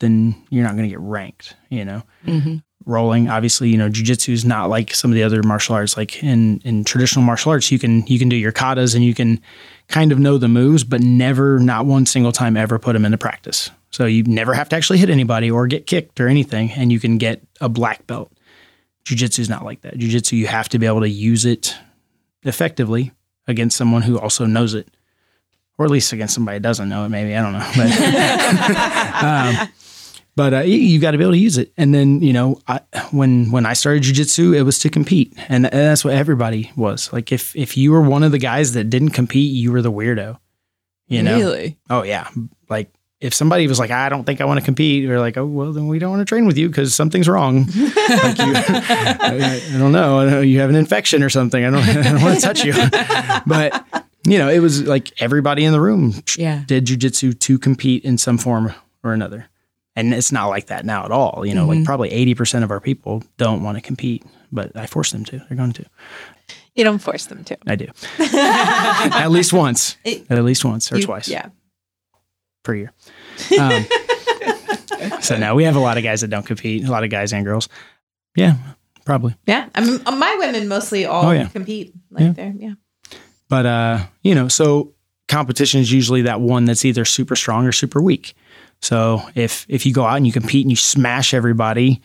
then 0.00 0.34
you're 0.50 0.64
not 0.64 0.72
going 0.76 0.84
to 0.84 0.90
get 0.90 1.00
ranked. 1.00 1.56
You 1.70 1.84
know, 1.84 2.02
Mm-hmm. 2.26 2.56
rolling. 2.86 3.28
Obviously, 3.28 3.68
you 3.70 3.76
know, 3.78 3.88
jujitsu 3.88 4.32
is 4.32 4.44
not 4.44 4.68
like 4.70 4.94
some 4.94 5.10
of 5.10 5.14
the 5.14 5.22
other 5.22 5.42
martial 5.42 5.74
arts. 5.74 5.96
Like 5.96 6.22
in 6.22 6.60
in 6.64 6.84
traditional 6.84 7.24
martial 7.24 7.50
arts, 7.52 7.70
you 7.72 7.78
can 7.78 8.06
you 8.06 8.18
can 8.18 8.28
do 8.28 8.36
your 8.36 8.52
katas 8.52 8.94
and 8.94 9.04
you 9.04 9.14
can 9.14 9.40
kind 9.88 10.12
of 10.12 10.18
know 10.18 10.38
the 10.38 10.48
moves, 10.48 10.82
but 10.84 11.00
never, 11.02 11.58
not 11.58 11.84
one 11.86 12.06
single 12.06 12.32
time, 12.32 12.56
ever 12.56 12.78
put 12.78 12.94
them 12.94 13.04
into 13.04 13.18
practice. 13.18 13.70
So 13.90 14.06
you 14.06 14.22
never 14.24 14.54
have 14.54 14.68
to 14.70 14.76
actually 14.76 14.98
hit 14.98 15.10
anybody 15.10 15.50
or 15.50 15.66
get 15.66 15.86
kicked 15.86 16.18
or 16.20 16.26
anything, 16.28 16.70
and 16.72 16.90
you 16.90 16.98
can 16.98 17.18
get 17.18 17.42
a 17.60 17.68
black 17.68 18.06
belt. 18.06 18.32
Jiu-jitsu 19.04 19.42
is 19.42 19.48
not 19.50 19.64
like 19.64 19.82
that. 19.82 19.96
Jiu-jitsu, 19.98 20.34
you 20.36 20.46
have 20.46 20.68
to 20.70 20.78
be 20.78 20.86
able 20.86 21.00
to 21.02 21.08
use 21.08 21.44
it 21.44 21.76
effectively 22.42 23.12
against 23.46 23.76
someone 23.76 24.00
who 24.02 24.18
also 24.18 24.46
knows 24.46 24.72
it, 24.74 24.88
or 25.78 25.84
at 25.84 25.90
least 25.90 26.12
against 26.14 26.34
somebody 26.34 26.56
who 26.56 26.62
doesn't 26.62 26.88
know 26.88 27.04
it. 27.04 27.10
Maybe 27.10 27.36
I 27.36 27.42
don't 27.42 27.52
know, 27.52 27.70
but 27.76 29.62
um, 29.62 29.68
but 30.36 30.52
uh, 30.54 30.60
you, 30.60 30.98
got 31.00 31.12
to 31.12 31.18
be 31.18 31.24
able 31.24 31.32
to 31.32 31.38
use 31.38 31.58
it. 31.58 31.72
And 31.76 31.94
then 31.94 32.20
you 32.22 32.32
know, 32.32 32.58
I, 32.66 32.80
when 33.12 33.50
when 33.50 33.66
I 33.66 33.72
started 33.74 34.02
jujitsu, 34.02 34.54
it 34.56 34.62
was 34.62 34.78
to 34.80 34.90
compete, 34.90 35.32
and, 35.48 35.64
and 35.66 35.72
that's 35.72 36.04
what 36.04 36.14
everybody 36.14 36.72
was. 36.76 37.12
Like 37.12 37.32
if 37.32 37.54
if 37.56 37.76
you 37.76 37.92
were 37.92 38.02
one 38.02 38.22
of 38.22 38.32
the 38.32 38.38
guys 38.38 38.72
that 38.72 38.90
didn't 38.90 39.10
compete, 39.10 39.52
you 39.52 39.72
were 39.72 39.82
the 39.82 39.92
weirdo. 39.92 40.38
You 41.08 41.22
know? 41.22 41.36
Really? 41.36 41.78
Oh 41.90 42.02
yeah. 42.02 42.28
Like 42.68 42.90
if 43.20 43.32
somebody 43.34 43.66
was 43.68 43.78
like, 43.78 43.90
I 43.90 44.08
don't 44.08 44.24
think 44.24 44.40
I 44.40 44.44
want 44.44 44.58
to 44.60 44.64
compete, 44.64 45.08
we're 45.08 45.20
like, 45.20 45.36
oh 45.36 45.46
well, 45.46 45.72
then 45.72 45.86
we 45.86 45.98
don't 45.98 46.10
want 46.10 46.20
to 46.20 46.24
train 46.26 46.46
with 46.46 46.58
you 46.58 46.68
because 46.68 46.94
something's 46.94 47.28
wrong. 47.28 47.66
like 47.66 48.38
you, 48.38 48.52
I, 48.56 49.62
I 49.74 49.78
don't 49.78 49.92
know, 49.92 50.20
I 50.20 50.30
know 50.30 50.40
you 50.40 50.60
have 50.60 50.70
an 50.70 50.76
infection 50.76 51.22
or 51.22 51.30
something. 51.30 51.64
I 51.64 51.70
don't, 51.70 51.82
I 52.06 52.12
don't 52.12 52.22
want 52.22 52.40
to 52.40 52.46
touch 52.46 52.64
you. 52.64 52.72
but 53.46 53.84
you 54.26 54.38
know, 54.38 54.48
it 54.48 54.58
was 54.60 54.82
like 54.84 55.12
everybody 55.20 55.64
in 55.64 55.72
the 55.72 55.80
room 55.80 56.14
Yeah. 56.36 56.64
did 56.66 56.86
jujitsu 56.86 57.38
to 57.40 57.58
compete 57.58 58.04
in 58.04 58.18
some 58.18 58.38
form 58.38 58.74
or 59.02 59.12
another. 59.12 59.48
And 59.96 60.12
it's 60.12 60.32
not 60.32 60.48
like 60.48 60.66
that 60.66 60.84
now 60.84 61.04
at 61.04 61.10
all. 61.12 61.44
You 61.46 61.54
know, 61.54 61.66
like 61.66 61.78
Mhm. 61.78 61.84
probably 61.84 62.10
80% 62.10 62.64
of 62.64 62.70
our 62.70 62.80
people 62.80 63.22
don't 63.36 63.62
want 63.62 63.76
to 63.76 63.80
compete, 63.80 64.24
but 64.50 64.76
I 64.76 64.86
force 64.86 65.12
them 65.12 65.24
to. 65.26 65.38
They're 65.48 65.56
going 65.56 65.72
to. 65.74 65.84
You 66.74 66.82
don't 66.82 66.98
force 66.98 67.26
them 67.26 67.44
to. 67.44 67.56
I 67.66 67.76
do. 67.76 67.86
at 68.18 69.28
least 69.28 69.52
once. 69.52 69.96
It- 70.04 70.26
at 70.30 70.42
least 70.44 70.64
once 70.64 70.90
or 70.92 70.96
You- 70.98 71.04
twice 71.04 71.28
Yeah. 71.28 71.46
per 72.64 72.74
year. 72.74 72.92
Um, 73.60 73.86
so 75.20 75.36
now 75.38 75.54
we 75.54 75.64
have 75.64 75.76
a 75.76 75.80
lot 75.80 75.96
of 75.96 76.02
guys 76.02 76.22
that 76.22 76.28
don't 76.28 76.44
compete, 76.46 76.84
a 76.86 76.90
lot 76.90 77.04
of 77.04 77.10
guys 77.10 77.32
and 77.32 77.44
girls. 77.44 77.68
Yeah, 78.36 78.56
probably. 79.04 79.36
Yeah. 79.46 79.68
I 79.74 79.84
mean, 79.84 80.00
my 80.04 80.36
women 80.40 80.66
mostly 80.66 81.04
all 81.06 81.26
Oh, 81.26 81.30
yeah. 81.30 81.46
compete. 81.48 81.94
Like 82.10 82.22
Yeah. 82.24 82.32
they're, 82.32 82.54
yeah. 82.58 82.72
But 83.48 83.66
uh, 83.66 83.98
you 84.22 84.34
know, 84.34 84.48
so 84.48 84.94
competition 85.28 85.80
is 85.80 85.92
usually 85.92 86.22
that 86.22 86.40
one 86.40 86.64
that's 86.64 86.84
either 86.84 87.04
super 87.04 87.36
strong 87.36 87.66
or 87.66 87.72
super 87.72 88.02
weak. 88.02 88.34
So 88.84 89.22
if 89.34 89.64
if 89.68 89.86
you 89.86 89.94
go 89.94 90.04
out 90.04 90.16
and 90.16 90.26
you 90.26 90.32
compete 90.32 90.64
and 90.64 90.70
you 90.70 90.76
smash 90.76 91.32
everybody, 91.32 92.02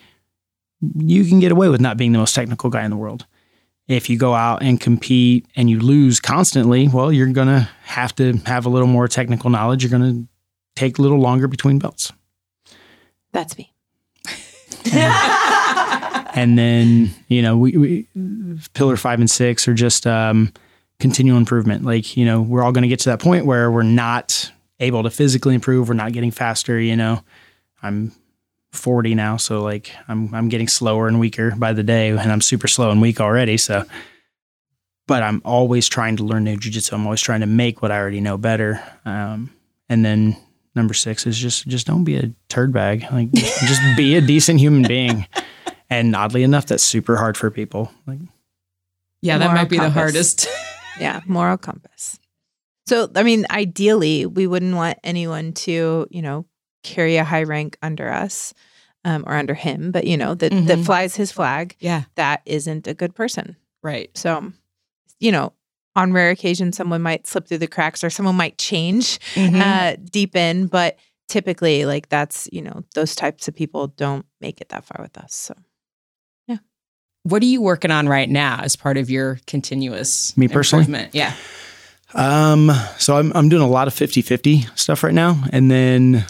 you 0.96 1.26
can 1.26 1.38
get 1.38 1.52
away 1.52 1.68
with 1.68 1.80
not 1.80 1.98
being 1.98 2.12
the 2.12 2.18
most 2.18 2.34
technical 2.34 2.70
guy 2.70 2.84
in 2.84 2.90
the 2.90 2.96
world. 2.96 3.26
If 3.86 4.08
you 4.08 4.16
go 4.16 4.34
out 4.34 4.62
and 4.62 4.80
compete 4.80 5.46
and 5.56 5.68
you 5.68 5.78
lose 5.78 6.20
constantly, 6.20 6.88
well, 6.88 7.12
you're 7.12 7.26
gonna 7.28 7.68
have 7.82 8.14
to 8.16 8.38
have 8.46 8.64
a 8.64 8.70
little 8.70 8.88
more 8.88 9.08
technical 9.08 9.50
knowledge. 9.50 9.82
You're 9.82 9.90
gonna 9.90 10.24
take 10.74 10.98
a 10.98 11.02
little 11.02 11.18
longer 11.18 11.48
between 11.48 11.78
belts. 11.78 12.12
That's 13.32 13.58
me. 13.58 13.74
and 16.34 16.58
then 16.58 17.10
you 17.28 17.42
know 17.42 17.58
we, 17.58 17.76
we 17.76 18.06
pillar 18.72 18.96
five 18.96 19.20
and 19.20 19.30
six 19.30 19.68
are 19.68 19.74
just 19.74 20.06
um, 20.06 20.50
continual 20.98 21.36
improvement 21.36 21.84
like 21.84 22.16
you 22.16 22.24
know 22.24 22.40
we're 22.40 22.62
all 22.62 22.72
going 22.72 22.82
to 22.82 22.88
get 22.88 23.00
to 23.00 23.10
that 23.10 23.20
point 23.20 23.44
where 23.44 23.70
we're 23.70 23.82
not 23.82 24.39
able 24.80 25.02
to 25.02 25.10
physically 25.10 25.54
improve 25.54 25.88
we're 25.88 25.94
not 25.94 26.12
getting 26.12 26.30
faster 26.30 26.78
you 26.78 26.96
know 26.96 27.22
i'm 27.82 28.12
40 28.72 29.14
now 29.14 29.36
so 29.36 29.62
like 29.62 29.92
i'm 30.08 30.34
i'm 30.34 30.48
getting 30.48 30.68
slower 30.68 31.08
and 31.08 31.20
weaker 31.20 31.54
by 31.56 31.72
the 31.72 31.82
day 31.82 32.10
and 32.10 32.32
i'm 32.32 32.40
super 32.40 32.68
slow 32.68 32.90
and 32.90 33.00
weak 33.00 33.20
already 33.20 33.56
so 33.56 33.84
but 35.06 35.22
i'm 35.22 35.42
always 35.44 35.88
trying 35.88 36.16
to 36.16 36.24
learn 36.24 36.44
new 36.44 36.56
jiu-jitsu 36.56 36.94
i'm 36.94 37.04
always 37.04 37.20
trying 37.20 37.40
to 37.40 37.46
make 37.46 37.82
what 37.82 37.90
i 37.90 37.98
already 37.98 38.20
know 38.20 38.38
better 38.38 38.82
um, 39.04 39.52
and 39.88 40.04
then 40.04 40.36
number 40.74 40.94
six 40.94 41.26
is 41.26 41.36
just 41.36 41.66
just 41.66 41.86
don't 41.86 42.04
be 42.04 42.16
a 42.16 42.32
turd 42.48 42.72
bag 42.72 43.04
like 43.10 43.30
just 43.32 43.80
be 43.96 44.16
a 44.16 44.20
decent 44.20 44.60
human 44.60 44.82
being 44.82 45.26
and 45.90 46.14
oddly 46.14 46.44
enough, 46.44 46.66
that's 46.66 46.84
super 46.84 47.16
hard 47.16 47.36
for 47.36 47.50
people. 47.50 47.90
Like, 48.06 48.20
Yeah, 49.20 49.38
that 49.38 49.52
might 49.52 49.68
be 49.68 49.78
the 49.78 49.90
hardest. 49.90 50.48
Yeah. 50.98 51.22
Moral 51.24 51.56
compass. 51.56 52.18
So, 52.90 53.08
I 53.14 53.22
mean, 53.22 53.46
ideally, 53.52 54.26
we 54.26 54.48
wouldn't 54.48 54.74
want 54.74 54.98
anyone 55.04 55.52
to, 55.52 56.08
you 56.10 56.22
know, 56.22 56.44
carry 56.82 57.18
a 57.18 57.24
high 57.24 57.44
rank 57.44 57.76
under 57.82 58.10
us 58.10 58.52
um, 59.04 59.22
or 59.28 59.34
under 59.34 59.54
him, 59.54 59.92
but, 59.92 60.08
you 60.08 60.16
know, 60.16 60.34
that, 60.34 60.50
that 60.50 60.78
Mhm. 60.78 60.84
flies 60.84 61.14
his 61.14 61.30
flag. 61.30 61.76
yeah. 61.78 62.02
That 62.16 62.42
isn't 62.46 62.88
a 62.88 62.94
good 62.94 63.14
person. 63.14 63.54
Right. 63.84 64.10
So, 64.18 64.52
you 65.20 65.30
know, 65.30 65.52
on 65.94 66.12
rare 66.12 66.30
occasions, 66.30 66.76
someone 66.76 67.00
might 67.00 67.28
slip 67.28 67.46
through 67.46 67.58
the 67.58 67.68
cracks 67.68 68.02
or 68.02 68.10
someone 68.10 68.34
might 68.34 68.58
change 68.58 69.20
Mhm. 69.34 69.60
uh, 69.60 69.96
deep 70.10 70.34
in, 70.34 70.66
but 70.66 70.98
typically, 71.28 71.84
like 71.84 72.08
that's, 72.08 72.48
you 72.52 72.60
know, 72.60 72.82
those 72.96 73.14
types 73.14 73.46
of 73.46 73.54
people 73.54 73.86
don't 73.86 74.26
make 74.40 74.60
it 74.60 74.70
that 74.70 74.84
far 74.84 75.00
with 75.00 75.16
us. 75.16 75.32
So, 75.32 75.54
yeah. 76.48 76.58
what 77.22 77.40
are 77.40 77.46
you 77.46 77.62
working 77.62 77.92
on 77.92 78.08
right 78.08 78.28
now 78.28 78.58
as 78.64 78.74
part 78.74 78.96
of 78.96 79.08
your 79.10 79.38
continuous 79.46 80.36
Me 80.36 80.48
personally? 80.48 80.82
improvement? 80.86 81.14
Yeah. 81.14 81.34
Um, 82.14 82.70
so 82.98 83.16
I'm 83.16 83.32
I'm 83.34 83.48
doing 83.48 83.62
a 83.62 83.68
lot 83.68 83.88
of 83.88 83.94
50-50 83.94 84.76
stuff 84.78 85.02
right 85.02 85.14
now, 85.14 85.42
and 85.52 85.70
then 85.70 86.24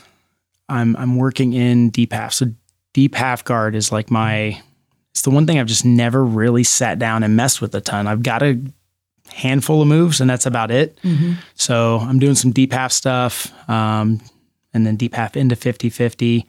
I'm 0.69 0.97
I'm 0.97 1.17
working 1.17 1.53
in 1.53 1.91
deep 1.91 2.13
half. 2.13 2.33
So 2.35 2.47
deep 2.93 3.15
half 3.15 3.45
guard 3.45 3.75
is 3.75 3.93
like 3.93 4.11
my 4.11 4.61
it's 5.11 5.23
the 5.23 5.31
one 5.31 5.47
thing 5.47 5.59
I've 5.59 5.67
just 5.67 5.85
never 5.85 6.25
really 6.25 6.65
sat 6.65 6.99
down 6.99 7.23
and 7.23 7.37
messed 7.37 7.61
with 7.61 7.75
a 7.75 7.81
ton. 7.81 8.07
I've 8.07 8.23
got 8.23 8.43
a 8.43 8.61
handful 9.33 9.83
of 9.83 9.89
moves, 9.89 10.21
and 10.21 10.29
that's 10.29 10.47
about 10.47 10.71
it. 10.71 10.97
Mm-hmm. 11.03 11.35
So 11.55 11.99
I'm 11.99 12.19
doing 12.19 12.35
some 12.35 12.53
deep 12.53 12.73
half 12.73 12.93
stuff, 12.93 13.53
um, 13.69 14.21
and 14.73 14.87
then 14.87 14.97
deep 14.97 15.15
half 15.15 15.37
into 15.37 15.57
50 15.57 15.91
50. 15.91 16.47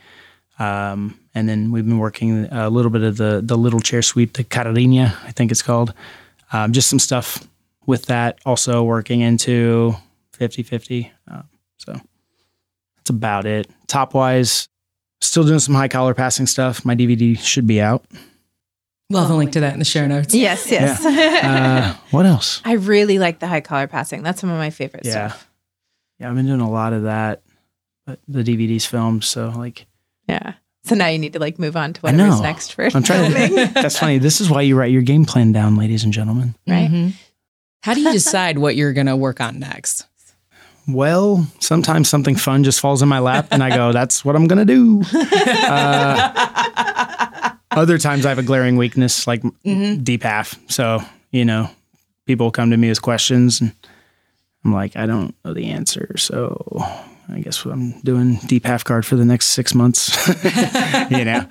Um, 0.59 1.17
and 1.33 1.49
then 1.49 1.71
we've 1.71 1.85
been 1.85 1.97
working 1.97 2.45
a 2.51 2.69
little 2.69 2.91
bit 2.91 3.03
of 3.03 3.17
the 3.17 3.41
the 3.43 3.57
little 3.57 3.79
chair 3.79 4.01
sweep, 4.01 4.33
the 4.33 4.43
Carolina, 4.43 5.17
I 5.23 5.31
think 5.31 5.51
it's 5.51 5.61
called. 5.61 5.93
Um, 6.53 6.73
just 6.73 6.89
some 6.89 6.99
stuff 6.99 7.47
with 7.85 8.05
that. 8.07 8.39
Also 8.45 8.83
working 8.83 9.21
into 9.21 9.93
50 10.33 10.63
50. 10.63 11.11
Um, 11.27 11.43
so 11.77 11.93
that's 11.93 13.09
about 13.09 13.45
it. 13.45 13.69
Top 13.87 14.13
wise, 14.13 14.67
still 15.21 15.43
doing 15.43 15.59
some 15.59 15.75
high 15.75 15.87
collar 15.87 16.13
passing 16.13 16.47
stuff. 16.47 16.85
My 16.85 16.95
DVD 16.95 17.37
should 17.39 17.67
be 17.67 17.81
out. 17.81 18.05
We'll 19.09 19.21
have 19.21 19.31
a 19.31 19.35
link 19.35 19.51
to 19.53 19.59
that 19.59 19.73
in 19.73 19.79
the 19.79 19.85
show 19.85 20.07
notes. 20.07 20.33
yes, 20.33 20.71
yes. 20.71 21.03
Uh, 21.41 21.95
what 22.11 22.25
else? 22.25 22.61
I 22.63 22.73
really 22.73 23.19
like 23.19 23.39
the 23.39 23.47
high 23.47 23.59
collar 23.61 23.87
passing. 23.87 24.23
That's 24.23 24.39
some 24.39 24.49
of 24.49 24.57
my 24.57 24.69
favorite 24.69 25.05
Yeah. 25.05 25.29
stuff. 25.29 25.49
Yeah, 26.19 26.29
I've 26.29 26.35
been 26.35 26.45
doing 26.45 26.61
a 26.61 26.69
lot 26.69 26.93
of 26.93 27.03
that, 27.03 27.41
but 28.05 28.19
the 28.27 28.43
DVD's 28.43 28.85
filmed. 28.85 29.23
So, 29.23 29.49
like, 29.49 29.85
Yeah. 30.27 30.53
So 30.83 30.95
now 30.95 31.07
you 31.07 31.19
need 31.19 31.33
to 31.33 31.39
like 31.39 31.59
move 31.59 31.75
on 31.75 31.93
to 31.93 31.99
I 32.07 32.11
whatever's 32.11 32.41
next 32.41 32.73
for 32.73 32.85
I'm 32.93 33.03
trying 33.03 33.31
to. 33.31 33.71
That's 33.73 33.99
funny. 33.99 34.17
This 34.17 34.39
is 34.41 34.49
why 34.49 34.61
you 34.61 34.75
write 34.77 34.91
your 34.91 35.01
game 35.03 35.25
plan 35.25 35.51
down, 35.51 35.75
ladies 35.75 36.03
and 36.03 36.11
gentlemen. 36.13 36.55
Right. 36.67 36.89
Mhm. 36.89 37.13
How 37.81 37.93
do 37.93 38.01
you 38.01 38.11
decide 38.11 38.57
what 38.59 38.75
you're 38.75 38.93
going 38.93 39.07
to 39.07 39.15
work 39.15 39.41
on 39.41 39.59
next? 39.59 40.05
Well, 40.87 41.47
sometimes 41.59 42.09
something 42.09 42.35
fun 42.35 42.63
just 42.63 42.79
falls 42.79 43.01
in 43.01 43.09
my 43.09 43.19
lap, 43.19 43.47
and 43.51 43.63
I 43.63 43.69
go, 43.75 43.91
"That's 43.93 44.25
what 44.25 44.35
I'm 44.35 44.47
gonna 44.47 44.65
do." 44.65 45.03
Uh, 45.13 47.51
other 47.71 47.97
times, 47.99 48.25
I 48.25 48.29
have 48.29 48.39
a 48.39 48.43
glaring 48.43 48.77
weakness, 48.77 49.27
like 49.27 49.41
Mhm. 49.65 50.03
deep 50.03 50.23
half. 50.23 50.55
So, 50.69 51.01
you 51.31 51.45
know, 51.45 51.69
people 52.25 52.49
come 52.51 52.71
to 52.71 52.77
me 52.77 52.89
with 52.89 53.01
questions, 53.01 53.61
and 53.61 53.71
I'm 54.65 54.73
like, 54.73 54.95
"I 54.97 55.05
don't 55.05 55.35
know 55.45 55.53
the 55.53 55.67
answer." 55.67 56.15
So, 56.17 56.83
I 57.31 57.39
guess 57.41 57.63
I'm 57.63 57.99
doing 58.01 58.39
deep 58.47 58.65
half 58.65 58.83
guard 58.83 59.05
for 59.05 59.15
the 59.15 59.25
next 59.25 59.47
six 59.49 59.75
months. 59.75 60.09
you 61.11 61.23
know, 61.25 61.45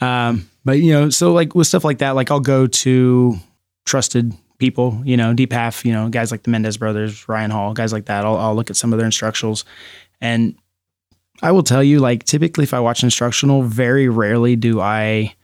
um, 0.00 0.48
but 0.64 0.78
you 0.78 0.92
know, 0.92 1.10
so 1.10 1.32
like 1.32 1.56
with 1.56 1.66
stuff 1.66 1.82
like 1.84 1.98
that, 1.98 2.14
like 2.14 2.30
I'll 2.30 2.38
go 2.40 2.68
to 2.68 3.36
trusted 3.84 4.32
people, 4.58 5.00
you 5.04 5.16
know, 5.16 5.34
deep 5.34 5.52
half, 5.52 5.84
you 5.84 5.92
know, 5.92 6.08
guys 6.08 6.30
like 6.30 6.42
the 6.42 6.50
Mendes 6.50 6.76
brothers, 6.76 7.28
Ryan 7.28 7.50
Hall, 7.50 7.74
guys 7.74 7.92
like 7.92 8.06
that. 8.06 8.24
I'll, 8.24 8.36
I'll 8.36 8.54
look 8.54 8.70
at 8.70 8.76
some 8.76 8.92
of 8.92 8.98
their 8.98 9.08
instructionals, 9.08 9.64
and 10.20 10.56
I 11.42 11.52
will 11.52 11.62
tell 11.62 11.82
you, 11.82 11.98
like 11.98 12.24
typically, 12.24 12.64
if 12.64 12.72
I 12.72 12.80
watch 12.80 13.02
instructional, 13.02 13.62
very 13.62 14.08
rarely 14.08 14.56
do 14.56 14.80
I 14.80 15.34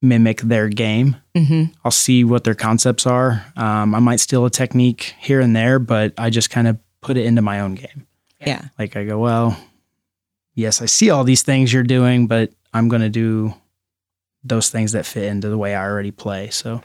mimic 0.00 0.40
their 0.40 0.68
game. 0.68 1.16
Mm-hmm. 1.34 1.72
I'll 1.84 1.90
see 1.90 2.24
what 2.24 2.44
their 2.44 2.54
concepts 2.54 3.06
are. 3.06 3.44
Um, 3.56 3.94
I 3.94 3.98
might 3.98 4.20
steal 4.20 4.44
a 4.44 4.50
technique 4.50 5.14
here 5.18 5.40
and 5.40 5.54
there, 5.54 5.78
but 5.78 6.14
I 6.16 6.30
just 6.30 6.50
kind 6.50 6.68
of 6.68 6.78
put 7.00 7.16
it 7.16 7.26
into 7.26 7.42
my 7.42 7.60
own 7.60 7.74
game. 7.74 8.06
Yeah. 8.40 8.68
Like 8.78 8.96
I 8.96 9.04
go, 9.04 9.18
well, 9.18 9.58
yes, 10.54 10.80
I 10.80 10.86
see 10.86 11.10
all 11.10 11.24
these 11.24 11.42
things 11.42 11.72
you're 11.72 11.82
doing, 11.82 12.28
but 12.28 12.52
I'm 12.72 12.88
going 12.88 13.02
to 13.02 13.08
do 13.08 13.54
those 14.44 14.70
things 14.70 14.92
that 14.92 15.04
fit 15.04 15.24
into 15.24 15.48
the 15.48 15.58
way 15.58 15.74
I 15.74 15.84
already 15.84 16.12
play. 16.12 16.50
So 16.50 16.82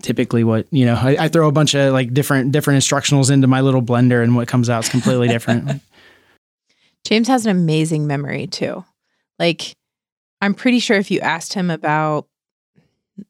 typically 0.00 0.44
what, 0.44 0.66
you 0.70 0.86
know, 0.86 0.94
I, 0.94 1.16
I 1.24 1.28
throw 1.28 1.48
a 1.48 1.52
bunch 1.52 1.74
of 1.74 1.92
like 1.92 2.14
different, 2.14 2.52
different 2.52 2.82
instructionals 2.82 3.30
into 3.30 3.46
my 3.46 3.60
little 3.60 3.82
blender 3.82 4.22
and 4.22 4.34
what 4.34 4.48
comes 4.48 4.70
out 4.70 4.84
is 4.84 4.90
completely 4.90 5.28
different. 5.28 5.82
James 7.04 7.28
has 7.28 7.44
an 7.46 7.50
amazing 7.50 8.06
memory 8.06 8.46
too. 8.46 8.84
Like, 9.38 9.74
I'm 10.40 10.54
pretty 10.54 10.78
sure 10.78 10.96
if 10.96 11.10
you 11.10 11.20
asked 11.20 11.52
him 11.52 11.70
about 11.70 12.26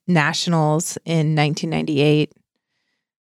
nationals 0.06 0.96
in 1.04 1.34
1998 1.34 2.32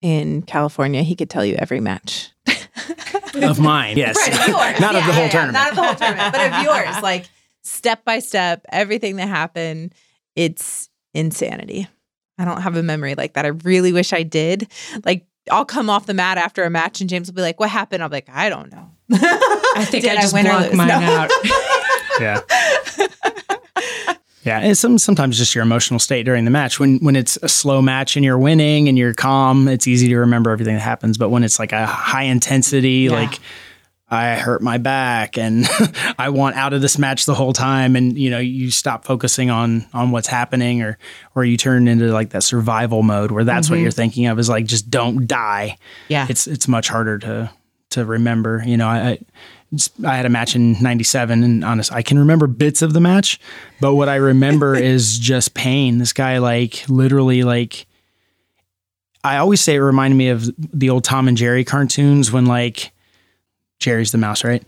in 0.03 0.43
California, 0.43 1.03
he 1.03 1.17
could 1.17 1.31
tell 1.31 1.45
you 1.45 1.55
every 1.59 1.81
match. 1.81 2.31
of 3.35 3.59
mine, 3.61 3.97
yes. 3.97 4.17
Right, 4.17 4.41
of 4.41 4.49
yours. 4.49 4.81
not 4.81 4.95
of 4.95 5.07
the 5.07 5.13
whole 5.13 5.15
yeah, 5.15 5.25
yeah. 5.25 5.29
tournament. 5.31 5.53
Not 5.55 5.71
of 5.71 5.77
the 5.77 5.83
whole 5.83 5.95
tournament, 5.95 6.33
but 6.33 6.53
of 6.53 6.63
yours. 6.63 7.03
Like 7.03 7.27
step 7.63 8.05
by 8.05 8.19
step, 8.19 8.65
everything 8.71 9.17
that 9.17 9.29
happened. 9.29 9.95
It's 10.37 10.91
insanity. 11.15 11.89
I 12.39 12.45
don't 12.45 12.61
have 12.63 12.77
a 12.77 12.83
memory 12.83 13.15
like 13.15 13.35
that. 13.35 13.45
I 13.45 13.49
really 13.49 13.93
wish 13.93 14.13
I 14.13 14.23
did. 14.23 14.69
Like 15.05 15.27
I'll 15.51 15.65
come 15.65 15.89
off 15.91 16.07
the 16.07 16.15
mat 16.15 16.39
after 16.39 16.65
a 16.65 16.71
match 16.71 17.01
and 17.01 17.09
James 17.11 17.29
will 17.29 17.35
be 17.35 17.43
like, 17.43 17.61
"What 17.61 17.71
happened?" 17.71 18.03
I'm 18.03 18.11
like, 18.11 18.29
"I 18.33 18.49
don't 18.49 18.73
know." 18.73 18.91
I 19.13 19.85
think 19.89 20.05
Did 20.05 20.17
I 20.17 20.21
just 20.23 20.33
win 20.35 20.47
or 20.47 20.51
blocked 20.51 20.75
mine 20.75 20.89
No. 20.89 20.95
out. 20.95 21.31
yeah. 22.21 22.41
Yeah, 24.45 24.59
and 24.61 24.77
some 24.77 24.99
sometimes 24.99 25.39
just 25.39 25.55
your 25.55 25.63
emotional 25.63 25.99
state 25.99 26.25
during 26.25 26.45
the 26.45 26.51
match. 26.51 26.79
When 26.79 26.99
when 26.99 27.17
it's 27.17 27.39
a 27.43 27.49
slow 27.49 27.81
match 27.81 28.15
and 28.15 28.23
you're 28.25 28.39
winning 28.39 28.89
and 28.89 28.99
you're 28.99 29.15
calm, 29.15 29.69
it's 29.69 29.87
easy 29.87 30.07
to 30.09 30.17
remember 30.19 30.51
everything 30.51 30.75
that 30.75 30.81
happens. 30.83 31.17
But 31.17 31.31
when 31.31 31.43
it's 31.45 31.59
like 31.59 31.73
a 31.73 31.87
high 31.87 32.25
intensity, 32.25 33.09
Yeah. 33.09 33.13
like 33.13 33.41
I 34.15 34.37
hurt 34.37 34.63
my 34.63 34.79
back 34.79 35.37
and 35.37 35.67
I 36.19 36.29
want 36.31 36.57
out 36.57 36.73
of 36.73 36.81
this 36.81 36.97
match 36.99 37.27
the 37.27 37.35
whole 37.35 37.53
time, 37.53 37.97
and 37.97 38.17
you 38.17 38.31
know 38.31 38.39
you 38.39 38.71
stop 38.71 39.05
focusing 39.05 39.51
on 39.51 39.87
on 39.93 40.11
what's 40.13 40.29
happening, 40.29 40.81
or 40.83 40.97
or 41.35 41.45
you 41.45 41.57
turn 41.57 41.89
into 41.89 42.07
like 42.13 42.31
that 42.31 42.43
survival 42.45 43.03
mode 43.03 43.31
where 43.31 43.45
that's 43.45 43.69
what 43.69 43.79
Mhm. 43.79 43.83
you're 43.83 43.91
thinking 43.91 44.27
of 44.27 44.39
is 44.39 44.49
like 44.49 44.65
just 44.67 44.91
don't 44.91 45.27
die. 45.27 45.77
Yeah. 46.09 46.27
It's 46.31 46.47
it's 46.47 46.69
much 46.69 46.89
harder 46.89 47.19
to 47.19 47.51
to 47.91 48.05
remember. 48.05 48.63
You 48.65 48.77
know, 48.77 48.89
I. 48.89 48.99
I 49.11 49.19
I 50.07 50.15
had 50.15 50.25
a 50.25 50.29
match 50.29 50.55
in 50.55 50.81
97 50.81 51.43
and 51.43 51.65
honest, 51.65 51.93
I 51.93 52.03
can 52.03 52.17
remember 52.17 52.47
bits 52.47 52.81
of 52.81 52.93
the 52.93 53.01
match, 53.01 53.41
but 53.81 53.97
what 53.97 54.09
I 54.09 54.15
remember 54.17 54.77
is 54.93 55.19
just 55.19 55.53
pain. 55.55 55.99
This 55.99 56.13
guy 56.13 56.39
like 56.39 56.85
literally 56.89 57.43
like 57.43 57.87
I 59.25 59.39
always 59.39 59.61
say 59.61 59.75
it 59.75 59.79
reminded 59.81 60.17
me 60.17 60.29
of 60.29 60.49
the 60.57 60.91
old 60.91 61.03
Tom 61.03 61.27
and 61.27 61.37
Jerry 61.37 61.65
cartoons 61.65 62.31
when 62.31 62.47
like 62.47 62.93
Jerry's 63.85 64.13
the 64.13 64.19
mouse, 64.19 64.43
right? 64.45 64.63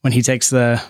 When 0.00 0.12
he 0.12 0.22
takes 0.22 0.50
the 0.50 0.82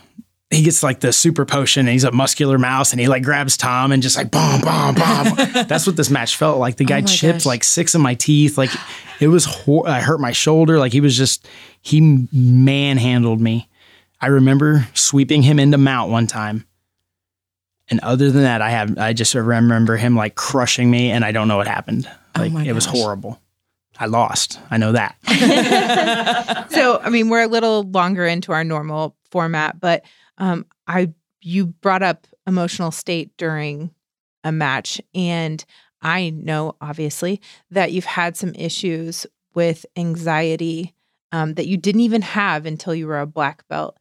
he 0.51 0.63
gets 0.63 0.83
like 0.83 1.01
the 1.01 1.13
super 1.15 1.47
potion 1.47 1.81
and 1.81 1.89
he's 1.89 2.05
a 2.05 2.13
muscular 2.13 2.59
mouse 2.59 2.93
and 2.93 3.01
he 3.01 3.09
like 3.09 3.23
grabs 3.23 3.57
Tom 3.57 3.91
and 3.91 4.03
just 4.03 4.17
like 4.19 4.31
bomb, 4.31 4.61
bomb, 4.61 4.95
bomb. 4.95 5.35
That's 5.67 5.87
what 5.87 5.97
this 5.97 6.11
match 6.11 6.37
felt 6.37 6.59
like. 6.59 6.77
The 6.77 6.85
oh 6.85 6.89
guy 6.89 6.99
Oh 7.01 7.07
chipped 7.07 7.39
gosh. 7.39 7.47
like 7.47 7.65
six 7.65 7.95
of 7.95 8.03
my 8.03 8.15
teeth. 8.15 8.59
Like 8.59 8.69
it 9.19 9.29
was, 9.29 9.47
hor- 9.47 9.89
I 9.89 10.01
hurt 10.01 10.21
my 10.21 10.33
shoulder. 10.33 10.79
Like 10.79 10.93
he 10.93 11.01
was 11.01 11.17
just, 11.17 11.49
he 11.81 12.29
manhandled 12.33 13.41
me. 13.41 13.71
I 14.21 14.27
remember 14.27 14.87
sweeping 14.93 15.43
him 15.43 15.59
into 15.59 15.79
mount 15.79 16.11
one 16.13 16.27
time. 16.27 16.67
And 17.89 17.99
other 18.01 18.31
than 18.31 18.43
that, 18.43 18.61
I 18.61 18.71
have, 18.71 18.99
I 18.99 19.15
just 19.15 19.35
remember 19.35 19.97
him 19.97 20.15
like 20.15 20.35
crushing 20.35 20.91
me 20.91 21.11
and 21.13 21.25
I 21.25 21.33
don't 21.33 21.49
know 21.49 21.57
what 21.57 21.67
happened. 21.67 22.07
Oh 22.37 22.41
Like 22.41 22.53
my 22.53 22.65
it 22.65 22.75
was 22.75 22.85
horrible. 22.85 23.41
I 23.99 24.07
lost. 24.07 24.59
I 24.71 24.79
know 24.79 24.93
that. 24.93 25.17
so 26.71 26.99
I 27.01 27.11
mean, 27.11 27.29
we're 27.29 27.43
a 27.43 27.49
little 27.49 27.83
longer 27.85 28.27
into 28.27 28.53
our 28.53 28.65
normal 28.65 29.17
format, 29.31 29.81
but 29.81 30.05
um, 30.39 30.67
I 30.87 31.13
you 31.41 31.67
brought 31.67 32.03
up 32.03 32.27
emotional 32.47 32.91
state 32.91 33.37
during 33.37 33.91
a 34.45 34.53
match, 34.53 35.01
and 35.15 35.65
I 36.01 36.31
know 36.31 36.77
obviously 36.81 37.41
that 37.71 37.93
you've 37.93 38.05
had 38.05 38.37
some 38.37 38.55
issues 38.55 39.27
with 39.55 39.85
anxiety 39.97 40.95
um, 41.31 41.55
that 41.55 41.67
you 41.67 41.77
didn't 41.77 42.01
even 42.01 42.23
have 42.23 42.67
until 42.67 42.95
you 42.95 43.07
were 43.07 43.21
a 43.21 43.27
black 43.27 43.67
belt, 43.69 43.99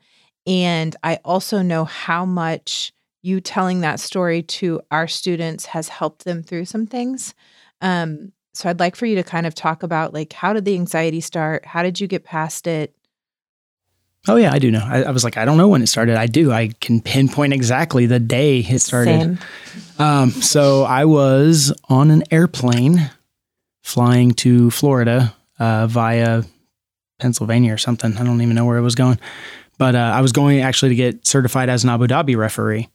and 0.47 0.95
I 1.03 1.19
also 1.25 1.61
know 1.61 1.85
how 1.85 2.25
much 2.25 2.93
you 3.21 3.39
telling 3.39 3.81
that 3.81 3.99
story 3.99 4.41
to 4.41 4.81
our 4.89 5.07
students 5.07 5.67
has 5.67 5.89
helped 5.89 6.25
them 6.25 6.41
through 6.41 6.65
some 6.65 6.87
things. 6.87 7.35
Um, 7.81 8.31
so 8.53 8.69
I'd 8.69 8.79
like 8.79 8.95
for 8.95 9.05
you 9.05 9.15
to 9.15 9.23
kind 9.23 9.45
of 9.45 9.55
talk 9.55 9.83
about 9.83 10.13
like 10.13 10.33
how 10.33 10.53
did 10.53 10.65
the 10.65 10.75
anxiety 10.75 11.21
start? 11.21 11.65
How 11.65 11.83
did 11.83 11.99
you 11.99 12.07
get 12.07 12.23
past 12.23 12.67
it? 12.67 12.95
Oh 14.27 14.35
yeah, 14.35 14.53
I 14.53 14.59
do 14.59 14.69
know. 14.69 14.83
I, 14.83 15.03
I 15.03 15.11
was 15.11 15.23
like, 15.23 15.37
I 15.37 15.45
don't 15.45 15.57
know 15.57 15.67
when 15.67 15.81
it 15.81 15.87
started. 15.87 16.15
I 16.15 16.27
do. 16.27 16.51
I 16.51 16.69
can 16.79 17.01
pinpoint 17.01 17.53
exactly 17.53 18.05
the 18.05 18.19
day 18.19 18.59
it 18.59 18.79
started. 18.79 19.39
Um, 19.97 20.29
so 20.29 20.83
I 20.83 21.05
was 21.05 21.73
on 21.89 22.11
an 22.11 22.23
airplane 22.29 23.09
flying 23.81 24.31
to 24.35 24.69
Florida 24.69 25.33
uh, 25.57 25.87
via 25.87 26.43
Pennsylvania 27.19 27.73
or 27.73 27.77
something. 27.77 28.15
I 28.15 28.23
don't 28.23 28.41
even 28.41 28.55
know 28.55 28.65
where 28.65 28.77
it 28.77 28.83
was 28.83 28.95
going, 28.95 29.19
but 29.79 29.95
uh, 29.95 30.11
I 30.13 30.21
was 30.21 30.31
going 30.31 30.61
actually 30.61 30.89
to 30.89 30.95
get 30.95 31.25
certified 31.25 31.69
as 31.69 31.83
an 31.83 31.89
Abu 31.89 32.05
Dhabi 32.05 32.37
referee, 32.37 32.89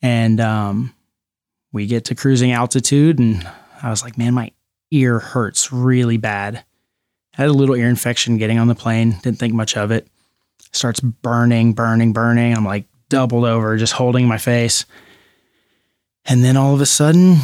and 0.00 0.40
um, 0.40 0.92
we 1.72 1.86
get 1.86 2.06
to 2.06 2.16
cruising 2.16 2.50
altitude, 2.50 3.20
and 3.20 3.48
I 3.80 3.90
was 3.90 4.02
like, 4.02 4.18
man, 4.18 4.34
my 4.34 4.50
ear 4.92 5.18
hurts 5.18 5.72
really 5.72 6.16
bad. 6.16 6.64
I 7.36 7.42
had 7.42 7.48
a 7.48 7.52
little 7.52 7.74
ear 7.74 7.88
infection 7.88 8.36
getting 8.36 8.58
on 8.58 8.68
the 8.68 8.74
plane. 8.74 9.16
Didn't 9.22 9.38
think 9.38 9.54
much 9.54 9.76
of 9.76 9.90
it. 9.90 10.06
Starts 10.72 11.00
burning, 11.00 11.72
burning, 11.72 12.12
burning. 12.12 12.54
I'm 12.54 12.64
like 12.64 12.84
doubled 13.08 13.44
over, 13.44 13.76
just 13.76 13.94
holding 13.94 14.28
my 14.28 14.38
face. 14.38 14.84
And 16.24 16.44
then 16.44 16.56
all 16.56 16.74
of 16.74 16.80
a 16.80 16.86
sudden, 16.86 17.38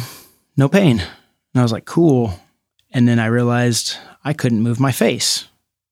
no 0.55 0.69
pain. 0.69 0.99
And 0.99 1.59
I 1.59 1.63
was 1.63 1.71
like, 1.71 1.85
cool. 1.85 2.33
And 2.91 3.07
then 3.07 3.19
I 3.19 3.25
realized 3.25 3.97
I 4.23 4.33
couldn't 4.33 4.61
move 4.61 4.79
my 4.79 4.91
face. 4.91 5.47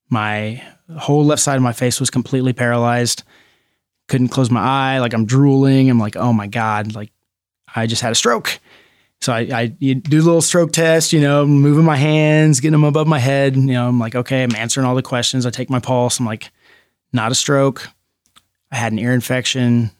My 0.08 0.62
whole 0.96 1.24
left 1.24 1.42
side 1.42 1.56
of 1.56 1.62
my 1.62 1.72
face 1.72 2.00
was 2.00 2.10
completely 2.10 2.52
paralyzed. 2.52 3.24
Couldn't 4.06 4.28
close 4.28 4.50
my 4.50 4.60
eye. 4.60 4.98
Like 4.98 5.12
I'm 5.12 5.26
drooling. 5.26 5.90
I'm 5.90 5.98
like, 5.98 6.16
oh 6.16 6.32
my 6.32 6.46
God, 6.46 6.94
like 6.94 7.10
I 7.74 7.86
just 7.86 8.02
had 8.02 8.12
a 8.12 8.16
stroke. 8.16 8.58
So 9.20 9.32
I, 9.32 9.48
I 9.52 9.66
do 9.66 10.18
a 10.18 10.22
little 10.22 10.40
stroke 10.40 10.72
test, 10.72 11.12
you 11.12 11.20
know, 11.20 11.44
moving 11.44 11.84
my 11.84 11.96
hands, 11.96 12.60
getting 12.60 12.72
them 12.72 12.84
above 12.84 13.08
my 13.08 13.18
head. 13.18 13.56
You 13.56 13.62
know, 13.62 13.88
I'm 13.88 13.98
like, 13.98 14.14
okay, 14.14 14.44
I'm 14.44 14.54
answering 14.54 14.86
all 14.86 14.94
the 14.94 15.02
questions. 15.02 15.44
I 15.44 15.50
take 15.50 15.70
my 15.70 15.80
pulse. 15.80 16.20
I'm 16.20 16.26
like, 16.26 16.50
not 17.12 17.32
a 17.32 17.34
stroke. 17.34 17.88
I 18.70 18.76
had 18.76 18.92
an 18.92 18.98
ear 18.98 19.12
infection. 19.12 19.90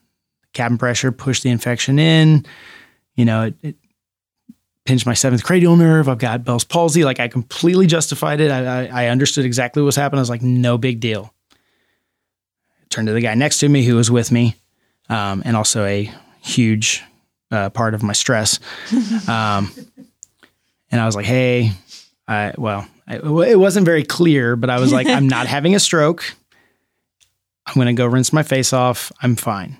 Cabin 0.52 0.78
pressure 0.78 1.10
pushed 1.10 1.42
the 1.42 1.50
infection 1.50 1.98
in. 1.98 2.46
You 3.16 3.24
know, 3.24 3.46
it, 3.46 3.54
it 3.62 3.76
pinched 4.84 5.04
my 5.04 5.14
seventh 5.14 5.42
cranial 5.42 5.76
nerve. 5.76 6.08
I've 6.08 6.18
got 6.18 6.44
Bell's 6.44 6.64
palsy. 6.64 7.04
Like 7.04 7.18
I 7.18 7.26
completely 7.26 7.86
justified 7.88 8.40
it. 8.40 8.52
I, 8.52 8.86
I, 8.86 9.04
I 9.04 9.08
understood 9.08 9.44
exactly 9.44 9.82
what 9.82 9.86
was 9.86 9.96
happening. 9.96 10.18
I 10.18 10.22
was 10.22 10.30
like, 10.30 10.42
no 10.42 10.78
big 10.78 11.00
deal. 11.00 11.34
turned 12.88 13.08
to 13.08 13.14
the 13.14 13.20
guy 13.20 13.34
next 13.34 13.58
to 13.60 13.68
me 13.68 13.84
who 13.84 13.96
was 13.96 14.10
with 14.10 14.30
me, 14.30 14.54
um, 15.08 15.42
and 15.44 15.56
also 15.56 15.84
a 15.84 16.10
huge 16.40 17.02
uh, 17.50 17.70
part 17.70 17.94
of 17.94 18.02
my 18.02 18.12
stress. 18.12 18.60
Um, 19.28 19.70
and 20.90 21.00
I 21.00 21.06
was 21.06 21.14
like, 21.14 21.26
hey, 21.26 21.72
I, 22.26 22.54
well, 22.56 22.88
I, 23.06 23.16
it 23.16 23.58
wasn't 23.58 23.84
very 23.84 24.04
clear, 24.04 24.56
but 24.56 24.70
I 24.70 24.80
was 24.80 24.92
like, 24.92 25.06
I'm 25.06 25.28
not 25.28 25.46
having 25.54 25.74
a 25.74 25.80
stroke. 25.80 26.24
I'm 27.66 27.74
going 27.74 27.88
to 27.88 27.92
go 27.92 28.06
rinse 28.06 28.32
my 28.32 28.42
face 28.42 28.72
off. 28.72 29.12
I'm 29.22 29.36
fine. 29.36 29.78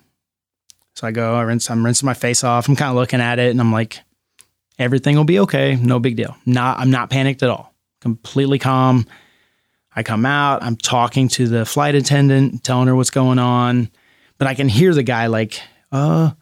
So 0.95 1.07
I 1.07 1.13
go, 1.13 1.35
I 1.35 1.43
rinse, 1.43 1.71
I'm 1.71 1.85
rinsing 1.85 2.05
my 2.07 2.15
face 2.15 2.45
off. 2.45 2.69
I'm 2.69 2.77
kind 2.77 2.91
of 2.91 2.97
looking 2.97 3.21
at 3.21 3.39
it 3.39 3.51
and 3.51 3.61
I'm 3.61 3.73
like, 3.73 4.01
everything 4.79 5.17
will 5.17 5.25
be 5.25 5.39
okay. 5.41 5.77
No 5.77 5.99
big 5.99 6.17
deal. 6.17 6.37
Not, 6.45 6.79
I'm 6.79 6.91
not 6.91 7.09
panicked 7.09 7.43
at 7.43 7.51
all. 7.51 7.73
Completely 8.01 8.59
calm. 8.59 9.07
I 9.97 10.03
come 10.03 10.27
out, 10.27 10.63
I'm 10.63 10.77
talking 10.77 11.29
to 11.29 11.49
the 11.49 11.65
flight 11.65 11.95
attendant, 11.95 12.63
telling 12.65 12.89
her 12.89 12.95
what's 12.95 13.11
going 13.11 13.39
on. 13.39 13.91
But 14.37 14.47
I 14.47 14.55
can 14.55 14.69
hear 14.69 14.93
the 14.93 15.03
guy 15.03 15.27
like, 15.27 15.61
uh, 15.91 16.33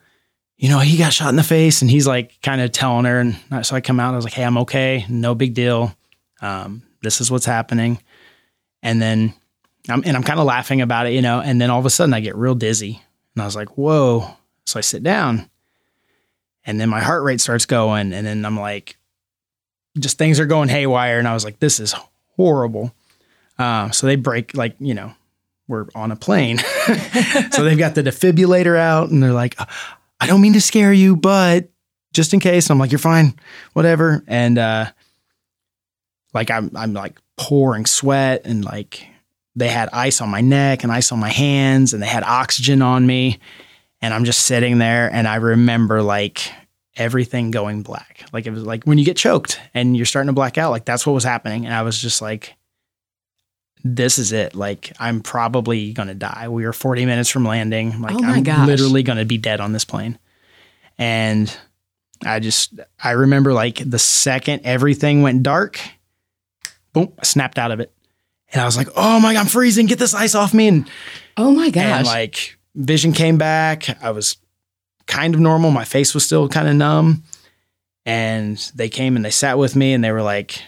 you 0.57 0.69
know, 0.69 0.79
he 0.79 0.97
got 0.97 1.13
shot 1.13 1.29
in 1.29 1.35
the 1.35 1.43
face 1.43 1.81
and 1.81 1.89
he's 1.91 2.07
like 2.07 2.41
kind 2.41 2.61
of 2.61 2.71
telling 2.71 3.05
her. 3.05 3.19
And 3.19 3.37
so 3.65 3.75
I 3.75 3.81
come 3.81 3.99
out, 3.99 4.13
I 4.13 4.15
was 4.15 4.25
like, 4.25 4.33
hey, 4.33 4.43
I'm 4.43 4.57
okay. 4.59 5.05
No 5.07 5.35
big 5.35 5.53
deal. 5.53 5.95
Um, 6.41 6.83
this 7.01 7.21
is 7.21 7.29
what's 7.29 7.45
happening. 7.45 7.99
And 8.81 9.01
then 9.01 9.33
I'm, 9.89 10.03
and 10.05 10.15
I'm 10.15 10.23
kind 10.23 10.39
of 10.39 10.45
laughing 10.45 10.81
about 10.81 11.07
it, 11.07 11.13
you 11.13 11.21
know. 11.21 11.39
And 11.39 11.61
then 11.61 11.69
all 11.69 11.79
of 11.79 11.85
a 11.85 11.89
sudden, 11.89 12.13
I 12.13 12.19
get 12.19 12.35
real 12.35 12.55
dizzy, 12.55 13.01
and 13.35 13.41
I 13.41 13.45
was 13.45 13.55
like, 13.55 13.77
"Whoa!" 13.77 14.29
So 14.65 14.77
I 14.77 14.81
sit 14.81 15.03
down, 15.03 15.49
and 16.65 16.79
then 16.79 16.89
my 16.89 16.99
heart 16.99 17.23
rate 17.23 17.41
starts 17.41 17.65
going, 17.65 18.13
and 18.13 18.25
then 18.25 18.45
I'm 18.45 18.59
like, 18.59 18.97
just 19.97 20.17
things 20.17 20.39
are 20.39 20.45
going 20.45 20.69
haywire, 20.69 21.19
and 21.19 21.27
I 21.27 21.33
was 21.33 21.45
like, 21.45 21.59
"This 21.59 21.79
is 21.79 21.95
horrible." 22.35 22.93
Um, 23.59 23.91
so 23.91 24.05
they 24.05 24.17
break, 24.17 24.55
like, 24.55 24.75
you 24.79 24.93
know, 24.93 25.13
we're 25.67 25.87
on 25.95 26.11
a 26.11 26.15
plane, 26.15 26.57
so 27.51 27.63
they've 27.63 27.77
got 27.77 27.95
the 27.95 28.03
defibrillator 28.03 28.77
out, 28.77 29.09
and 29.09 29.23
they're 29.23 29.33
like, 29.33 29.57
"I 30.19 30.27
don't 30.27 30.41
mean 30.41 30.53
to 30.53 30.61
scare 30.61 30.93
you, 30.93 31.15
but 31.15 31.69
just 32.13 32.33
in 32.33 32.39
case." 32.39 32.69
I'm 32.69 32.79
like, 32.79 32.91
"You're 32.91 32.99
fine, 32.99 33.35
whatever," 33.73 34.23
and 34.27 34.57
uh, 34.57 34.91
like 36.33 36.51
I'm, 36.51 36.71
I'm 36.75 36.93
like 36.93 37.19
pouring 37.37 37.85
sweat 37.85 38.41
and 38.45 38.65
like 38.65 39.05
they 39.55 39.67
had 39.67 39.89
ice 39.93 40.21
on 40.21 40.29
my 40.29 40.41
neck 40.41 40.83
and 40.83 40.91
ice 40.91 41.11
on 41.11 41.19
my 41.19 41.29
hands 41.29 41.93
and 41.93 42.01
they 42.01 42.07
had 42.07 42.23
oxygen 42.23 42.81
on 42.81 43.05
me 43.07 43.39
and 44.01 44.13
I'm 44.13 44.25
just 44.25 44.45
sitting 44.45 44.77
there 44.77 45.11
and 45.11 45.27
I 45.27 45.35
remember 45.35 46.01
like 46.01 46.51
everything 46.95 47.51
going 47.51 47.83
black. 47.83 48.25
Like 48.33 48.45
it 48.45 48.51
was 48.51 48.63
like 48.63 48.83
when 48.83 48.97
you 48.97 49.05
get 49.05 49.17
choked 49.17 49.59
and 49.73 49.95
you're 49.95 50.05
starting 50.05 50.27
to 50.27 50.33
black 50.33 50.57
out, 50.57 50.71
like 50.71 50.85
that's 50.85 51.05
what 51.05 51.13
was 51.13 51.23
happening. 51.23 51.65
And 51.65 51.73
I 51.73 51.81
was 51.83 51.99
just 51.99 52.21
like, 52.21 52.55
this 53.95 54.17
is 54.19 54.31
it. 54.31 54.55
Like 54.55 54.91
I'm 54.99 55.21
probably 55.21 55.93
gonna 55.93 56.15
die. 56.15 56.47
We 56.49 56.65
were 56.65 56.73
40 56.73 57.05
minutes 57.05 57.29
from 57.29 57.45
landing. 57.45 58.01
Like 58.01 58.15
Oh 58.15 58.23
I'm 58.23 58.43
gosh. 58.43 58.67
literally 58.67 59.03
gonna 59.03 59.25
be 59.25 59.37
dead 59.37 59.59
on 59.59 59.71
this 59.73 59.85
plane. 59.85 60.17
And 60.97 61.55
I 62.25 62.39
just 62.39 62.73
I 63.03 63.11
remember 63.11 63.53
like 63.53 63.77
the 63.89 63.99
second 63.99 64.61
everything 64.65 65.21
went 65.21 65.43
dark, 65.43 65.79
boom, 66.93 67.13
I 67.19 67.23
snapped 67.25 67.59
out 67.59 67.71
of 67.71 67.79
it. 67.79 67.91
And 68.53 68.61
I 68.61 68.65
was 68.65 68.77
like, 68.77 68.87
oh 68.95 69.19
my 69.19 69.33
god, 69.33 69.41
I'm 69.41 69.45
freezing. 69.47 69.85
Get 69.87 69.99
this 69.99 70.13
ice 70.13 70.33
off 70.35 70.53
me. 70.53 70.67
And 70.69 70.89
Oh 71.35 71.51
my 71.51 71.65
and 71.65 71.73
gosh. 71.73 72.05
like 72.05 72.57
vision 72.75 73.11
came 73.13 73.37
back. 73.37 74.01
I 74.03 74.11
was 74.11 74.37
kind 75.05 75.35
of 75.35 75.39
normal. 75.41 75.69
My 75.71 75.85
face 75.85 76.13
was 76.13 76.25
still 76.25 76.47
kind 76.49 76.67
of 76.67 76.75
numb. 76.75 77.23
And 78.05 78.57
they 78.73 78.87
came 78.89 79.15
and 79.17 79.23
they 79.25 79.31
sat 79.31 79.57
with 79.57 79.75
me 79.75 79.93
and 79.93 80.01
they 80.03 80.11
were 80.13 80.21
like, 80.21 80.61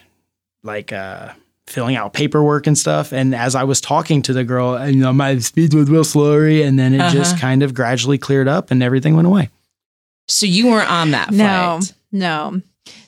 like, 0.61 0.91
uh, 0.91 1.31
filling 1.69 1.95
out 1.95 2.13
paperwork 2.13 2.67
and 2.67 2.77
stuff. 2.77 3.11
And 3.13 3.33
as 3.35 3.55
I 3.55 3.63
was 3.63 3.79
talking 3.79 4.21
to 4.23 4.33
the 4.33 4.43
girl, 4.43 4.75
and, 4.75 4.95
you 4.95 5.01
know, 5.01 5.13
my 5.13 5.37
speed 5.39 5.73
was 5.73 5.89
real 5.89 6.03
slurry. 6.03 6.65
And 6.65 6.77
then 6.79 6.93
it 6.93 7.11
just 7.11 7.33
Uh-huh. 7.33 7.41
kind 7.41 7.63
of 7.63 7.73
gradually 7.73 8.17
cleared 8.17 8.47
up 8.47 8.71
and 8.71 8.81
everything 8.83 9.15
went 9.15 9.27
away. 9.27 9.49
so 10.27 10.45
you 10.45 10.67
weren't 10.67 10.89
on 10.91 11.11
that 11.11 11.31
No, 11.31 11.79
flight. 11.81 11.93
no. 12.11 12.61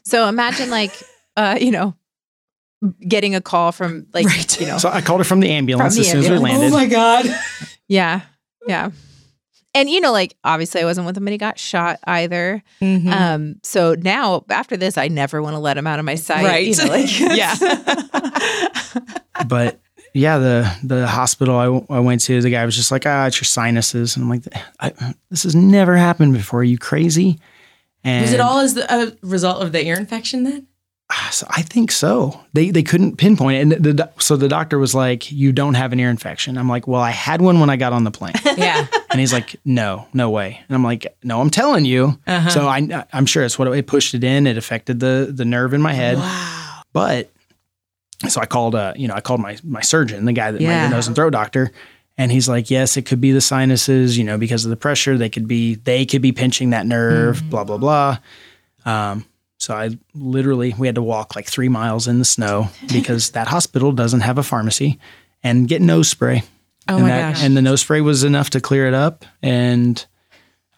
So 0.04 0.28
imagine 0.28 0.70
like, 0.72 0.92
uh, 1.38 1.58
you 1.62 1.72
know, 1.72 1.96
getting 3.08 3.36
a 3.36 3.42
call 3.42 3.72
from 3.72 4.08
like, 4.14 4.26
Right. 4.26 4.60
you 4.60 4.66
know, 4.68 4.78
So 4.80 4.90
I 4.90 5.02
called 5.02 5.20
her 5.20 5.24
from 5.24 5.40
the 5.40 5.50
ambulance 5.52 5.96
From 5.96 6.04
the 6.04 6.08
as 6.08 6.12
soon 6.12 6.24
as 6.24 6.30
we 6.32 6.38
landed. 6.40 6.68
Oh 6.68 6.70
my 6.72 6.88
god. 6.88 7.26
yeah, 7.88 8.22
yeah. 8.68 8.90
And 9.74 9.90
you 9.90 10.02
know, 10.02 10.12
like 10.12 10.36
obviously 10.44 10.82
I 10.82 10.86
wasn't 10.86 11.08
with 11.08 11.16
him 11.16 11.24
when 11.24 11.32
he 11.32 11.38
got 11.38 11.58
shot 11.58 12.00
either. 12.06 12.62
Mhm. 12.82 13.12
Um, 13.12 13.56
so 13.64 13.96
now 13.96 14.44
after 14.50 14.76
this, 14.76 14.98
I 14.98 15.08
never 15.08 15.42
want 15.42 15.54
to 15.54 15.60
let 15.60 15.78
him 15.78 15.88
out 15.88 15.98
of 16.00 16.06
my 16.06 16.16
sight. 16.16 16.44
Right. 16.44 16.68
You 16.68 16.76
know, 16.76 16.86
like 16.92 17.20
Yeah. 17.20 17.56
but 19.48 19.80
yeah, 20.14 20.38
the 20.40 20.78
the 20.84 21.08
hospital 21.08 21.56
I, 21.58 21.66
w- 21.66 21.86
I 21.90 22.00
went 22.00 22.22
to, 22.22 22.42
the 22.42 22.50
guy 22.50 22.66
was 22.66 22.76
just 22.76 22.92
like, 22.92 23.06
ah, 23.06 23.28
it's 23.28 23.38
your 23.38 23.46
sinuses. 23.46 24.16
And 24.18 24.24
I'm 24.24 24.30
like, 24.30 24.44
I, 24.80 25.14
this 25.30 25.44
has 25.44 25.56
never 25.56 25.96
happened 25.96 26.34
before. 26.34 26.60
Are 26.62 26.64
you 26.64 26.78
crazy? 26.78 27.40
And 28.04 28.24
Was 28.24 28.34
it 28.34 28.40
all 28.42 28.60
as 28.60 28.74
the, 28.74 28.92
a 28.94 29.16
result 29.22 29.62
of 29.64 29.72
the 29.72 29.86
ear 29.86 29.96
infection 29.96 30.44
then? 30.44 30.68
So 31.32 31.48
I 31.50 31.62
think 31.62 31.92
so. 31.92 32.40
They 32.54 32.72
they 32.72 32.84
couldn't 32.84 33.16
pinpoint 33.16 33.58
it, 33.58 33.62
and 33.78 33.86
the, 33.98 34.10
so 34.20 34.36
the 34.36 34.50
doctor 34.50 34.78
was 34.78 34.94
like, 34.94 35.32
"You 35.32 35.52
don't 35.54 35.76
have 35.76 35.94
an 35.94 36.00
ear 36.00 36.10
infection." 36.10 36.58
I'm 36.58 36.68
like, 36.68 36.88
"Well, 36.88 37.00
I 37.02 37.12
had 37.12 37.42
one 37.42 37.60
when 37.62 37.70
I 37.70 37.78
got 37.78 37.94
on 37.94 38.04
the 38.04 38.12
plane," 38.12 38.34
Yeah. 38.58 38.86
and 39.10 39.20
he's 39.20 39.32
like, 39.32 39.56
"No, 39.64 40.08
no 40.14 40.30
way." 40.30 40.60
And 40.68 40.76
I'm 40.76 40.84
like, 40.84 41.08
"No, 41.24 41.40
I'm 41.40 41.50
telling 41.50 41.86
you." 41.86 42.20
Uh-huh. 42.28 42.50
So 42.50 42.68
I 42.68 43.06
I'm 43.14 43.26
sure 43.26 43.44
it's 43.44 43.58
what 43.58 43.70
it, 43.70 43.74
it 43.78 43.88
pushed 43.88 44.14
it 44.14 44.24
in. 44.26 44.46
It 44.46 44.58
affected 44.58 45.00
the 45.00 45.32
the 45.34 45.46
nerve 45.46 45.74
in 45.74 45.82
my 45.82 45.94
head, 45.94 46.18
wow. 46.18 46.82
but 46.92 47.30
so 48.28 48.42
I 48.42 48.46
called 48.46 48.76
uh 48.76 48.94
you 48.98 49.08
know 49.08 49.14
I 49.16 49.22
called 49.22 49.40
my 49.40 49.58
my 49.64 49.82
surgeon, 49.82 50.26
the 50.26 50.34
guy 50.34 50.52
that 50.52 50.62
my 50.62 50.88
nose 50.90 51.08
and 51.08 51.16
throat 51.16 51.32
doctor. 51.32 51.72
And 52.18 52.30
he's 52.32 52.48
like, 52.50 52.70
yes, 52.70 52.98
it 52.98 53.04
could 53.06 53.22
be 53.22 53.32
the 53.32 53.42
sinuses, 53.42 54.18
you 54.18 54.24
know, 54.26 54.38
because 54.38 54.66
of 54.66 54.70
the 54.70 54.76
pressure. 54.76 55.18
They 55.18 55.30
could 55.30 55.48
be, 55.48 55.76
they 55.76 56.06
could 56.06 56.22
be 56.22 56.34
pinching 56.34 56.70
that 56.72 56.86
nerve, 56.86 57.38
Mm-hmm. 57.38 57.50
blah 57.50 57.64
blah 57.64 57.78
blah. 57.78 58.18
Um, 58.86 59.26
so 59.62 59.76
I 59.76 59.92
literally 60.16 60.74
we 60.78 60.88
had 60.88 60.96
to 60.96 61.04
walk 61.04 61.36
like 61.36 61.48
three 61.48 61.70
miles 61.70 62.08
in 62.08 62.18
the 62.20 62.26
snow 62.26 62.70
because 62.92 63.32
that 63.32 63.48
hospital 63.48 63.92
doesn't 63.92 64.22
have 64.22 64.38
a 64.40 64.44
pharmacy, 64.44 65.00
and 65.44 65.68
get 65.68 65.82
nose 65.82 66.10
spray. 66.10 66.44
Oh 66.88 66.96
and 66.96 67.04
my 67.04 67.10
that- 67.10 67.34
gosh. 67.36 67.44
And 67.44 67.56
the 67.56 67.62
nose 67.62 67.82
spray 67.82 68.02
was 68.02 68.24
enough 68.24 68.50
to 68.52 68.60
clear 68.62 68.88
it 68.88 68.94
up, 68.96 69.24
and 69.44 70.04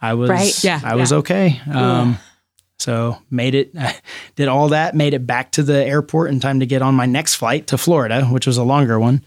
I 0.02 0.16
was 0.16 0.30
Right. 0.30 0.64
Yeah. 0.64 0.82
I 0.84 0.96
was 0.96 1.14
okay. 1.14 1.62
Um, 1.74 2.18
so 2.78 3.18
made 3.32 3.56
it, 3.56 3.74
did 4.36 4.50
all 4.50 4.68
that, 4.70 4.96
made 4.96 5.14
it 5.14 5.26
back 5.26 5.52
to 5.54 5.64
the 5.64 5.78
airport 5.86 6.30
in 6.32 6.42
time 6.42 6.60
to 6.60 6.66
get 6.66 6.82
on 6.82 6.94
my 6.96 7.06
next 7.06 7.36
flight 7.36 7.68
to 7.68 7.78
Florida, 7.78 8.26
which 8.26 8.46
was 8.46 8.58
a 8.58 8.64
longer 8.64 9.00
one. 9.00 9.24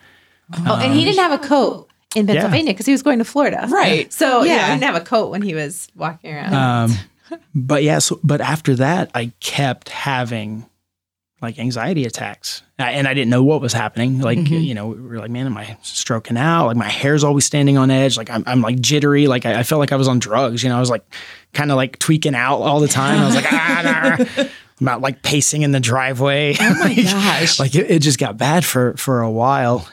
Oh, 0.66 0.76
and 0.78 0.92
he 0.92 1.04
didn't 1.06 1.18
have 1.20 1.32
a 1.32 1.38
coat 1.48 1.88
in 2.14 2.26
Pennsylvania 2.26 2.72
because 2.74 2.84
he 2.86 2.92
was 2.92 3.02
going 3.02 3.18
to 3.20 3.24
Florida. 3.24 3.66
Right. 3.70 4.12
So 4.12 4.42
yeah, 4.42 4.54
Yeah. 4.56 4.66
he 4.66 4.72
didn't 4.74 4.84
have 4.84 5.00
a 5.02 5.04
coat 5.04 5.30
when 5.30 5.40
he 5.40 5.54
was 5.54 5.88
walking 5.96 6.34
around. 6.34 6.52
Um, 6.54 6.96
but 7.54 7.82
yeah, 7.82 7.98
so, 7.98 8.20
but 8.22 8.40
after 8.40 8.74
that, 8.76 9.10
I 9.14 9.32
kept 9.40 9.88
having 9.88 10.66
like 11.42 11.58
anxiety 11.58 12.04
attacks, 12.06 12.62
and 12.78 13.06
I 13.06 13.12
didn't 13.12 13.28
know 13.30 13.44
what 13.44 13.60
was 13.60 13.72
happening. 13.74 14.20
Like, 14.20 14.38
Mhm. 14.38 14.64
you 14.64 14.74
know, 14.74 14.88
we 14.88 15.00
were 15.00 15.18
like, 15.18 15.30
man, 15.30 15.44
am 15.46 15.56
I 15.56 15.76
stroking 15.82 16.36
out? 16.38 16.66
Like, 16.68 16.76
my 16.76 16.88
hair's 16.88 17.22
always 17.24 17.44
standing 17.44 17.76
on 17.76 17.90
edge. 17.90 18.16
Like, 18.16 18.30
I'm, 18.30 18.42
I'm 18.46 18.62
like 18.62 18.80
jittery. 18.80 19.26
Like, 19.26 19.44
I, 19.44 19.60
I 19.60 19.62
felt 19.62 19.78
like 19.80 19.92
I 19.92 19.96
was 19.96 20.08
on 20.08 20.18
drugs. 20.18 20.62
You 20.62 20.70
know, 20.70 20.76
I 20.76 20.80
was 20.80 20.88
like 20.90 21.04
kind 21.52 21.70
of 21.70 21.76
like 21.76 21.98
tweaking 21.98 22.34
out 22.34 22.56
all 22.58 22.80
the 22.80 22.88
time. 22.88 23.20
I 23.20 23.26
was 23.26 23.34
like, 23.34 23.52
ah, 23.52 24.16
nah. 24.38 24.44
about 24.80 25.00
like 25.00 25.22
pacing 25.22 25.62
in 25.62 25.72
the 25.72 25.80
driveway. 25.80 26.54
Oh 26.60 26.74
my 26.80 26.94
gosh. 27.02 27.58
like 27.58 27.74
it, 27.74 27.90
it 27.90 27.98
just 28.00 28.18
got 28.18 28.36
bad 28.36 28.62
for 28.64 28.94
for 28.96 29.22
a 29.22 29.30
while. 29.30 29.86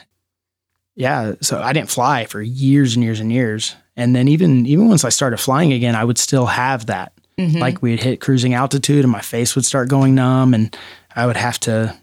Yeah, 0.96 1.34
so 1.40 1.58
I 1.60 1.72
didn't 1.72 1.90
fly 1.90 2.26
for 2.26 2.40
years 2.40 2.94
and 2.94 3.02
years 3.02 3.18
and 3.18 3.32
years. 3.32 3.74
And 3.96 4.14
then 4.14 4.28
even 4.28 4.66
even 4.66 4.88
once 4.88 5.04
I 5.04 5.08
started 5.08 5.38
flying 5.38 5.72
again, 5.72 5.94
I 5.96 6.04
would 6.04 6.18
still 6.18 6.46
have 6.46 6.86
that. 6.86 7.12
Mhm. 7.38 7.58
Like 7.60 7.82
we'd 7.82 8.02
hit 8.02 8.20
cruising 8.20 8.54
altitude 8.54 9.04
and 9.04 9.10
my 9.10 9.20
face 9.20 9.54
would 9.54 9.64
start 9.64 9.88
going 9.88 10.14
numb 10.14 10.54
and 10.54 10.76
I 11.16 11.26
would 11.26 11.36
have 11.36 11.58
to, 11.60 11.94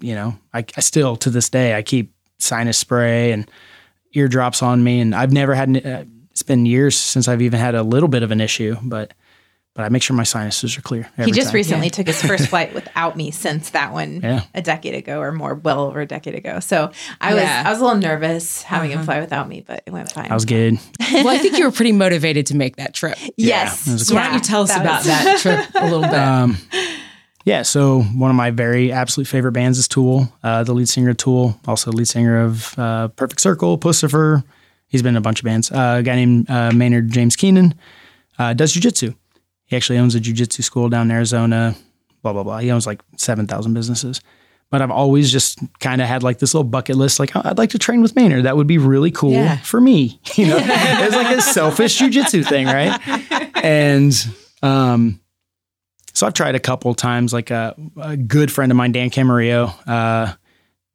you 0.00 0.14
know, 0.14 0.36
I, 0.52 0.64
I 0.76 0.80
still 0.80 1.16
to 1.16 1.30
this 1.30 1.48
day 1.48 1.74
I 1.74 1.82
keep 1.82 2.12
sinus 2.38 2.78
spray 2.78 3.32
and 3.32 3.48
eardrops 4.12 4.62
on 4.62 4.82
me 4.82 5.00
and 5.00 5.14
I've 5.14 5.32
never 5.32 5.54
had 5.54 5.86
uh, 5.86 6.04
it's 6.30 6.42
been 6.42 6.66
years 6.66 6.96
since 6.96 7.28
I've 7.28 7.42
even 7.42 7.60
had 7.60 7.74
a 7.74 7.82
little 7.82 8.08
bit 8.08 8.22
of 8.22 8.30
an 8.30 8.40
issue, 8.40 8.76
but 8.82 9.12
but 9.80 9.86
I 9.86 9.88
make 9.88 10.02
sure 10.02 10.14
my 10.14 10.24
sinuses 10.24 10.76
are 10.76 10.82
clear. 10.82 11.08
he 11.16 11.30
just 11.32 11.48
time. 11.48 11.54
recently 11.54 11.86
Yeah. 11.86 11.90
took 11.92 12.06
his 12.06 12.20
first 12.22 12.48
flight 12.52 12.74
without 12.74 13.16
me 13.16 13.30
since 13.30 13.70
that 13.70 13.92
one 13.94 14.20
Yeah. 14.22 14.42
a 14.54 14.60
decade 14.60 14.94
ago 14.94 15.20
or 15.20 15.32
more, 15.32 15.54
well 15.54 15.84
over 15.84 16.00
a 16.02 16.06
decade 16.06 16.34
ago. 16.34 16.60
So 16.60 16.90
I 17.20 17.32
was 17.32 17.42
Yeah. 17.42 17.62
I 17.66 17.70
was 17.70 17.80
a 17.80 17.84
little 17.84 17.98
nervous 17.98 18.62
having 18.62 18.90
him 18.90 18.98
Uh-huh. 18.98 19.04
fly 19.06 19.20
without 19.20 19.48
me, 19.48 19.64
but 19.66 19.82
it 19.86 19.90
went 19.90 20.12
fine. 20.12 20.30
I 20.30 20.34
was 20.34 20.44
good. 20.44 20.78
well, 21.12 21.28
I 21.30 21.38
think 21.38 21.56
you 21.56 21.64
were 21.64 21.70
pretty 21.72 21.92
motivated 21.92 22.44
to 22.46 22.56
make 22.56 22.76
that 22.76 22.92
trip. 22.92 23.16
yes. 23.38 23.86
Yeah, 23.86 23.94
it 23.94 23.98
So 24.00 24.14
why 24.14 24.24
don't 24.24 24.34
you 24.34 24.40
tell 24.40 24.62
us 24.62 24.70
about 24.76 24.98
was- 24.98 25.06
that 25.06 25.38
trip 25.40 25.66
a 25.74 25.84
little 25.84 26.02
bit? 26.02 26.12
Um, 26.12 26.58
yeah, 27.46 27.62
so 27.62 28.02
one 28.02 28.30
of 28.30 28.36
my 28.36 28.50
very 28.50 28.92
absolute 28.92 29.26
favorite 29.26 29.52
bands 29.52 29.78
is 29.78 29.88
Tool. 29.88 30.30
Uh, 30.42 30.62
the 30.62 30.74
lead 30.74 30.88
singer 30.90 31.08
of 31.10 31.16
Tool, 31.16 31.58
also 31.66 31.90
lead 31.90 32.06
singer 32.06 32.38
of 32.42 32.78
uh, 32.78 33.08
Perfect 33.08 33.40
Circle, 33.40 33.78
Puscifer. 33.78 34.44
He's 34.88 35.02
been 35.02 35.14
in 35.14 35.16
a 35.16 35.20
bunch 35.22 35.40
of 35.40 35.44
bands. 35.44 35.70
Uh, 35.72 35.96
a 36.00 36.02
guy 36.02 36.16
named 36.16 36.50
uh, 36.50 36.70
Maynard 36.72 37.10
James 37.12 37.36
Keenan 37.36 37.74
uh, 38.38 38.52
does 38.54 38.74
jujitsu. 38.74 39.14
He 39.70 39.76
actually 39.76 39.98
owns 40.00 40.14
a 40.16 40.20
jujitsu 40.20 40.62
school 40.64 40.88
down 40.90 41.06
in 41.06 41.16
Arizona. 41.16 41.76
Blah 42.22 42.32
blah 42.34 42.42
blah. 42.42 42.58
He 42.58 42.70
owns 42.72 42.86
like 42.86 43.00
seven 43.16 43.46
thousand 43.46 43.72
businesses. 43.72 44.20
But 44.68 44.82
I've 44.82 44.90
always 44.90 45.32
just 45.32 45.58
kind 45.80 46.00
of 46.02 46.06
had 46.08 46.22
like 46.22 46.38
this 46.38 46.52
little 46.54 46.68
bucket 46.68 46.96
list, 46.96 47.18
like 47.18 47.34
oh, 47.34 47.42
I'd 47.44 47.56
like 47.58 47.70
to 47.70 47.78
train 47.78 48.02
with 48.02 48.14
Maynard. 48.14 48.44
That 48.44 48.56
would 48.56 48.66
be 48.66 48.78
really 48.78 49.10
cool 49.10 49.32
Yeah. 49.32 49.56
for 49.58 49.80
me. 49.80 50.20
You 50.36 50.48
know, 50.48 50.58
it's 50.60 51.14
like 51.16 51.36
a 51.38 51.40
selfish 51.40 51.98
jujitsu 51.98 52.46
thing, 52.46 52.66
right? 52.66 53.00
And 53.64 54.12
um, 54.62 55.20
so 56.14 56.26
I've 56.26 56.34
tried 56.34 56.54
a 56.56 56.60
couple 56.60 56.94
times. 56.94 57.32
Like 57.32 57.50
a, 57.50 57.74
a 58.00 58.16
good 58.16 58.50
friend 58.52 58.70
of 58.70 58.76
mine, 58.76 58.92
Dan 58.92 59.10
Camarillo, 59.10 59.72
uh, 59.88 60.34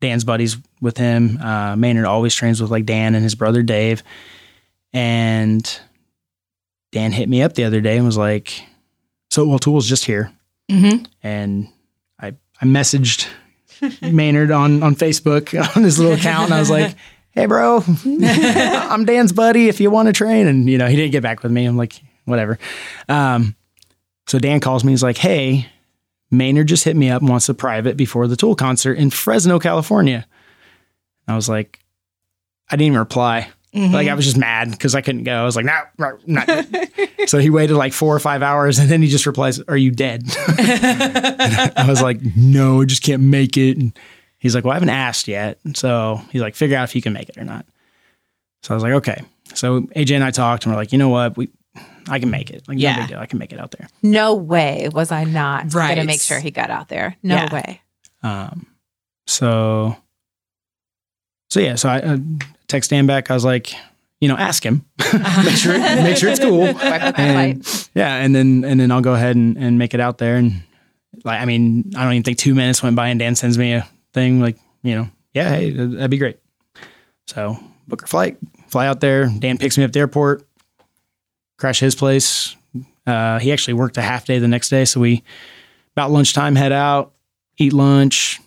Dan's 0.02 0.24
buddies 0.24 0.58
with 0.82 0.98
him. 0.98 1.38
Uh, 1.42 1.76
Maynard 1.76 2.06
always 2.06 2.34
trains 2.36 2.62
with 2.62 2.72
like 2.72 2.86
Dan 2.86 3.14
and 3.16 3.24
his 3.24 3.36
brother 3.36 3.62
Dave. 3.64 4.04
And 4.94 5.80
Dan 6.96 7.12
hit 7.12 7.28
me 7.28 7.42
up 7.42 7.56
the 7.56 7.66
other 7.66 7.82
day 7.82 7.98
and 7.98 8.06
was 8.06 8.18
like, 8.18 8.64
"So, 9.30 9.46
well, 9.46 9.60
Tool's 9.60 9.86
just 9.86 10.06
here." 10.06 10.32
Mhm. 10.72 11.06
And 11.22 11.68
I 12.18 12.36
I 12.62 12.66
messaged 12.66 13.28
Maynard 14.02 14.50
on 14.50 14.82
on 14.82 14.96
Facebook 14.96 15.54
on 15.76 15.84
his 15.84 16.00
little 16.00 16.14
account, 16.14 16.46
and 16.46 16.54
I 16.54 16.60
was 16.60 16.72
like. 16.72 16.96
Hey 17.38 17.48
bro, 17.48 17.84
I'm 17.86 19.04
Dan's 19.04 19.34
buddy. 19.34 19.68
If 19.68 19.82
you 19.82 19.92
want 19.92 20.08
to 20.08 20.14
train, 20.14 20.48
and 20.48 20.70
you 20.70 20.78
know 20.78 20.88
he 20.88 20.96
didn't 20.96 21.12
get 21.12 21.22
back 21.22 21.44
with 21.44 21.52
me. 21.52 21.66
I'm 21.66 21.76
like, 21.76 22.02
whatever. 22.24 22.58
Um, 23.10 23.58
so 24.26 24.40
Dan 24.40 24.62
calls 24.62 24.86
me. 24.86 24.94
He's 24.94 25.04
like, 25.04 25.18
"Hey, 25.18 25.68
Maynard 26.32 26.68
just 26.70 26.86
hit 26.86 26.96
me 26.96 27.10
up 27.10 27.22
and 27.22 27.28
wants 27.30 27.50
a 27.50 27.54
private 27.54 27.98
before 27.98 28.30
the 28.30 28.38
Tool 28.38 28.56
concert 28.56 28.94
in 28.94 29.10
Fresno, 29.10 29.60
California." 29.60 30.26
I 31.28 31.36
was 31.36 31.50
like, 31.50 31.82
I 32.72 32.78
didn't 32.78 32.88
even 32.88 33.00
reply. 33.00 33.50
Mhm. 33.76 33.92
Like 33.92 34.08
I 34.08 34.14
was 34.14 34.24
just 34.26 34.38
mad 34.38 34.72
because 34.72 34.96
I 34.96 35.02
couldn't 35.02 35.24
go. 35.26 35.34
I 35.36 35.44
was 35.44 35.56
like, 35.58 35.66
no, 35.66 35.80
nah, 35.98 36.12
not. 36.26 36.50
so 37.28 37.40
he 37.40 37.50
waited 37.50 37.76
like 37.76 37.92
four 37.94 38.16
or 38.16 38.20
five 38.20 38.42
hours, 38.42 38.80
and 38.80 38.90
then 38.90 39.02
he 39.02 39.08
just 39.10 39.26
replies, 39.26 39.60
"Are 39.68 39.76
you 39.78 39.92
dead?" 39.92 40.24
I 40.38 41.86
was 41.88 42.02
like, 42.02 42.20
"No, 42.36 42.82
I 42.82 42.86
just 42.86 43.04
can't 43.04 43.22
make 43.24 43.58
it." 43.58 43.78
And 43.78 43.98
he's 44.38 44.56
like, 44.56 44.64
"Well, 44.64 44.72
I 44.72 44.76
haven't 44.76 44.90
asked 44.90 45.28
yet." 45.28 45.60
So 45.74 46.22
he's 46.32 46.42
like, 46.42 46.56
"Figure 46.56 46.78
out 46.78 46.86
if 46.86 46.96
you 46.96 47.02
can 47.02 47.14
make 47.14 47.30
it 47.30 47.38
or 47.38 47.44
not." 47.44 47.66
So 48.64 48.74
I 48.74 48.76
was 48.76 48.84
like, 48.84 48.94
"Okay." 48.94 49.22
So 49.54 49.82
AJ 49.82 50.16
and 50.16 50.24
I 50.24 50.32
talked, 50.32 50.66
and 50.66 50.74
we're 50.74 50.80
like, 50.80 50.92
"You 50.92 50.98
know 50.98 51.10
what? 51.10 51.36
We, 51.38 51.50
I 52.08 52.20
can 52.20 52.30
make 52.30 52.52
it. 52.52 52.68
Like, 52.68 52.78
no 52.78 52.82
Yeah. 52.84 53.00
big 53.02 53.10
deal. 53.10 53.20
I 53.20 53.26
can 53.26 53.40
make 53.40 53.52
it 53.52 53.60
out 53.60 53.72
there." 53.72 53.88
No 54.02 54.34
way 54.36 54.90
was 54.94 55.12
I 55.12 55.24
not 55.26 55.74
Right. 55.74 55.88
going 55.96 56.00
to 56.00 56.06
make 56.06 56.22
sure 56.22 56.40
he 56.40 56.52
got 56.52 56.70
out 56.70 56.88
there. 56.88 57.18
No 57.24 57.36
Yeah. 57.36 57.54
way. 57.54 57.82
Um, 58.24 58.66
so, 59.28 59.98
so 61.50 61.60
yeah, 61.60 61.76
so 61.76 61.90
I 61.90 62.00
uh, 62.00 62.18
text 62.68 62.90
Dan 62.90 63.06
back. 63.06 63.30
I 63.32 63.34
was 63.34 63.46
like, 63.46 63.74
you 64.22 64.28
know, 64.28 64.38
ask 64.38 64.66
him, 64.66 64.86
make 65.44 65.56
sure, 65.56 65.78
make 65.78 66.18
sure 66.18 66.30
it's 66.30 66.40
cool. 66.40 66.60
Wipe 66.74 67.04
up 67.04 67.16
the 67.16 67.22
And- 67.22 67.90
Yeah, 67.94 68.16
and 68.16 68.34
then 68.36 68.64
and 68.64 68.80
then 68.80 68.92
I'll 68.92 69.02
go 69.02 69.14
ahead 69.14 69.36
and, 69.36 69.58
and 69.58 69.78
make 69.78 69.94
it 69.94 70.00
out 70.00 70.18
there. 70.18 70.36
And 70.38 70.64
like, 71.24 71.40
I 71.42 71.46
mean, 71.46 71.92
I 71.96 72.04
don't 72.04 72.14
even 72.14 72.24
think 72.24 72.38
two 72.38 72.56
minutes 72.56 72.82
went 72.84 72.96
by, 72.96 73.08
and 73.10 73.20
Dan 73.20 73.36
sends 73.36 73.58
me 73.58 73.74
a 73.74 73.88
thing 74.14 74.40
like, 74.42 74.58
you 74.84 74.96
know, 74.96 75.10
yeah, 75.34 75.50
hey, 75.50 75.70
that'd 75.72 75.92
that'd 75.94 76.12
be 76.12 76.18
great. 76.18 76.40
So 77.28 77.58
book 77.88 78.04
a 78.04 78.08
flight, 78.08 78.38
fly 78.68 78.88
out 78.88 79.00
there. 79.02 79.28
Dan 79.40 79.58
picks 79.58 79.78
me 79.78 79.84
up 79.84 79.90
at 79.90 79.94
the 79.94 80.00
airport, 80.00 80.48
crash 81.58 81.80
his 81.80 81.96
place. 81.96 82.56
Uh, 83.08 83.40
he 83.40 83.52
actually 83.52 83.74
worked 83.74 83.98
a 83.98 84.02
half 84.02 84.26
day 84.26 84.40
the 84.40 84.48
next 84.48 84.70
day, 84.70 84.86
so 84.86 85.00
we 85.00 85.24
about 85.96 86.10
lunchtime 86.12 86.56
head 86.56 86.72
out, 86.72 87.14
eat 87.58 87.72
lunch, 87.74 88.40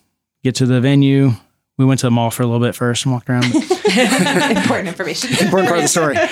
get 0.42 0.56
to 0.56 0.66
the 0.66 0.80
venue. 0.80 1.30
We 1.78 1.84
went 1.84 2.00
to 2.00 2.06
the 2.06 2.10
mall 2.10 2.30
for 2.30 2.42
a 2.42 2.46
little 2.46 2.64
bit 2.66 2.74
first 2.74 3.04
and 3.06 3.14
walked 3.14 3.30
around. 3.30 3.44
Important 3.54 4.88
information. 4.88 5.30
Important 5.40 5.68
part 5.68 5.78
of 5.78 5.84
the 5.84 5.88
story. 5.88 6.16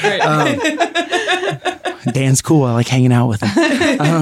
Um, 2.07 2.13
Dan's 2.13 2.43
cool. 2.43 2.65
I 2.65 2.73
like 2.73 2.89
hanging 2.89 3.13
out 3.13 3.29
with 3.29 3.41
him. 3.43 3.51
Um, 4.01 4.21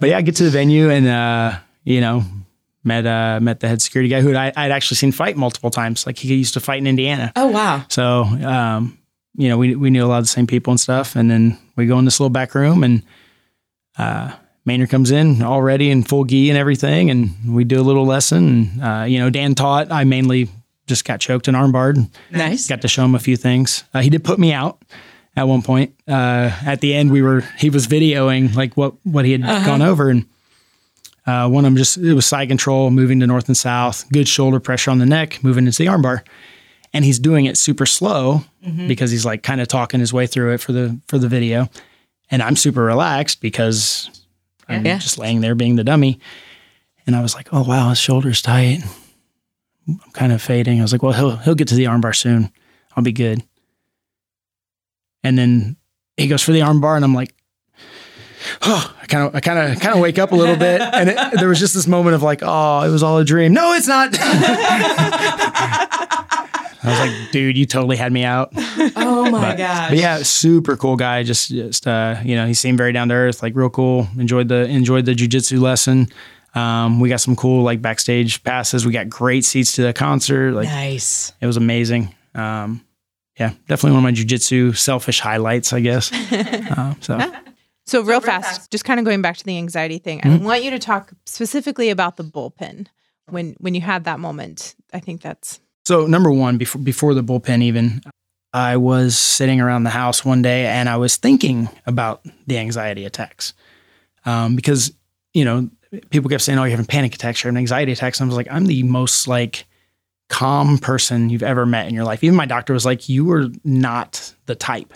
but 0.00 0.08
yeah, 0.10 0.18
I 0.18 0.22
get 0.22 0.36
to 0.36 0.44
the 0.44 0.50
venue 0.50 0.90
and 0.90 1.06
uh, 1.06 1.58
you 1.84 2.00
know 2.00 2.24
met 2.84 3.06
uh, 3.06 3.40
met 3.40 3.60
the 3.60 3.68
head 3.68 3.80
security 3.82 4.08
guy 4.08 4.20
who 4.20 4.34
I, 4.34 4.52
I'd 4.54 4.70
actually 4.70 4.96
seen 4.96 5.12
fight 5.12 5.36
multiple 5.36 5.70
times. 5.70 6.06
Like 6.06 6.18
he 6.18 6.34
used 6.34 6.54
to 6.54 6.60
fight 6.60 6.78
in 6.78 6.86
Indiana. 6.86 7.32
oh 7.36 7.46
wow. 7.48 7.84
So 7.88 8.22
um, 8.22 8.98
you 9.36 9.48
know 9.48 9.56
we 9.58 9.76
we 9.76 9.90
knew 9.90 10.04
a 10.04 10.08
lot 10.08 10.18
of 10.18 10.24
the 10.24 10.28
same 10.28 10.46
people 10.46 10.70
and 10.70 10.80
stuff. 10.80 11.16
And 11.16 11.30
then 11.30 11.58
we 11.76 11.86
go 11.86 11.98
in 11.98 12.04
this 12.04 12.20
little 12.20 12.30
back 12.30 12.54
room 12.54 12.84
and 12.84 13.02
uh, 13.98 14.32
Maynard 14.68 14.90
comes 14.90 15.10
in 15.10 15.42
already 15.42 15.90
in 15.90 16.04
full 16.04 16.24
gi 16.24 16.48
and 16.50 16.56
everything, 16.58 17.10
and 17.10 17.30
we 17.56 17.64
do 17.64 17.80
a 17.80 17.82
little 17.82 18.06
lesson. 18.06 18.46
And 18.80 18.82
uh, 18.84 19.04
you 19.08 19.18
know 19.18 19.30
Dan 19.30 19.54
taught. 19.56 19.90
I 19.90 20.04
mainly 20.04 20.48
just 20.86 21.04
got 21.04 21.20
choked 21.20 21.48
and 21.48 21.56
armbarred 21.56 22.08
Nice. 22.30 22.66
got 22.68 22.80
to 22.82 22.88
show 22.88 23.04
him 23.04 23.14
a 23.14 23.18
few 23.18 23.36
things. 23.36 23.84
Uh, 23.92 24.00
he 24.00 24.08
did 24.10 24.22
put 24.24 24.38
me 24.38 24.52
out 24.52 24.80
at 25.36 25.42
one 25.48 25.62
point. 25.62 25.94
Uh, 26.08 26.50
at 26.64 26.80
the 26.80 26.94
end, 26.94 27.10
we 27.10 27.20
were 27.22 27.40
he 27.58 27.68
was 27.70 27.86
videoing 27.88 28.54
like 28.54 28.76
what 28.76 28.94
what 29.04 29.24
he 29.24 29.32
had 29.32 29.42
gone 29.66 29.82
over, 29.82 30.08
and 30.10 30.26
uh, 31.26 31.48
one 31.48 31.64
of 31.64 31.70
them 31.70 31.76
just 31.76 31.96
it 31.98 32.14
was 32.14 32.24
side 32.26 32.48
control, 32.48 32.90
moving 32.90 33.20
to 33.20 33.26
north 33.26 33.48
and 33.48 33.56
south, 33.56 34.08
good 34.12 34.28
shoulder 34.28 34.60
pressure 34.60 34.90
on 34.90 34.98
the 34.98 35.06
neck, 35.06 35.42
moving 35.42 35.66
into 35.66 35.78
the 35.82 35.86
armbar, 35.90 36.22
and 36.92 37.04
he's 37.04 37.18
doing 37.18 37.44
it 37.46 37.56
super 37.58 37.86
slow 37.86 38.44
because 38.86 39.10
he's 39.10 39.24
like 39.24 39.42
kind 39.42 39.60
of 39.62 39.68
talking 39.68 39.98
his 40.00 40.12
way 40.12 40.26
through 40.26 40.52
it 40.54 40.58
for 40.60 40.72
the 40.72 40.98
for 41.08 41.18
the 41.18 41.28
video, 41.28 41.68
and 42.30 42.42
I'm 42.42 42.56
super 42.56 42.82
relaxed 42.82 43.40
because 43.40 44.10
I'm 44.68 44.84
Yeah. 44.84 44.98
just 44.98 45.18
laying 45.18 45.40
there 45.40 45.54
being 45.54 45.76
the 45.76 45.84
dummy, 45.84 46.18
and 47.06 47.16
I 47.16 47.22
was 47.22 47.34
like, 47.34 47.48
oh 47.52 47.62
wow, 47.62 47.88
his 47.90 47.98
shoulder's 47.98 48.42
tight. 48.42 48.80
I'm 49.88 49.98
kind 50.12 50.32
of 50.32 50.42
fading. 50.42 50.80
I 50.80 50.82
was 50.82 50.92
like, 50.92 51.02
well, 51.02 51.12
he'll 51.14 51.36
he'll 51.36 51.54
get 51.54 51.68
to 51.68 51.74
the 51.74 51.84
armbar 51.84 52.14
soon. 52.14 52.52
I'll 52.96 53.04
be 53.04 53.12
good. 53.12 53.42
And 55.24 55.38
then 55.38 55.76
he 56.16 56.28
goes 56.28 56.42
for 56.42 56.52
the 56.52 56.60
armbar, 56.60 56.96
and 56.96 57.04
I'm 57.04 57.14
like, 57.14 57.34
oh, 58.62 58.94
I 59.02 59.06
kind 59.06 59.26
of 59.26 59.34
I 59.34 59.40
kind 59.40 59.72
of 59.72 59.80
kind 59.80 59.94
of 59.94 60.00
wake 60.00 60.18
up 60.18 60.32
a 60.32 60.36
little 60.36 60.56
bit, 60.56 60.80
and 60.82 61.08
it, 61.08 61.16
there 61.38 61.48
was 61.48 61.58
just 61.58 61.74
this 61.74 61.86
moment 61.86 62.14
of 62.14 62.22
like, 62.22 62.40
oh, 62.42 62.82
it 62.82 62.90
was 62.90 63.02
all 63.02 63.16
a 63.18 63.24
dream. 63.24 63.52
No, 63.54 63.72
it's 63.72 63.88
not. 63.88 64.10
I 66.82 66.88
was 66.90 66.98
like, 67.00 67.30
dude, 67.32 67.58
you 67.58 67.66
totally 67.66 67.96
had 67.96 68.12
me 68.12 68.24
out. 68.24 68.52
Oh 69.00 69.30
my 69.30 69.54
gosh. 69.56 69.90
But 69.90 69.98
yeah, 69.98 70.18
super 70.22 70.76
cool 70.76 70.96
guy. 70.96 71.22
Just, 71.22 71.50
just 71.50 71.86
uh, 71.86 72.16
you 72.24 72.36
know, 72.36 72.46
he 72.46 72.54
seemed 72.54 72.78
very 72.78 72.92
down 72.92 73.08
to 73.08 73.14
earth, 73.14 73.42
like 73.42 73.54
real 73.54 73.68
cool. 73.70 74.06
Enjoyed 74.18 74.48
the 74.48 74.64
enjoyed 74.66 75.04
the 75.04 75.14
jujitsu 75.14 75.60
lesson. 75.60 76.08
Um, 76.54 77.00
we 77.00 77.08
got 77.08 77.20
some 77.20 77.36
cool 77.36 77.62
like 77.62 77.82
backstage 77.82 78.42
passes. 78.44 78.86
We 78.86 78.92
got 78.92 79.08
great 79.08 79.44
seats 79.44 79.72
to 79.76 79.82
the 79.82 79.92
concert. 79.92 80.52
Like 80.52 80.68
Nice. 80.68 81.32
it 81.40 81.46
was 81.46 81.56
amazing. 81.56 82.14
Um, 82.34 82.84
yeah, 83.38 83.50
definitely 83.68 83.92
one 83.92 83.98
of 83.98 84.04
my 84.04 84.12
jujitsu 84.12 84.76
selfish 84.76 85.20
highlights, 85.20 85.72
I 85.72 85.80
guess. 85.80 86.10
Uh, 86.70 86.94
so 87.00 87.32
So 87.86 88.02
real 88.02 88.20
fast, 88.20 88.70
just 88.70 88.84
kind 88.84 89.00
of 89.00 89.06
going 89.06 89.22
back 89.22 89.36
to 89.38 89.44
the 89.44 89.56
anxiety 89.58 89.98
thing. 89.98 90.20
I 90.24 90.36
want 90.36 90.62
you 90.64 90.70
to 90.72 90.78
talk 90.78 91.12
specifically 91.26 91.90
about 91.90 92.16
the 92.16 92.24
bullpen 92.24 92.86
when 93.28 93.56
when 93.58 93.74
you 93.74 93.80
had 93.80 94.04
that 94.04 94.20
moment. 94.20 94.74
I 94.92 95.00
think 95.00 95.20
that's 95.22 95.60
So 95.88 96.06
number 96.06 96.30
one, 96.30 96.58
before 96.58 96.82
before 96.82 97.14
the 97.14 97.22
bullpen 97.22 97.62
even, 97.62 98.02
I 98.52 98.76
was 98.76 99.16
sitting 99.16 99.58
around 99.58 99.84
the 99.84 99.90
house 99.90 100.22
one 100.22 100.42
day 100.42 100.66
and 100.66 100.86
I 100.86 100.98
was 100.98 101.16
thinking 101.16 101.66
about 101.86 102.26
the 102.46 102.58
anxiety 102.58 103.06
attacks. 103.06 103.54
Um, 104.26 104.54
because, 104.54 104.92
you 105.32 105.46
know, 105.46 105.70
people 106.10 106.28
kept 106.28 106.42
saying, 106.42 106.58
Oh, 106.58 106.64
you're 106.64 106.72
having 106.72 106.84
panic 106.84 107.14
attacks, 107.14 107.42
you're 107.42 107.50
having 107.50 107.62
anxiety 107.62 107.92
attacks. 107.92 108.20
And 108.20 108.26
I 108.26 108.28
was 108.28 108.36
like, 108.36 108.48
I'm 108.50 108.66
the 108.66 108.82
most 108.82 109.28
like 109.28 109.64
calm 110.28 110.76
person 110.76 111.30
you've 111.30 111.42
ever 111.42 111.64
met 111.64 111.88
in 111.88 111.94
your 111.94 112.04
life. 112.04 112.22
Even 112.22 112.36
my 112.36 112.44
doctor 112.44 112.74
was 112.74 112.84
like, 112.84 113.08
You 113.08 113.32
are 113.32 113.46
not 113.64 114.34
the 114.44 114.54
type. 114.54 114.92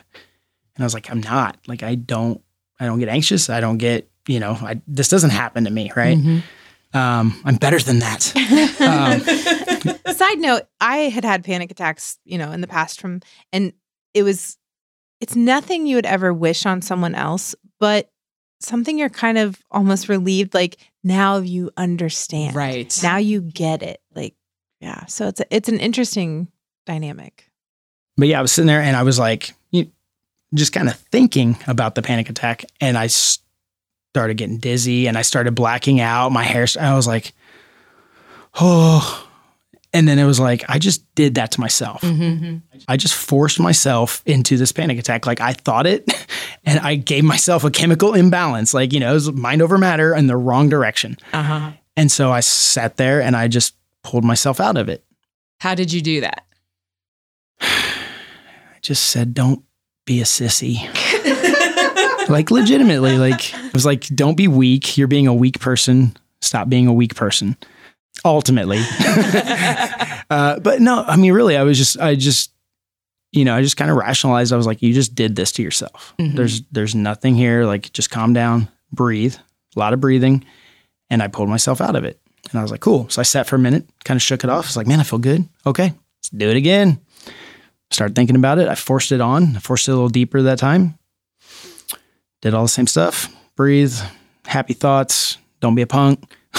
And 0.76 0.82
I 0.82 0.84
was 0.84 0.92
like, 0.92 1.10
I'm 1.10 1.22
not. 1.22 1.56
Like 1.66 1.82
I 1.82 1.94
don't 1.94 2.42
I 2.78 2.84
don't 2.84 2.98
get 2.98 3.08
anxious. 3.08 3.48
I 3.48 3.60
don't 3.60 3.78
get, 3.78 4.10
you 4.28 4.40
know, 4.40 4.58
I, 4.60 4.82
this 4.86 5.08
doesn't 5.08 5.30
happen 5.30 5.64
to 5.64 5.70
me, 5.70 5.90
right? 5.96 6.18
Um, 6.94 7.40
I'm 7.44 7.56
better 7.56 7.78
than 7.78 8.00
that. 8.00 8.34
um, 8.80 10.14
Side 10.14 10.38
note, 10.38 10.62
I 10.80 10.96
had 11.08 11.24
had 11.24 11.44
panic 11.44 11.70
attacks, 11.70 12.18
you 12.24 12.38
know, 12.38 12.52
in 12.52 12.60
the 12.60 12.66
past 12.66 13.00
from, 13.00 13.20
and 13.52 13.72
it 14.14 14.22
was, 14.22 14.58
it's 15.20 15.34
nothing 15.36 15.86
you 15.86 15.96
would 15.96 16.06
ever 16.06 16.32
wish 16.32 16.66
on 16.66 16.82
someone 16.82 17.14
else, 17.14 17.54
but 17.80 18.10
something 18.60 18.98
you're 18.98 19.08
kind 19.08 19.38
of 19.38 19.60
almost 19.70 20.08
relieved, 20.08 20.54
like 20.54 20.76
now 21.02 21.38
you 21.38 21.70
understand. 21.76 22.54
Right. 22.54 22.96
Now 23.02 23.16
you 23.16 23.40
get 23.40 23.82
it. 23.82 24.00
Like, 24.14 24.34
yeah. 24.80 25.06
So 25.06 25.28
it's, 25.28 25.40
a, 25.40 25.46
it's 25.54 25.68
an 25.68 25.80
interesting 25.80 26.48
dynamic. 26.86 27.50
but 28.16 28.28
yeah, 28.28 28.38
I 28.38 28.42
was 28.42 28.52
sitting 28.52 28.66
there 28.66 28.82
and 28.82 28.96
I 28.96 29.02
was 29.02 29.18
like, 29.18 29.54
you, 29.70 29.90
just 30.54 30.72
kind 30.72 30.88
of 30.88 30.96
thinking 30.96 31.56
about 31.66 31.94
the 31.94 32.02
panic 32.02 32.28
attack, 32.28 32.64
and 32.80 32.98
I 32.98 33.06
started 34.12 34.36
getting 34.36 34.58
dizzy 34.58 35.06
and 35.06 35.16
I 35.16 35.22
started 35.22 35.54
blacking 35.54 35.98
out. 35.98 36.32
My 36.32 36.42
hair, 36.42 36.66
I 36.78 36.94
was 36.94 37.06
like, 37.06 37.32
oh. 38.60 39.26
And 39.94 40.06
then 40.06 40.18
it 40.18 40.26
was 40.26 40.38
like, 40.38 40.64
I 40.68 40.78
just 40.78 41.02
did 41.14 41.36
that 41.36 41.52
to 41.52 41.60
myself. 41.60 42.02
Mm-hmm. 42.02 42.58
I 42.88 42.98
just 42.98 43.14
forced 43.14 43.58
myself 43.58 44.22
into 44.26 44.58
this 44.58 44.70
panic 44.70 44.98
attack. 44.98 45.24
Like 45.26 45.40
I 45.40 45.54
thought 45.54 45.86
it, 45.86 46.12
and 46.64 46.78
I 46.80 46.94
gave 46.94 47.24
myself 47.24 47.64
a 47.64 47.70
chemical 47.70 48.12
imbalance. 48.12 48.74
Like, 48.74 48.92
you 48.92 49.00
know, 49.00 49.10
it 49.10 49.14
was 49.14 49.32
mind 49.32 49.62
over 49.62 49.78
matter 49.78 50.14
in 50.14 50.26
the 50.26 50.36
wrong 50.36 50.68
direction. 50.68 51.16
Uh 51.32 51.42
huh. 51.42 51.72
And 51.96 52.12
so 52.12 52.30
I 52.30 52.40
sat 52.40 52.98
there 52.98 53.22
and 53.22 53.34
I 53.34 53.48
just 53.48 53.74
pulled 54.02 54.24
myself 54.24 54.60
out 54.60 54.76
of 54.76 54.90
it. 54.90 55.04
How 55.60 55.74
did 55.74 55.90
you 55.90 56.02
do 56.02 56.20
that? 56.20 56.44
I 57.60 58.78
just 58.82 59.06
said, 59.06 59.32
don't 59.32 59.64
be 60.04 60.20
a 60.20 60.24
sissy. 60.24 60.86
like 62.32 62.50
legitimately, 62.50 63.18
like 63.18 63.54
it 63.54 63.72
was 63.72 63.86
like, 63.86 64.06
don't 64.08 64.36
be 64.36 64.48
weak. 64.48 64.96
You're 64.98 65.08
being 65.08 65.26
a 65.28 65.34
weak 65.34 65.60
person. 65.60 66.16
Stop 66.40 66.68
being 66.68 66.86
a 66.88 66.92
weak 66.92 67.14
person. 67.14 67.56
Ultimately. 68.24 68.78
uh, 70.30 70.58
but 70.60 70.80
no, 70.80 71.04
I 71.06 71.16
mean, 71.16 71.32
really, 71.32 71.56
I 71.56 71.62
was 71.62 71.78
just, 71.78 71.98
I 72.00 72.14
just, 72.14 72.50
you 73.32 73.44
know, 73.44 73.54
I 73.54 73.62
just 73.62 73.76
kind 73.76 73.90
of 73.90 73.96
rationalized. 73.96 74.52
I 74.52 74.56
was 74.56 74.66
like, 74.66 74.82
you 74.82 74.92
just 74.92 75.14
did 75.14 75.36
this 75.36 75.52
to 75.52 75.62
yourself. 75.62 76.14
Mhm. 76.18 76.36
There's, 76.36 76.62
there's 76.72 76.94
nothing 76.94 77.34
here. 77.34 77.64
Like, 77.64 77.92
just 77.92 78.10
calm 78.10 78.32
down, 78.32 78.68
breathe, 78.92 79.36
a 79.76 79.78
lot 79.78 79.92
of 79.92 80.00
breathing. 80.00 80.44
And 81.10 81.22
I 81.22 81.28
pulled 81.28 81.48
myself 81.48 81.80
out 81.80 81.96
of 81.96 82.04
it. 82.04 82.20
And 82.50 82.58
I 82.58 82.62
was 82.62 82.70
like, 82.70 82.80
cool. 82.80 83.08
So 83.08 83.20
I 83.20 83.24
sat 83.24 83.46
for 83.46 83.56
a 83.56 83.58
minute, 83.58 83.86
kind 84.04 84.16
of 84.18 84.22
shook 84.22 84.44
it 84.44 84.50
off. 84.50 84.66
I 84.66 84.68
was 84.68 84.76
like, 84.76 84.86
man, 84.86 85.00
I 85.00 85.04
feel 85.04 85.18
good. 85.18 85.48
Okay, 85.64 85.84
let's 86.18 86.28
do 86.30 86.50
it 86.50 86.56
again. 86.56 87.00
Start 87.90 88.14
thinking 88.14 88.36
about 88.36 88.58
it. 88.58 88.68
I 88.68 88.74
forced 88.74 89.12
it 89.12 89.20
on. 89.20 89.56
I 89.56 89.58
forced 89.60 89.88
it 89.88 89.92
a 89.92 89.94
little 89.94 90.08
deeper 90.08 90.42
that 90.42 90.58
time. 90.58 90.98
Did 92.42 92.54
all 92.54 92.62
the 92.62 92.68
same 92.68 92.86
stuff. 92.86 93.34
Breathe, 93.56 93.94
happy 94.44 94.74
thoughts. 94.74 95.38
Don't 95.60 95.74
be 95.74 95.82
a 95.82 95.86
punk. 95.86 96.34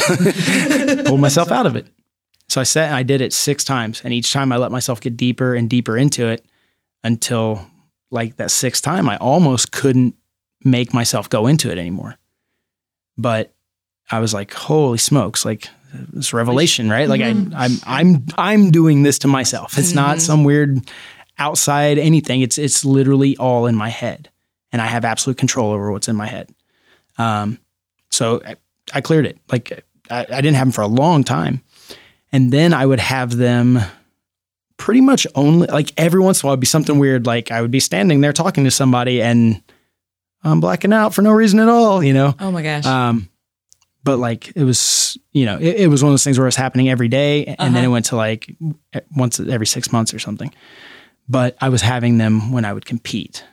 Pulled 1.06 1.20
myself 1.20 1.52
out 1.52 1.66
of 1.66 1.76
it. 1.76 1.88
So 2.50 2.62
I 2.62 2.64
sat 2.64 2.88
and 2.88 2.96
I 2.96 3.04
did 3.04 3.22
it 3.22 3.34
six 3.34 3.64
times. 3.64 4.02
And 4.04 4.14
each 4.14 4.32
time 4.32 4.52
I 4.52 4.58
let 4.58 4.72
myself 4.72 5.02
get 5.02 5.18
deeper 5.18 5.54
and 5.54 5.70
deeper 5.70 5.98
into 5.98 6.28
it 6.28 6.46
until 7.04 7.66
like 8.12 8.38
that 8.38 8.52
sixth 8.52 8.84
time, 8.84 9.10
I 9.10 9.18
almost 9.18 9.72
couldn't 9.72 10.16
make 10.64 10.94
myself 10.94 11.30
go 11.30 11.48
into 11.48 11.72
it 11.72 11.78
anymore. 11.78 12.16
But 13.18 13.54
I 14.10 14.20
was 14.20 14.34
like, 14.34 14.54
holy 14.54 14.98
smokes, 14.98 15.46
like 15.46 15.68
this 15.94 16.34
revelation, 16.34 16.90
right? 16.90 17.10
Like 17.10 17.22
I, 17.22 17.34
mm-hmm. 17.34 17.54
I'm, 17.56 17.72
I'm, 17.86 18.26
I'm 18.38 18.72
doing 18.72 19.04
this 19.04 19.20
to 19.20 19.28
myself. 19.28 19.78
It's 19.78 19.94
not 19.94 20.18
mm-hmm. 20.18 20.20
some 20.20 20.44
weird 20.44 20.80
outside 21.38 21.98
anything. 21.98 22.42
It's, 22.42 22.58
it's 22.58 22.86
literally 22.86 23.36
all 23.38 23.66
in 23.66 23.76
my 23.76 23.90
head, 23.90 24.30
and 24.74 24.82
I 24.82 24.88
have 24.88 25.06
absolute 25.06 25.38
control 25.38 25.72
over 25.72 25.90
what's 25.92 26.10
in 26.10 26.16
my 26.18 26.28
head. 26.28 26.54
Um, 27.18 27.60
so 28.12 28.42
I, 28.46 28.56
I 28.94 29.00
cleared 29.02 29.26
it. 29.26 29.38
Like 29.50 29.86
I, 30.10 30.22
I 30.30 30.42
didn't 30.42 30.56
have 30.56 30.68
them 30.68 30.72
for 30.74 30.82
a 30.82 30.88
long 30.88 31.24
time, 31.24 31.62
and 32.34 32.52
then 32.52 32.74
I 32.74 32.86
would 32.86 33.00
have 33.00 33.38
them 33.38 33.80
pretty 34.78 35.00
much 35.02 35.26
only 35.36 35.68
like 35.68 35.94
every 35.96 36.20
once 36.20 36.42
in 36.42 36.46
a 36.46 36.48
while 36.48 36.54
it'd 36.54 36.60
be 36.60 36.66
something 36.68 37.00
weird. 37.00 37.26
Like 37.26 37.52
I 37.52 37.62
would 37.62 37.72
be 37.72 37.80
standing 37.80 38.20
there 38.22 38.34
talking 38.34 38.66
to 38.66 38.72
somebody 38.72 39.22
and 39.22 39.62
I'm 40.44 40.60
blacking 40.60 40.92
out 40.92 41.14
for 41.14 41.22
no 41.22 41.32
reason 41.32 41.60
at 41.60 41.70
all, 41.70 42.04
you 42.04 42.12
know. 42.14 42.36
Oh 42.40 42.52
my 42.52 42.62
gosh. 42.62 42.86
Um, 42.86 43.30
but 44.04 44.18
like 44.18 44.52
it 44.58 44.64
was, 44.66 45.18
you 45.32 45.46
know, 45.46 45.58
it, 45.58 45.82
it 45.82 45.88
was 45.88 46.04
one 46.04 46.10
of 46.10 46.14
those 46.14 46.24
things 46.26 46.38
where 46.38 46.46
it 46.46 46.50
was 46.50 46.58
happening 46.58 46.90
every 46.90 47.08
day, 47.08 47.46
and 47.46 47.74
then 47.74 47.78
Uh-huh. 47.78 47.86
it 47.86 47.88
went 47.92 48.06
to 48.08 48.18
like 48.18 48.54
once 49.16 49.40
every 49.40 49.68
six 49.68 49.92
months 49.94 50.14
or 50.14 50.20
something. 50.20 50.54
But 51.30 51.56
I 51.62 51.70
was 51.70 51.82
having 51.82 52.18
them 52.18 52.52
when 52.52 52.66
I 52.66 52.74
would 52.74 52.86
compete. 52.86 53.46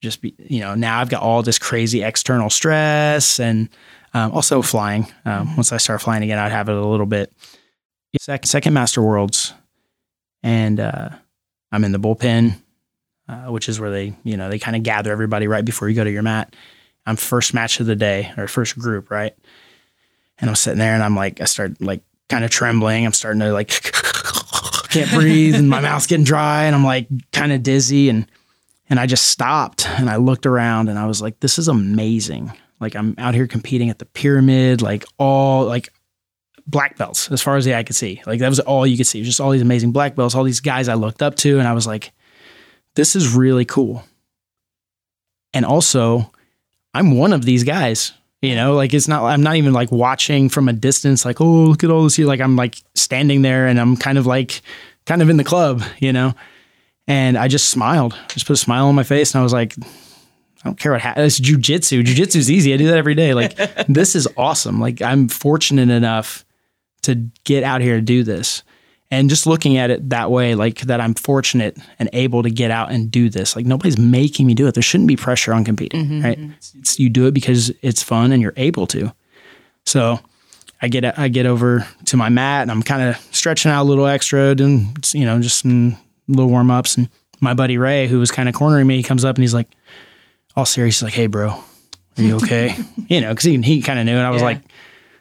Just 0.00 0.22
be, 0.22 0.34
you 0.38 0.60
know, 0.60 0.74
now 0.74 1.00
I've 1.00 1.10
got 1.10 1.22
all 1.22 1.42
this 1.42 1.58
crazy 1.58 2.02
external 2.02 2.50
stress, 2.50 3.38
and 3.38 3.68
um, 4.14 4.32
also 4.32 4.62
flying. 4.62 5.06
Um, 5.24 5.56
once 5.56 5.72
I 5.72 5.76
start 5.76 6.00
flying 6.00 6.22
again, 6.22 6.38
I'd 6.38 6.52
have 6.52 6.68
it 6.68 6.74
a 6.74 6.86
little 6.86 7.06
bit. 7.06 7.32
Second, 8.18 8.48
second 8.48 8.74
Master 8.74 9.02
Worlds, 9.02 9.52
and 10.42 10.80
uh, 10.80 11.10
I'm 11.70 11.84
in 11.84 11.92
the 11.92 12.00
bullpen, 12.00 12.56
uh, 13.28 13.44
which 13.52 13.68
is 13.68 13.78
where 13.78 13.90
they, 13.90 14.14
you 14.24 14.36
know, 14.36 14.48
they 14.48 14.58
kind 14.58 14.76
of 14.76 14.82
gather 14.82 15.12
everybody 15.12 15.46
right 15.46 15.64
before 15.64 15.88
you 15.88 15.94
go 15.94 16.02
to 16.02 16.10
your 16.10 16.22
mat. 16.22 16.56
I'm 17.06 17.16
first 17.16 17.54
match 17.54 17.80
of 17.80 17.86
the 17.86 17.96
day 17.96 18.32
or 18.36 18.48
first 18.48 18.78
group, 18.78 19.10
right? 19.10 19.34
And 20.38 20.50
I'm 20.50 20.56
sitting 20.56 20.78
there 20.78 20.94
and 20.94 21.02
I'm 21.02 21.14
like, 21.14 21.40
I 21.40 21.44
start 21.44 21.80
like 21.80 22.02
kind 22.28 22.44
of 22.44 22.50
trembling. 22.50 23.06
I'm 23.06 23.12
starting 23.12 23.40
to 23.40 23.52
like 23.52 23.68
can't 24.90 25.10
breathe 25.10 25.54
and 25.54 25.70
my 25.70 25.80
mouth's 25.82 26.06
getting 26.06 26.24
dry 26.24 26.64
and 26.64 26.74
I'm 26.74 26.84
like 26.84 27.08
kind 27.32 27.52
of 27.52 27.62
dizzy 27.62 28.08
and 28.08 28.26
and 28.90 28.98
I 28.98 29.06
just 29.06 29.28
stopped 29.28 29.88
and 29.88 30.10
I 30.10 30.16
looked 30.16 30.44
around 30.44 30.88
and 30.88 30.98
I 30.98 31.06
was 31.06 31.22
like, 31.22 31.38
this 31.40 31.58
is 31.58 31.68
amazing. 31.68 32.52
Like 32.80 32.96
I'm 32.96 33.14
out 33.16 33.34
here 33.34 33.46
competing 33.46 33.88
at 33.88 34.00
the 34.00 34.04
pyramid, 34.04 34.82
like 34.82 35.04
all 35.16 35.64
like 35.64 35.90
black 36.66 36.98
belts 36.98 37.30
as 37.30 37.40
far 37.40 37.56
as 37.56 37.64
the 37.64 37.74
eye 37.74 37.84
could 37.84 37.96
see. 37.96 38.20
Like 38.26 38.40
that 38.40 38.48
was 38.48 38.60
all 38.60 38.86
you 38.86 38.96
could 38.96 39.06
see. 39.06 39.22
Just 39.22 39.40
all 39.40 39.50
these 39.50 39.62
amazing 39.62 39.92
black 39.92 40.16
belts, 40.16 40.34
all 40.34 40.44
these 40.44 40.60
guys 40.60 40.88
I 40.88 40.94
looked 40.94 41.22
up 41.22 41.36
to, 41.36 41.58
and 41.58 41.68
I 41.68 41.72
was 41.72 41.86
like, 41.86 42.12
this 42.96 43.14
is 43.14 43.34
really 43.34 43.64
cool. 43.64 44.04
And 45.54 45.64
also, 45.64 46.30
I'm 46.92 47.16
one 47.16 47.32
of 47.32 47.44
these 47.44 47.64
guys. 47.64 48.12
You 48.42 48.54
know, 48.54 48.74
like 48.74 48.94
it's 48.94 49.06
not, 49.06 49.22
I'm 49.22 49.42
not 49.42 49.56
even 49.56 49.74
like 49.74 49.92
watching 49.92 50.48
from 50.48 50.68
a 50.68 50.72
distance, 50.72 51.26
like, 51.26 51.42
oh, 51.42 51.64
look 51.64 51.84
at 51.84 51.90
all 51.90 52.04
this 52.04 52.16
here. 52.16 52.26
Like 52.26 52.40
I'm 52.40 52.56
like 52.56 52.76
standing 52.94 53.42
there 53.42 53.66
and 53.66 53.78
I'm 53.78 53.96
kind 53.96 54.16
of 54.16 54.26
like, 54.26 54.62
kind 55.04 55.20
of 55.20 55.28
in 55.28 55.36
the 55.36 55.44
club, 55.44 55.82
you 55.98 56.12
know? 56.12 56.34
And 57.10 57.36
I 57.36 57.48
just 57.48 57.68
smiled, 57.70 58.14
just 58.28 58.46
put 58.46 58.52
a 58.52 58.56
smile 58.56 58.86
on 58.86 58.94
my 58.94 59.02
face. 59.02 59.34
And 59.34 59.40
I 59.40 59.42
was 59.42 59.52
like, 59.52 59.74
I 59.82 59.84
don't 60.64 60.78
care 60.78 60.92
what 60.92 61.00
happens. 61.00 61.40
It's 61.40 61.50
jujitsu. 61.50 62.04
Jujitsu 62.04 62.36
is 62.36 62.50
easy. 62.50 62.72
I 62.72 62.76
do 62.76 62.86
that 62.86 62.98
every 62.98 63.14
day. 63.16 63.34
Like, 63.34 63.56
this 63.88 64.14
is 64.14 64.28
awesome. 64.36 64.78
Like, 64.80 65.02
I'm 65.02 65.26
fortunate 65.28 65.90
enough 65.90 66.44
to 67.02 67.16
get 67.44 67.64
out 67.64 67.80
here 67.80 67.96
and 67.96 68.06
do 68.06 68.22
this. 68.22 68.62
And 69.10 69.28
just 69.28 69.44
looking 69.44 69.76
at 69.76 69.90
it 69.90 70.10
that 70.10 70.30
way, 70.30 70.54
like 70.54 70.82
that 70.82 71.00
I'm 71.00 71.14
fortunate 71.14 71.76
and 71.98 72.08
able 72.12 72.44
to 72.44 72.50
get 72.50 72.70
out 72.70 72.92
and 72.92 73.10
do 73.10 73.28
this. 73.28 73.56
Like 73.56 73.66
nobody's 73.66 73.98
making 73.98 74.46
me 74.46 74.54
do 74.54 74.68
it. 74.68 74.74
There 74.74 74.82
shouldn't 74.84 75.08
be 75.08 75.16
pressure 75.16 75.52
on 75.52 75.64
competing, 75.64 76.04
mm-hmm, 76.04 76.22
right? 76.22 76.38
Mm-hmm. 76.38 76.52
It's, 76.52 76.74
it's- 76.74 76.98
you 77.00 77.08
do 77.10 77.26
it 77.26 77.34
because 77.34 77.70
it's 77.82 78.04
fun 78.04 78.30
and 78.30 78.40
you're 78.40 78.54
able 78.56 78.86
to. 78.86 79.12
So 79.84 80.20
I 80.80 80.86
get 80.86 81.18
I 81.18 81.26
get 81.26 81.46
over 81.46 81.84
to 82.04 82.16
my 82.16 82.28
mat 82.28 82.62
and 82.62 82.70
I'm 82.70 82.84
kind 82.84 83.02
of 83.02 83.16
stretching 83.34 83.72
out 83.72 83.82
a 83.82 83.88
little 83.88 84.06
extra, 84.06 84.54
doing 84.54 84.96
you 85.12 85.24
know 85.24 85.40
just 85.40 85.58
some 85.62 85.96
little 86.30 86.50
warm 86.50 86.70
ups. 86.70 86.96
And 86.96 87.08
my 87.40 87.54
buddy 87.54 87.78
Ray, 87.78 88.06
who 88.06 88.18
was 88.18 88.30
kind 88.30 88.48
of 88.48 88.54
cornering 88.54 88.86
me, 88.86 88.96
he 88.96 89.02
comes 89.02 89.24
up 89.24 89.36
and 89.36 89.42
he's 89.42 89.54
like, 89.54 89.68
all 90.56 90.66
serious, 90.66 90.96
he's 90.98 91.02
like, 91.04 91.12
"Hey, 91.12 91.26
bro, 91.26 91.50
are 91.50 92.22
you 92.22 92.36
okay?" 92.36 92.74
you 93.08 93.20
know, 93.20 93.30
because 93.30 93.44
he 93.44 93.60
he 93.62 93.82
kind 93.82 93.98
of 93.98 94.04
knew, 94.04 94.16
and 94.16 94.26
I 94.26 94.30
was 94.30 94.42
Yeah. 94.42 94.46
like, 94.48 94.62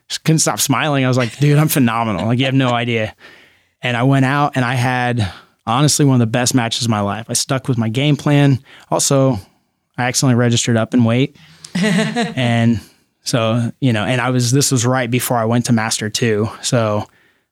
just 0.07 0.24
couldn't 0.24 0.39
stop 0.39 0.60
smiling. 0.60 1.05
I 1.05 1.07
was 1.07 1.18
like, 1.18 1.38
"Dude, 1.38 1.57
I'm 1.57 1.68
phenomenal. 1.68 2.26
Like 2.26 2.39
you 2.39 2.45
have 2.45 2.53
no 2.55 2.72
idea." 2.72 3.16
And 3.82 3.95
I 3.95 4.03
went 4.03 4.26
out 4.26 4.53
and 4.55 4.66
I 4.66 4.74
had 4.74 5.32
honestly 5.68 6.03
one 6.03 6.16
of 6.16 6.20
the 6.20 6.26
best 6.32 6.53
matches 6.55 6.84
of 6.84 6.89
my 6.89 6.99
life. 7.01 7.28
I 7.30 7.34
stuck 7.34 7.68
with 7.68 7.78
my 7.78 7.89
game 7.89 8.16
plan. 8.18 8.60
Also, 8.89 9.38
I 9.97 10.03
accidentally 10.03 10.36
registered 10.36 10.76
up 10.78 10.93
in 10.93 11.03
weight. 11.05 11.38
and 11.76 12.82
so, 13.24 13.72
you 13.80 13.93
know, 13.93 14.03
and 14.03 14.20
I 14.20 14.32
was 14.32 14.51
this 14.51 14.72
was 14.72 14.86
right 14.86 15.10
before 15.10 15.38
I 15.38 15.45
went 15.45 15.66
to 15.68 15.74
master 15.74 16.10
2. 16.10 16.49
So, 16.62 17.07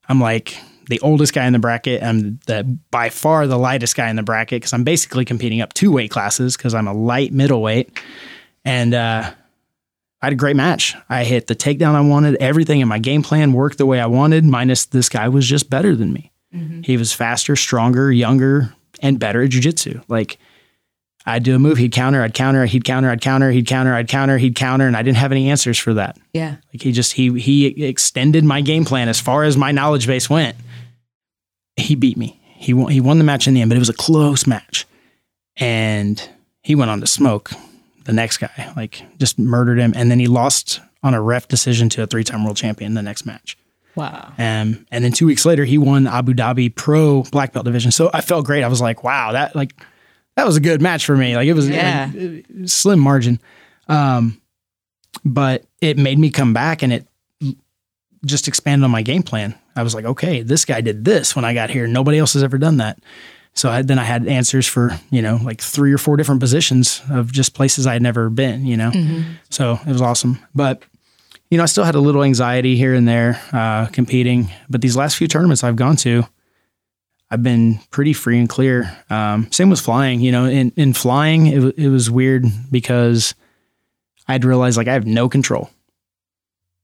I'm 0.10 0.20
like 0.20 0.58
the 0.89 0.99
oldest 1.01 1.33
guy 1.33 1.45
in 1.45 1.53
the 1.53 1.59
bracket. 1.59 2.01
I'm 2.03 2.39
the 2.47 2.63
by 2.91 3.09
far 3.09 3.47
the 3.47 3.57
lightest 3.57 3.95
guy 3.95 4.09
in 4.09 4.15
the 4.15 4.23
bracket 4.23 4.61
cuz 4.63 4.73
I'm 4.73 4.83
basically 4.83 5.25
competing 5.25 5.61
up 5.61 5.73
two 5.73 5.91
weight 5.91 6.11
classes 6.11 6.55
cuz 6.57 6.73
I'm 6.73 6.88
a 6.88 6.93
light 6.93 7.33
middleweight. 7.33 7.97
And 8.65 8.93
uh 8.93 9.31
I 10.21 10.25
had 10.25 10.33
a 10.33 10.38
great 10.38 10.55
match. 10.55 10.95
I 11.09 11.23
hit 11.23 11.45
the 11.45 11.55
takedown 11.55 11.93
I 11.93 12.01
wanted. 12.01 12.38
Everything 12.39 12.79
in 12.79 12.88
my 12.88 12.97
game 12.97 13.21
plan 13.21 13.53
worked 13.53 13.77
the 13.77 13.85
way 13.85 13.99
I 13.99 14.07
wanted, 14.07 14.45
minus 14.45 14.85
this 14.85 15.09
guy 15.09 15.27
was 15.29 15.47
just 15.47 15.69
better 15.69 15.95
than 15.95 16.11
me. 16.11 16.31
He 16.83 16.97
was 16.97 17.13
faster, 17.13 17.55
stronger, 17.55 18.11
younger, 18.11 18.73
and 18.99 19.19
better 19.19 19.43
at 19.43 19.51
jujitsu. 19.51 20.01
Like 20.07 20.39
I'd 21.27 21.43
do 21.43 21.53
a 21.55 21.59
move, 21.59 21.77
he'd 21.77 21.91
counter, 21.91 22.23
I'd 22.23 22.33
counter, 22.33 22.65
he'd 22.65 22.83
counter, 22.83 23.11
I'd 23.11 23.21
counter, 23.21 23.51
he'd 23.51 23.67
counter, 23.67 23.93
I'd 23.93 24.07
counter, 24.07 24.38
he'd 24.39 24.55
counter, 24.55 24.88
and 24.88 24.97
I 24.97 25.03
didn't 25.03 25.17
have 25.17 25.31
any 25.31 25.49
answers 25.51 25.77
for 25.77 25.93
that. 25.95 26.17
yeah. 26.33 26.55
Like 26.73 26.81
he 26.81 26.91
just 26.91 27.13
he 27.13 27.38
he 27.39 27.65
extended 27.85 28.43
my 28.43 28.61
game 28.61 28.85
plan 28.85 29.09
as 29.09 29.19
far 29.19 29.43
as 29.43 29.55
my 29.55 29.71
knowledge 29.71 30.07
base 30.07 30.29
went. 30.31 30.55
He 31.78 31.95
beat 31.95 32.17
me. 32.17 32.39
He 32.43 32.73
won 32.73 32.91
he 32.91 32.99
won 32.99 33.17
the 33.19 33.23
match 33.23 33.47
in 33.47 33.53
the 33.53 33.61
end, 33.61 33.69
but 33.69 33.75
it 33.75 33.80
was 33.80 33.89
a 33.89 33.93
close 33.93 34.45
match. 34.47 34.86
And 35.57 36.21
he 36.61 36.75
went 36.75 36.91
on 36.91 36.99
to 37.01 37.07
smoke 37.07 37.51
the 38.05 38.13
next 38.13 38.38
guy, 38.38 38.73
like 38.75 39.03
just 39.19 39.38
murdered 39.39 39.80
him. 39.80 39.93
And 39.95 40.09
then 40.11 40.19
he 40.19 40.28
lost 40.28 40.80
on 41.03 41.13
a 41.13 41.21
ref 41.21 41.47
decision 41.47 41.89
to 41.89 42.03
a 42.03 42.07
three 42.07 42.23
time 42.23 42.43
world 42.43 42.57
champion 42.57 42.93
the 42.93 43.01
next 43.01 43.25
match. 43.25 43.57
Wow. 43.95 44.32
Um, 44.38 44.86
and 44.91 45.03
then 45.03 45.11
two 45.11 45.25
weeks 45.25 45.45
later, 45.45 45.65
he 45.65 45.78
won 45.80 46.05
Abu 46.07 46.34
Dhabi 46.34 46.73
Pro 46.73 47.23
Black 47.23 47.53
Belt 47.53 47.65
division. 47.65 47.91
So 47.91 48.11
I 48.13 48.21
felt 48.21 48.45
great. 48.45 48.63
I 48.63 48.67
was 48.67 48.82
like, 48.82 49.03
wow, 49.03 49.32
that 49.32 49.55
like 49.55 49.73
that 50.36 50.45
was 50.45 50.55
a 50.55 50.61
good 50.61 50.82
match 50.82 51.05
for 51.05 51.15
me. 51.17 51.36
Like 51.36 51.47
it 51.47 51.53
was 51.53 51.67
Yeah. 51.69 52.11
like, 52.15 52.45
uh, 52.63 52.67
slim 52.67 52.99
margin. 52.99 53.39
Um, 53.88 54.39
but 55.25 55.65
it 55.82 55.97
made 55.97 56.19
me 56.19 56.30
come 56.30 56.53
back 56.53 56.84
and 56.84 56.93
it 56.93 57.07
just 58.25 58.47
expanded 58.47 58.84
on 58.84 58.91
my 58.91 59.01
game 59.01 59.23
plan. 59.23 59.55
I 59.78 59.84
was 59.84 59.93
like, 59.95 60.05
okay, 60.05 60.41
this 60.41 60.65
guy 60.65 60.82
did 60.82 61.05
this 61.05 61.36
when 61.36 61.45
I 61.45 61.53
got 61.53 61.69
here. 61.69 61.88
Nobody 61.88 62.17
else 62.17 62.34
has 62.34 62.43
ever 62.43 62.57
done 62.57 62.78
that. 62.78 62.99
So 63.53 63.69
I, 63.69 63.82
then 63.82 63.97
I 63.97 64.03
had 64.03 64.28
answers 64.28 64.67
for, 64.67 64.99
you 65.09 65.21
know, 65.21 65.39
like 65.41 65.61
three 65.61 65.91
or 65.91 65.97
four 65.97 66.15
different 66.17 66.41
positions 66.41 67.01
of 67.09 67.32
just 67.32 67.53
places 67.55 67.88
I 67.88 67.93
had 67.93 68.01
never 68.01 68.30
been, 68.30 68.65
you 68.65 68.78
know? 68.78 68.91
So 69.49 69.80
it 69.86 69.91
was 69.91 70.01
awesome. 70.01 70.39
But, 70.53 70.84
you 71.49 71.57
know, 71.57 71.63
I 71.63 71.67
still 71.67 71.84
had 71.84 71.95
a 71.95 71.99
little 71.99 72.23
anxiety 72.23 72.75
here 72.75 72.93
and 72.93 73.07
there 73.07 73.41
uh, 73.51 73.88
competing. 73.88 74.49
But 74.69 74.82
these 74.82 74.95
last 74.95 75.15
few 75.15 75.28
tournaments 75.28 75.63
I've 75.63 75.75
gone 75.75 75.95
to, 75.97 76.23
I've 77.32 77.41
been 77.41 77.80
pretty 77.89 78.13
free 78.13 78.39
and 78.39 78.47
clear. 78.47 78.95
Um, 79.09 79.51
same 79.51 79.69
with 79.69 79.82
flying. 79.82 80.21
You 80.21 80.32
know, 80.32 80.45
in, 80.45 80.71
in 80.75 80.93
flying, 80.93 81.47
it, 81.47 81.78
it 81.80 81.89
was 81.89 82.11
weird 82.11 82.45
because 82.71 83.34
I'd 84.28 84.45
realized 84.45 84.78
like 84.78 84.88
I 84.88 84.93
have 84.93 85.07
no 85.07 85.30
control. 85.30 85.69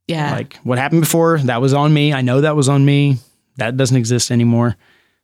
Yeah. 0.08 0.34
Like 0.34 0.58
what 0.64 0.78
happened 0.78 1.01
before, 1.01 1.38
that 1.39 1.62
was 1.62 1.74
on 1.74 1.93
me. 1.93 2.14
I 2.14 2.22
know 2.22 2.41
that 2.41 2.56
was 2.56 2.70
on 2.70 2.84
me. 2.86 3.18
That 3.58 3.78
doesn't 3.78 3.95
exist 3.97 4.32
anymore. 4.32 4.76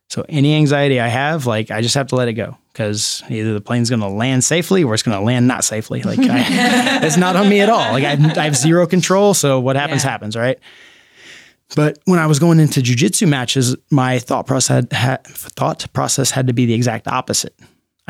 So 0.08 0.24
any 0.28 0.54
anxiety 0.56 0.98
I 1.00 1.08
have, 1.08 1.46
like 1.46 1.70
I 1.70 1.82
just 1.82 1.94
have 1.94 2.08
to 2.08 2.16
let 2.16 2.28
it 2.28 2.32
go 2.32 2.56
because 2.72 3.22
either 3.28 3.52
the 3.54 3.60
plane's 3.60 3.90
going 3.90 4.00
to 4.00 4.08
land 4.08 4.42
safely 4.42 4.82
or 4.82 4.94
it's 4.94 5.02
going 5.02 5.16
to 5.18 5.24
land 5.24 5.46
not 5.46 5.62
safely. 5.64 6.02
Like 6.04 6.18
I, 6.18 7.04
it's 7.04 7.16
not 7.16 7.36
on 7.36 7.48
me 7.48 7.60
at 7.60 7.68
all. 7.68 7.92
Like 7.92 8.04
I, 8.04 8.12
I 8.40 8.44
have 8.44 8.56
zero 8.56 8.86
control. 8.86 9.34
So 9.34 9.60
what 9.60 9.76
happens 9.76 10.02
Yeah. 10.04 10.10
happens, 10.10 10.36
right? 10.36 10.58
But 11.76 11.98
when 12.06 12.18
I 12.18 12.26
was 12.26 12.40
going 12.40 12.58
into 12.58 12.80
jujitsu 12.80 13.28
matches, 13.28 13.76
my 13.90 14.18
thought 14.18 14.46
process 14.46 14.74
had, 14.74 14.92
had 14.92 15.24
thought 15.26 15.86
process 15.92 16.32
had 16.32 16.48
to 16.48 16.52
be 16.52 16.66
the 16.66 16.74
exact 16.74 17.06
opposite. 17.06 17.54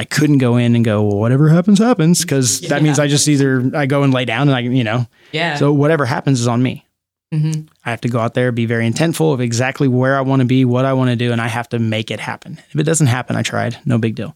I 0.00 0.04
couldn't 0.04 0.38
go 0.38 0.56
in 0.56 0.74
and 0.74 0.82
go, 0.82 1.02
well, 1.02 1.18
whatever 1.18 1.50
happens, 1.50 1.78
happens, 1.78 2.22
because 2.22 2.62
that 2.62 2.82
means 2.82 2.98
I 2.98 3.06
just 3.06 3.28
either 3.28 3.70
I 3.74 3.84
go 3.84 4.02
and 4.02 4.14
lay 4.14 4.24
down 4.24 4.48
and 4.48 4.56
I, 4.56 4.60
you 4.60 4.82
know, 4.82 5.06
yeah. 5.30 5.56
so 5.56 5.74
whatever 5.74 6.06
happens 6.06 6.40
is 6.40 6.48
on 6.48 6.62
me. 6.62 6.86
Mhm. 7.34 7.68
I 7.84 7.90
have 7.90 8.00
to 8.00 8.08
go 8.08 8.18
out 8.18 8.32
there, 8.32 8.50
be 8.50 8.64
very 8.64 8.90
intentful 8.90 9.34
of 9.34 9.42
exactly 9.42 9.88
where 9.88 10.16
I 10.16 10.22
want 10.22 10.40
to 10.40 10.46
be, 10.46 10.64
what 10.64 10.86
I 10.86 10.94
want 10.94 11.10
to 11.10 11.16
do, 11.16 11.32
and 11.32 11.40
I 11.40 11.48
have 11.48 11.68
to 11.68 11.78
make 11.78 12.10
it 12.10 12.18
happen. 12.18 12.58
If 12.70 12.80
it 12.80 12.84
doesn't 12.84 13.08
happen, 13.08 13.36
I 13.36 13.42
tried. 13.42 13.76
No 13.84 13.98
big 13.98 14.14
deal. 14.14 14.34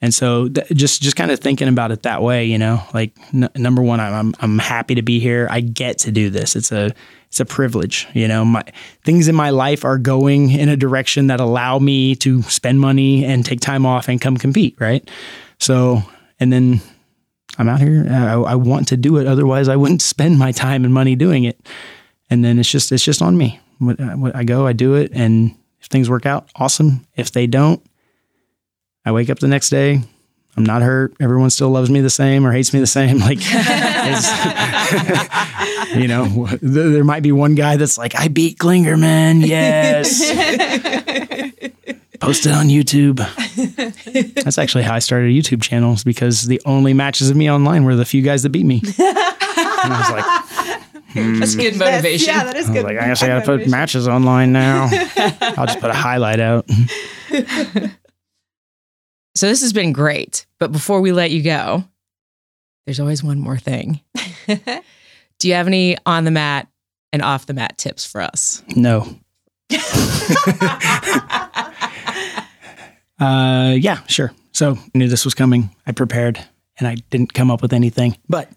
And 0.00 0.14
so 0.14 0.48
th- 0.48 0.68
just 0.68 1.02
just 1.02 1.16
kind 1.16 1.30
of 1.30 1.40
thinking 1.40 1.66
about 1.68 1.90
it 1.90 2.02
that 2.02 2.22
way, 2.22 2.44
you 2.44 2.56
know, 2.58 2.82
like 2.94 3.16
n- 3.34 3.50
number 3.56 3.82
one, 3.82 3.98
I'm, 4.00 4.32
I'm 4.38 4.58
happy 4.58 4.94
to 4.94 5.02
be 5.02 5.18
here. 5.18 5.48
I 5.50 5.60
get 5.60 5.98
to 6.00 6.12
do 6.12 6.30
this. 6.30 6.54
It's 6.54 6.70
a 6.70 6.92
it's 7.26 7.40
a 7.40 7.44
privilege, 7.44 8.06
you 8.14 8.28
know. 8.28 8.44
My 8.44 8.62
things 9.04 9.26
in 9.28 9.34
my 9.34 9.50
life 9.50 9.84
are 9.84 9.98
going 9.98 10.50
in 10.50 10.68
a 10.68 10.76
direction 10.76 11.26
that 11.26 11.40
allow 11.40 11.78
me 11.80 12.14
to 12.16 12.42
spend 12.42 12.80
money 12.80 13.24
and 13.24 13.44
take 13.44 13.60
time 13.60 13.84
off 13.84 14.08
and 14.08 14.20
come 14.20 14.36
compete, 14.36 14.76
right? 14.80 15.08
So 15.58 16.02
and 16.38 16.52
then 16.52 16.80
I'm 17.58 17.68
out 17.68 17.80
here. 17.80 18.06
I, 18.08 18.34
I 18.34 18.54
want 18.54 18.86
to 18.88 18.96
do 18.96 19.16
it. 19.16 19.26
Otherwise, 19.26 19.68
I 19.68 19.74
wouldn't 19.74 20.00
spend 20.02 20.38
my 20.38 20.52
time 20.52 20.84
and 20.84 20.94
money 20.94 21.16
doing 21.16 21.42
it. 21.42 21.58
and 22.30 22.44
then 22.44 22.58
it's 22.60 22.70
just 22.70 22.92
it's 22.92 23.04
just 23.04 23.20
on 23.20 23.36
me. 23.36 23.58
I 24.34 24.44
go, 24.44 24.66
I 24.66 24.72
do 24.72 24.94
it, 24.94 25.10
and 25.12 25.54
if 25.80 25.86
things 25.86 26.08
work 26.10 26.24
out, 26.26 26.48
awesome. 26.56 27.06
If 27.16 27.32
they 27.32 27.46
don't, 27.46 27.80
I 29.08 29.10
wake 29.10 29.28
up 29.30 29.38
the 29.38 29.48
next 29.48 29.70
day. 29.70 30.02
I'm 30.54 30.64
not 30.64 30.82
hurt. 30.82 31.14
Everyone 31.18 31.48
still 31.48 31.70
loves 31.70 31.88
me 31.88 32.02
the 32.02 32.10
same 32.10 32.46
or 32.46 32.52
hates 32.52 32.74
me 32.74 32.80
the 32.80 32.86
same. 32.86 33.18
Like, 33.20 33.38
it's- 33.40 34.28
you 35.96 36.08
know, 36.08 36.46
th- 36.46 36.60
there 36.60 37.04
might 37.04 37.22
be 37.22 37.32
one 37.32 37.54
guy 37.54 37.78
that's 37.78 37.96
like, 37.96 38.14
I 38.14 38.28
beat 38.28 38.58
Glingerman. 38.58 39.46
Yes. 39.46 40.20
Post 42.20 42.44
it 42.44 42.52
on 42.52 42.66
YouTube. 42.66 43.16
That's 44.44 44.58
actually 44.58 44.84
how 44.84 44.92
I 44.92 44.98
started 44.98 45.30
a 45.30 45.32
YouTube 45.32 45.62
channel 45.62 45.96
because 46.04 46.42
the 46.42 46.60
only 46.66 46.92
matches 46.92 47.30
of 47.30 47.36
me 47.36 47.50
online 47.50 47.84
were 47.84 47.96
the 47.96 48.04
few 48.04 48.20
guys 48.20 48.42
that 48.42 48.50
beat 48.50 48.66
me. 48.66 48.82
And 48.84 48.94
I 48.98 50.00
was 50.00 50.10
like, 50.10 50.26
That's 51.40 51.54
good 51.54 51.72
hmm. 51.72 51.78
motivation. 51.78 52.34
Yeah, 52.34 52.44
that 52.44 52.56
is 52.56 52.68
I 52.68 52.72
was 52.72 52.78
good. 52.78 52.84
like, 52.84 52.98
I 52.98 53.06
guess 53.06 53.22
I 53.22 53.28
got 53.28 53.38
to 53.38 53.44
put 53.46 53.66
matches 53.68 54.06
online 54.06 54.52
now. 54.52 54.90
I'll 55.40 55.64
just 55.64 55.80
put 55.80 55.88
a 55.88 55.94
highlight 55.94 56.40
out. 56.40 56.68
So 59.38 59.46
this 59.46 59.60
has 59.62 59.72
been 59.72 59.92
great. 59.92 60.46
But 60.58 60.72
before 60.72 61.00
we 61.00 61.12
let 61.12 61.30
you 61.30 61.42
go, 61.44 61.84
there's 62.86 62.98
always 62.98 63.22
one 63.22 63.38
more 63.38 63.56
thing. 63.56 64.00
Do 64.48 65.46
you 65.48 65.54
have 65.54 65.68
any 65.68 65.96
on 66.04 66.24
the 66.24 66.32
mat 66.32 66.66
and 67.12 67.22
off 67.22 67.46
the 67.46 67.54
mat 67.54 67.78
tips 67.78 68.04
for 68.04 68.20
us? 68.20 68.64
No. 68.74 69.06
Uh, 73.20 73.74
yeah, 73.76 73.98
sure. 74.06 74.30
So 74.52 74.74
I 74.76 74.90
knew 74.98 75.08
this 75.08 75.24
was 75.24 75.34
coming. 75.34 75.74
I 75.88 75.90
prepared 75.90 76.38
and 76.78 76.86
I 76.86 76.94
didn't 77.10 77.34
come 77.34 77.50
up 77.50 77.60
with 77.62 77.72
anything. 77.72 78.16
But 78.28 78.48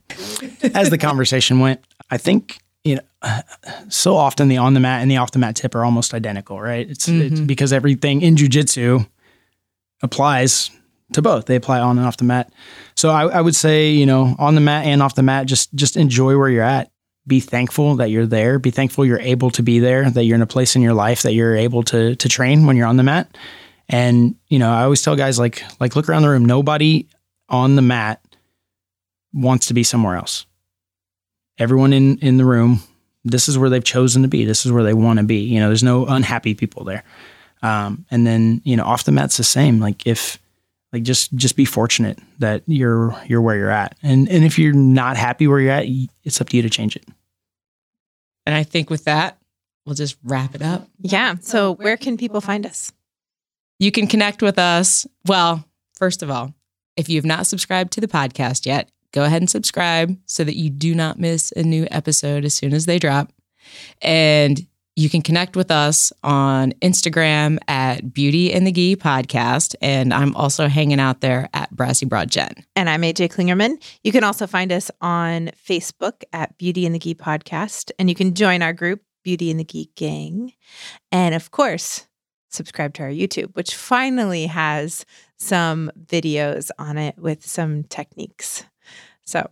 as 0.76 0.92
the 0.92 1.00
conversation 1.00 1.60
went, 1.60 1.84
I 2.12 2.18
think, 2.20 2.60
you 2.84 2.98
know, 2.98 3.02
uh, 3.24 3.42
so 3.90 4.16
often 4.16 4.50
the 4.50 4.58
on 4.58 4.76
the 4.76 4.80
mat 4.80 5.02
and 5.02 5.10
the 5.10 5.18
off 5.18 5.32
the 5.32 5.40
mat 5.40 5.56
tip 5.56 5.74
are 5.74 5.84
almost 5.84 6.14
identical, 6.14 6.62
right? 6.62 6.88
It's, 6.88 7.08
it's 7.08 7.40
Mhm. 7.40 7.48
because 7.48 7.74
everything 7.74 8.22
in 8.22 8.36
jujitsu 8.36 9.08
applies 10.02 10.72
to 11.14 11.22
both. 11.22 11.46
They 11.46 11.56
apply 11.56 11.80
on 11.80 11.98
and 11.98 12.08
off 12.08 12.18
the 12.18 12.24
mat. 12.24 12.52
So 12.96 13.10
I, 13.10 13.26
I 13.28 13.42
would 13.42 13.56
say, 13.56 13.92
you 13.92 14.06
know, 14.06 14.36
on 14.40 14.56
the 14.56 14.62
mat 14.62 14.86
and 14.86 15.02
off 15.02 15.16
the 15.16 15.24
mat, 15.24 15.46
just 15.46 15.74
just 15.76 15.98
enjoy 15.98 16.38
where 16.38 16.50
you're 16.50 16.64
at. 16.64 16.92
Be 17.28 17.40
thankful 17.40 17.98
that 17.98 18.10
you're 18.10 18.26
there. 18.26 18.60
Be 18.60 18.72
thankful 18.72 19.06
you're 19.06 19.20
able 19.20 19.52
to 19.52 19.64
be 19.64 19.80
there. 19.80 20.10
That 20.10 20.24
you're 20.24 20.36
in 20.36 20.42
a 20.42 20.48
place 20.48 20.76
in 20.76 20.82
your 20.82 20.94
life 20.94 21.24
that 21.24 21.34
you're 21.34 21.56
able 21.56 21.84
to 21.84 22.16
to 22.16 22.30
train 22.30 22.66
when 22.66 22.78
you're 22.78 22.88
on 22.88 22.98
the 22.98 23.04
mat. 23.04 23.38
And 23.90 24.36
you 24.48 24.60
know, 24.60 24.72
I 24.72 24.84
always 24.84 25.02
tell 25.02 25.16
guys 25.16 25.38
like 25.38 25.64
like 25.80 25.96
look 25.96 26.10
around 26.10 26.24
the 26.24 26.30
room. 26.30 26.46
Nobody 26.46 27.08
on 27.50 27.76
the 27.76 27.82
mat 27.82 28.22
wants 29.34 29.68
to 29.68 29.74
be 29.74 29.84
somewhere 29.84 30.16
else. 30.16 30.46
Everyone 31.58 31.94
in 31.94 32.18
in 32.20 32.38
the 32.38 32.46
room, 32.46 32.82
this 33.24 33.50
is 33.50 33.58
where 33.58 33.70
they've 33.70 33.84
chosen 33.84 34.22
to 34.24 34.28
be. 34.28 34.46
This 34.46 34.66
is 34.66 34.72
where 34.72 34.84
they 34.84 34.94
want 34.94 35.20
to 35.20 35.26
be. 35.26 35.40
You 35.40 35.60
know, 35.60 35.68
there's 35.68 35.84
no 35.84 36.06
unhappy 36.06 36.56
people 36.56 36.86
there. 36.86 37.04
Um, 37.62 38.06
and 38.12 38.26
then 38.26 38.62
you 38.64 38.76
know, 38.76 38.84
off 38.84 39.04
the 39.04 39.12
mat's 39.12 39.38
the 39.38 39.44
same. 39.44 39.80
Like 39.80 40.08
if 40.08 40.40
like 40.94 41.04
just 41.04 41.34
just 41.36 41.56
be 41.56 41.66
fortunate 41.66 42.20
that 42.40 42.64
you're 42.68 43.16
you're 43.26 43.42
where 43.42 43.58
you're 43.58 43.72
at. 43.72 43.96
And 44.04 44.28
and 44.30 44.44
if 44.44 44.60
you're 44.60 44.74
not 44.74 45.18
happy 45.18 45.48
where 45.48 45.60
you're 45.60 45.72
at, 45.72 45.86
it's 46.24 46.42
up 46.42 46.50
to 46.50 46.58
you 46.58 46.64
to 46.64 46.70
change 46.70 46.96
it. 46.96 47.06
And 48.46 48.56
I 48.56 48.64
think 48.64 48.90
with 48.90 49.06
that, 49.06 49.38
we'll 49.86 49.96
just 49.96 50.18
wrap 50.24 50.56
it 50.56 50.62
up. 50.62 50.88
Yeah. 51.00 51.36
So 51.42 51.76
where 51.76 51.98
can 51.98 52.18
people 52.18 52.42
find 52.42 52.66
us? 52.66 52.92
You 53.80 53.92
can 53.92 54.08
connect 54.08 54.42
with 54.42 54.60
us. 54.60 55.08
Well, 55.26 55.66
first 55.96 56.22
of 56.24 56.30
all, 56.30 56.54
if 56.98 57.10
you 57.10 57.18
have 57.18 57.26
not 57.26 57.48
subscribed 57.48 57.94
to 57.94 58.02
the 58.02 58.08
podcast 58.08 58.66
yet, 58.66 58.90
go 59.12 59.24
ahead 59.24 59.42
and 59.42 59.50
subscribe 59.50 60.18
so 60.26 60.44
that 60.44 60.58
you 60.58 60.70
do 60.70 60.94
not 60.94 61.20
miss 61.20 61.52
a 61.56 61.64
new 61.64 61.88
episode 61.90 62.46
as 62.46 62.54
soon 62.54 62.74
as 62.74 62.86
they 62.86 63.00
drop. 63.00 63.32
And 64.02 64.66
you 64.96 65.10
can 65.10 65.22
connect 65.22 65.56
with 65.56 65.72
us 65.72 66.12
on 66.24 66.74
Instagram 66.82 67.58
at 67.68 68.14
Beauty 68.14 68.54
and 68.54 68.68
the 68.68 68.72
Gi 68.72 68.98
Podcast. 68.98 69.76
And 69.82 70.14
I'm 70.14 70.36
also 70.36 70.68
hanging 70.68 71.00
out 71.00 71.22
there 71.22 71.50
at 71.54 71.72
Brassy 71.72 72.06
Broad 72.06 72.30
Jen. 72.30 72.66
And 72.76 72.90
I'm 72.90 73.02
AJ 73.02 73.34
Klingerman. 73.34 73.82
You 74.04 74.12
can 74.12 74.24
also 74.24 74.48
find 74.48 74.72
us 74.72 74.92
on 75.02 75.52
Facebook 75.68 76.24
at 76.34 76.58
Beauty 76.58 76.86
and 76.86 76.94
the 76.94 77.00
Gi 77.00 77.16
Podcast. 77.16 77.92
And 77.98 78.10
you 78.10 78.16
can 78.16 78.34
join 78.34 78.62
our 78.62 78.74
group, 78.74 79.02
Beauty 79.24 79.50
and 79.50 79.60
the 79.60 79.64
Gi 79.64 79.92
Gang. 79.96 80.54
And 81.12 81.36
of 81.36 81.52
course, 81.52 82.08
subscribe 82.50 82.94
to 82.96 83.04
our 83.04 83.10
YouTube, 83.10 83.56
which 83.56 83.76
finally 83.76 84.48
has 84.48 85.06
some 85.38 85.90
videos 86.06 86.70
on 86.78 86.98
it 86.98 87.18
with 87.18 87.46
some 87.46 87.84
techniques. 87.86 88.66
So 89.26 89.50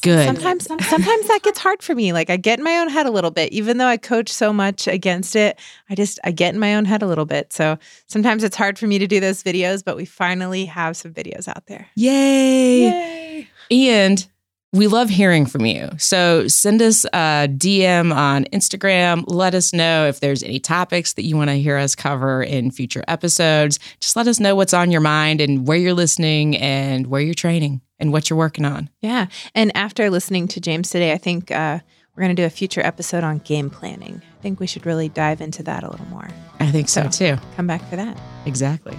Good. 0.00 0.26
sometimes 0.26 0.66
sometimes 0.66 1.28
that 1.28 1.40
gets 1.42 1.60
hard 1.60 1.82
for 1.82 1.94
me. 1.94 2.12
Like 2.12 2.28
I 2.28 2.36
get 2.36 2.58
in 2.58 2.64
my 2.64 2.78
own 2.78 2.88
head 2.88 3.06
a 3.06 3.10
little 3.10 3.30
bit, 3.30 3.52
even 3.52 3.78
though 3.78 3.86
I 3.86 3.96
coach 3.96 4.30
so 4.30 4.52
much 4.52 4.88
against 4.88 5.36
it. 5.36 5.58
I 5.90 5.94
just 5.94 6.18
I 6.24 6.32
get 6.32 6.54
in 6.54 6.60
my 6.60 6.74
own 6.74 6.84
head 6.84 7.02
a 7.02 7.06
little 7.06 7.24
bit. 7.26 7.52
So 7.52 7.78
sometimes 8.08 8.42
it's 8.42 8.56
hard 8.56 8.78
for 8.78 8.86
me 8.86 8.98
to 8.98 9.06
do 9.06 9.20
those 9.20 9.42
videos, 9.42 9.84
but 9.84 9.96
we 9.96 10.04
finally 10.04 10.64
have 10.64 10.96
some 10.96 11.12
videos 11.12 11.46
out 11.46 11.66
there. 11.66 11.86
Yay. 11.94 12.80
Yay. 12.80 13.48
And 13.70 14.26
we 14.72 14.86
love 14.86 15.10
hearing 15.10 15.44
from 15.44 15.66
you. 15.66 15.90
So 15.98 16.48
send 16.48 16.80
us 16.80 17.04
a 17.12 17.46
DM 17.48 18.14
on 18.14 18.44
Instagram. 18.46 19.22
Let 19.26 19.54
us 19.54 19.72
know 19.74 20.06
if 20.06 20.20
there's 20.20 20.42
any 20.42 20.58
topics 20.58 21.12
that 21.12 21.24
you 21.24 21.36
want 21.36 21.50
to 21.50 21.56
hear 21.56 21.76
us 21.76 21.94
cover 21.94 22.42
in 22.42 22.70
future 22.70 23.04
episodes. 23.06 23.78
Just 24.00 24.16
let 24.16 24.26
us 24.26 24.40
know 24.40 24.56
what's 24.56 24.72
on 24.72 24.90
your 24.90 25.02
mind 25.02 25.42
and 25.42 25.68
where 25.68 25.76
you're 25.76 25.92
listening 25.92 26.56
and 26.56 27.06
where 27.06 27.20
you're 27.20 27.34
training 27.34 27.82
and 28.02 28.12
what 28.12 28.28
you're 28.28 28.36
working 28.38 28.64
on. 28.66 28.90
Yeah. 29.00 29.26
And 29.54 29.74
after 29.76 30.10
listening 30.10 30.48
to 30.48 30.60
James 30.60 30.90
today, 30.90 31.12
I 31.12 31.18
think 31.18 31.50
uh, 31.50 31.78
we're 32.14 32.22
going 32.24 32.34
to 32.36 32.42
do 32.42 32.44
a 32.44 32.50
future 32.50 32.84
episode 32.84 33.22
on 33.24 33.38
game 33.38 33.70
planning. 33.70 34.20
I 34.38 34.42
think 34.42 34.60
we 34.60 34.66
should 34.66 34.84
really 34.84 35.08
dive 35.08 35.40
into 35.40 35.62
that 35.62 35.84
a 35.84 35.88
little 35.90 36.06
more. 36.06 36.28
I 36.60 36.70
think 36.70 36.88
so 36.88 37.08
too. 37.08 37.36
Come 37.56 37.66
back 37.68 37.88
for 37.88 37.96
that. 37.96 38.20
Exactly. 38.44 38.98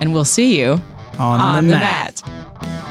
And 0.00 0.12
we'll 0.12 0.26
see 0.26 0.60
you 0.60 0.72
On, 1.18 1.40
on 1.40 1.64
the 1.66 1.72
the 1.72 1.78
mat. 1.78 2.22
mat. 2.26 2.85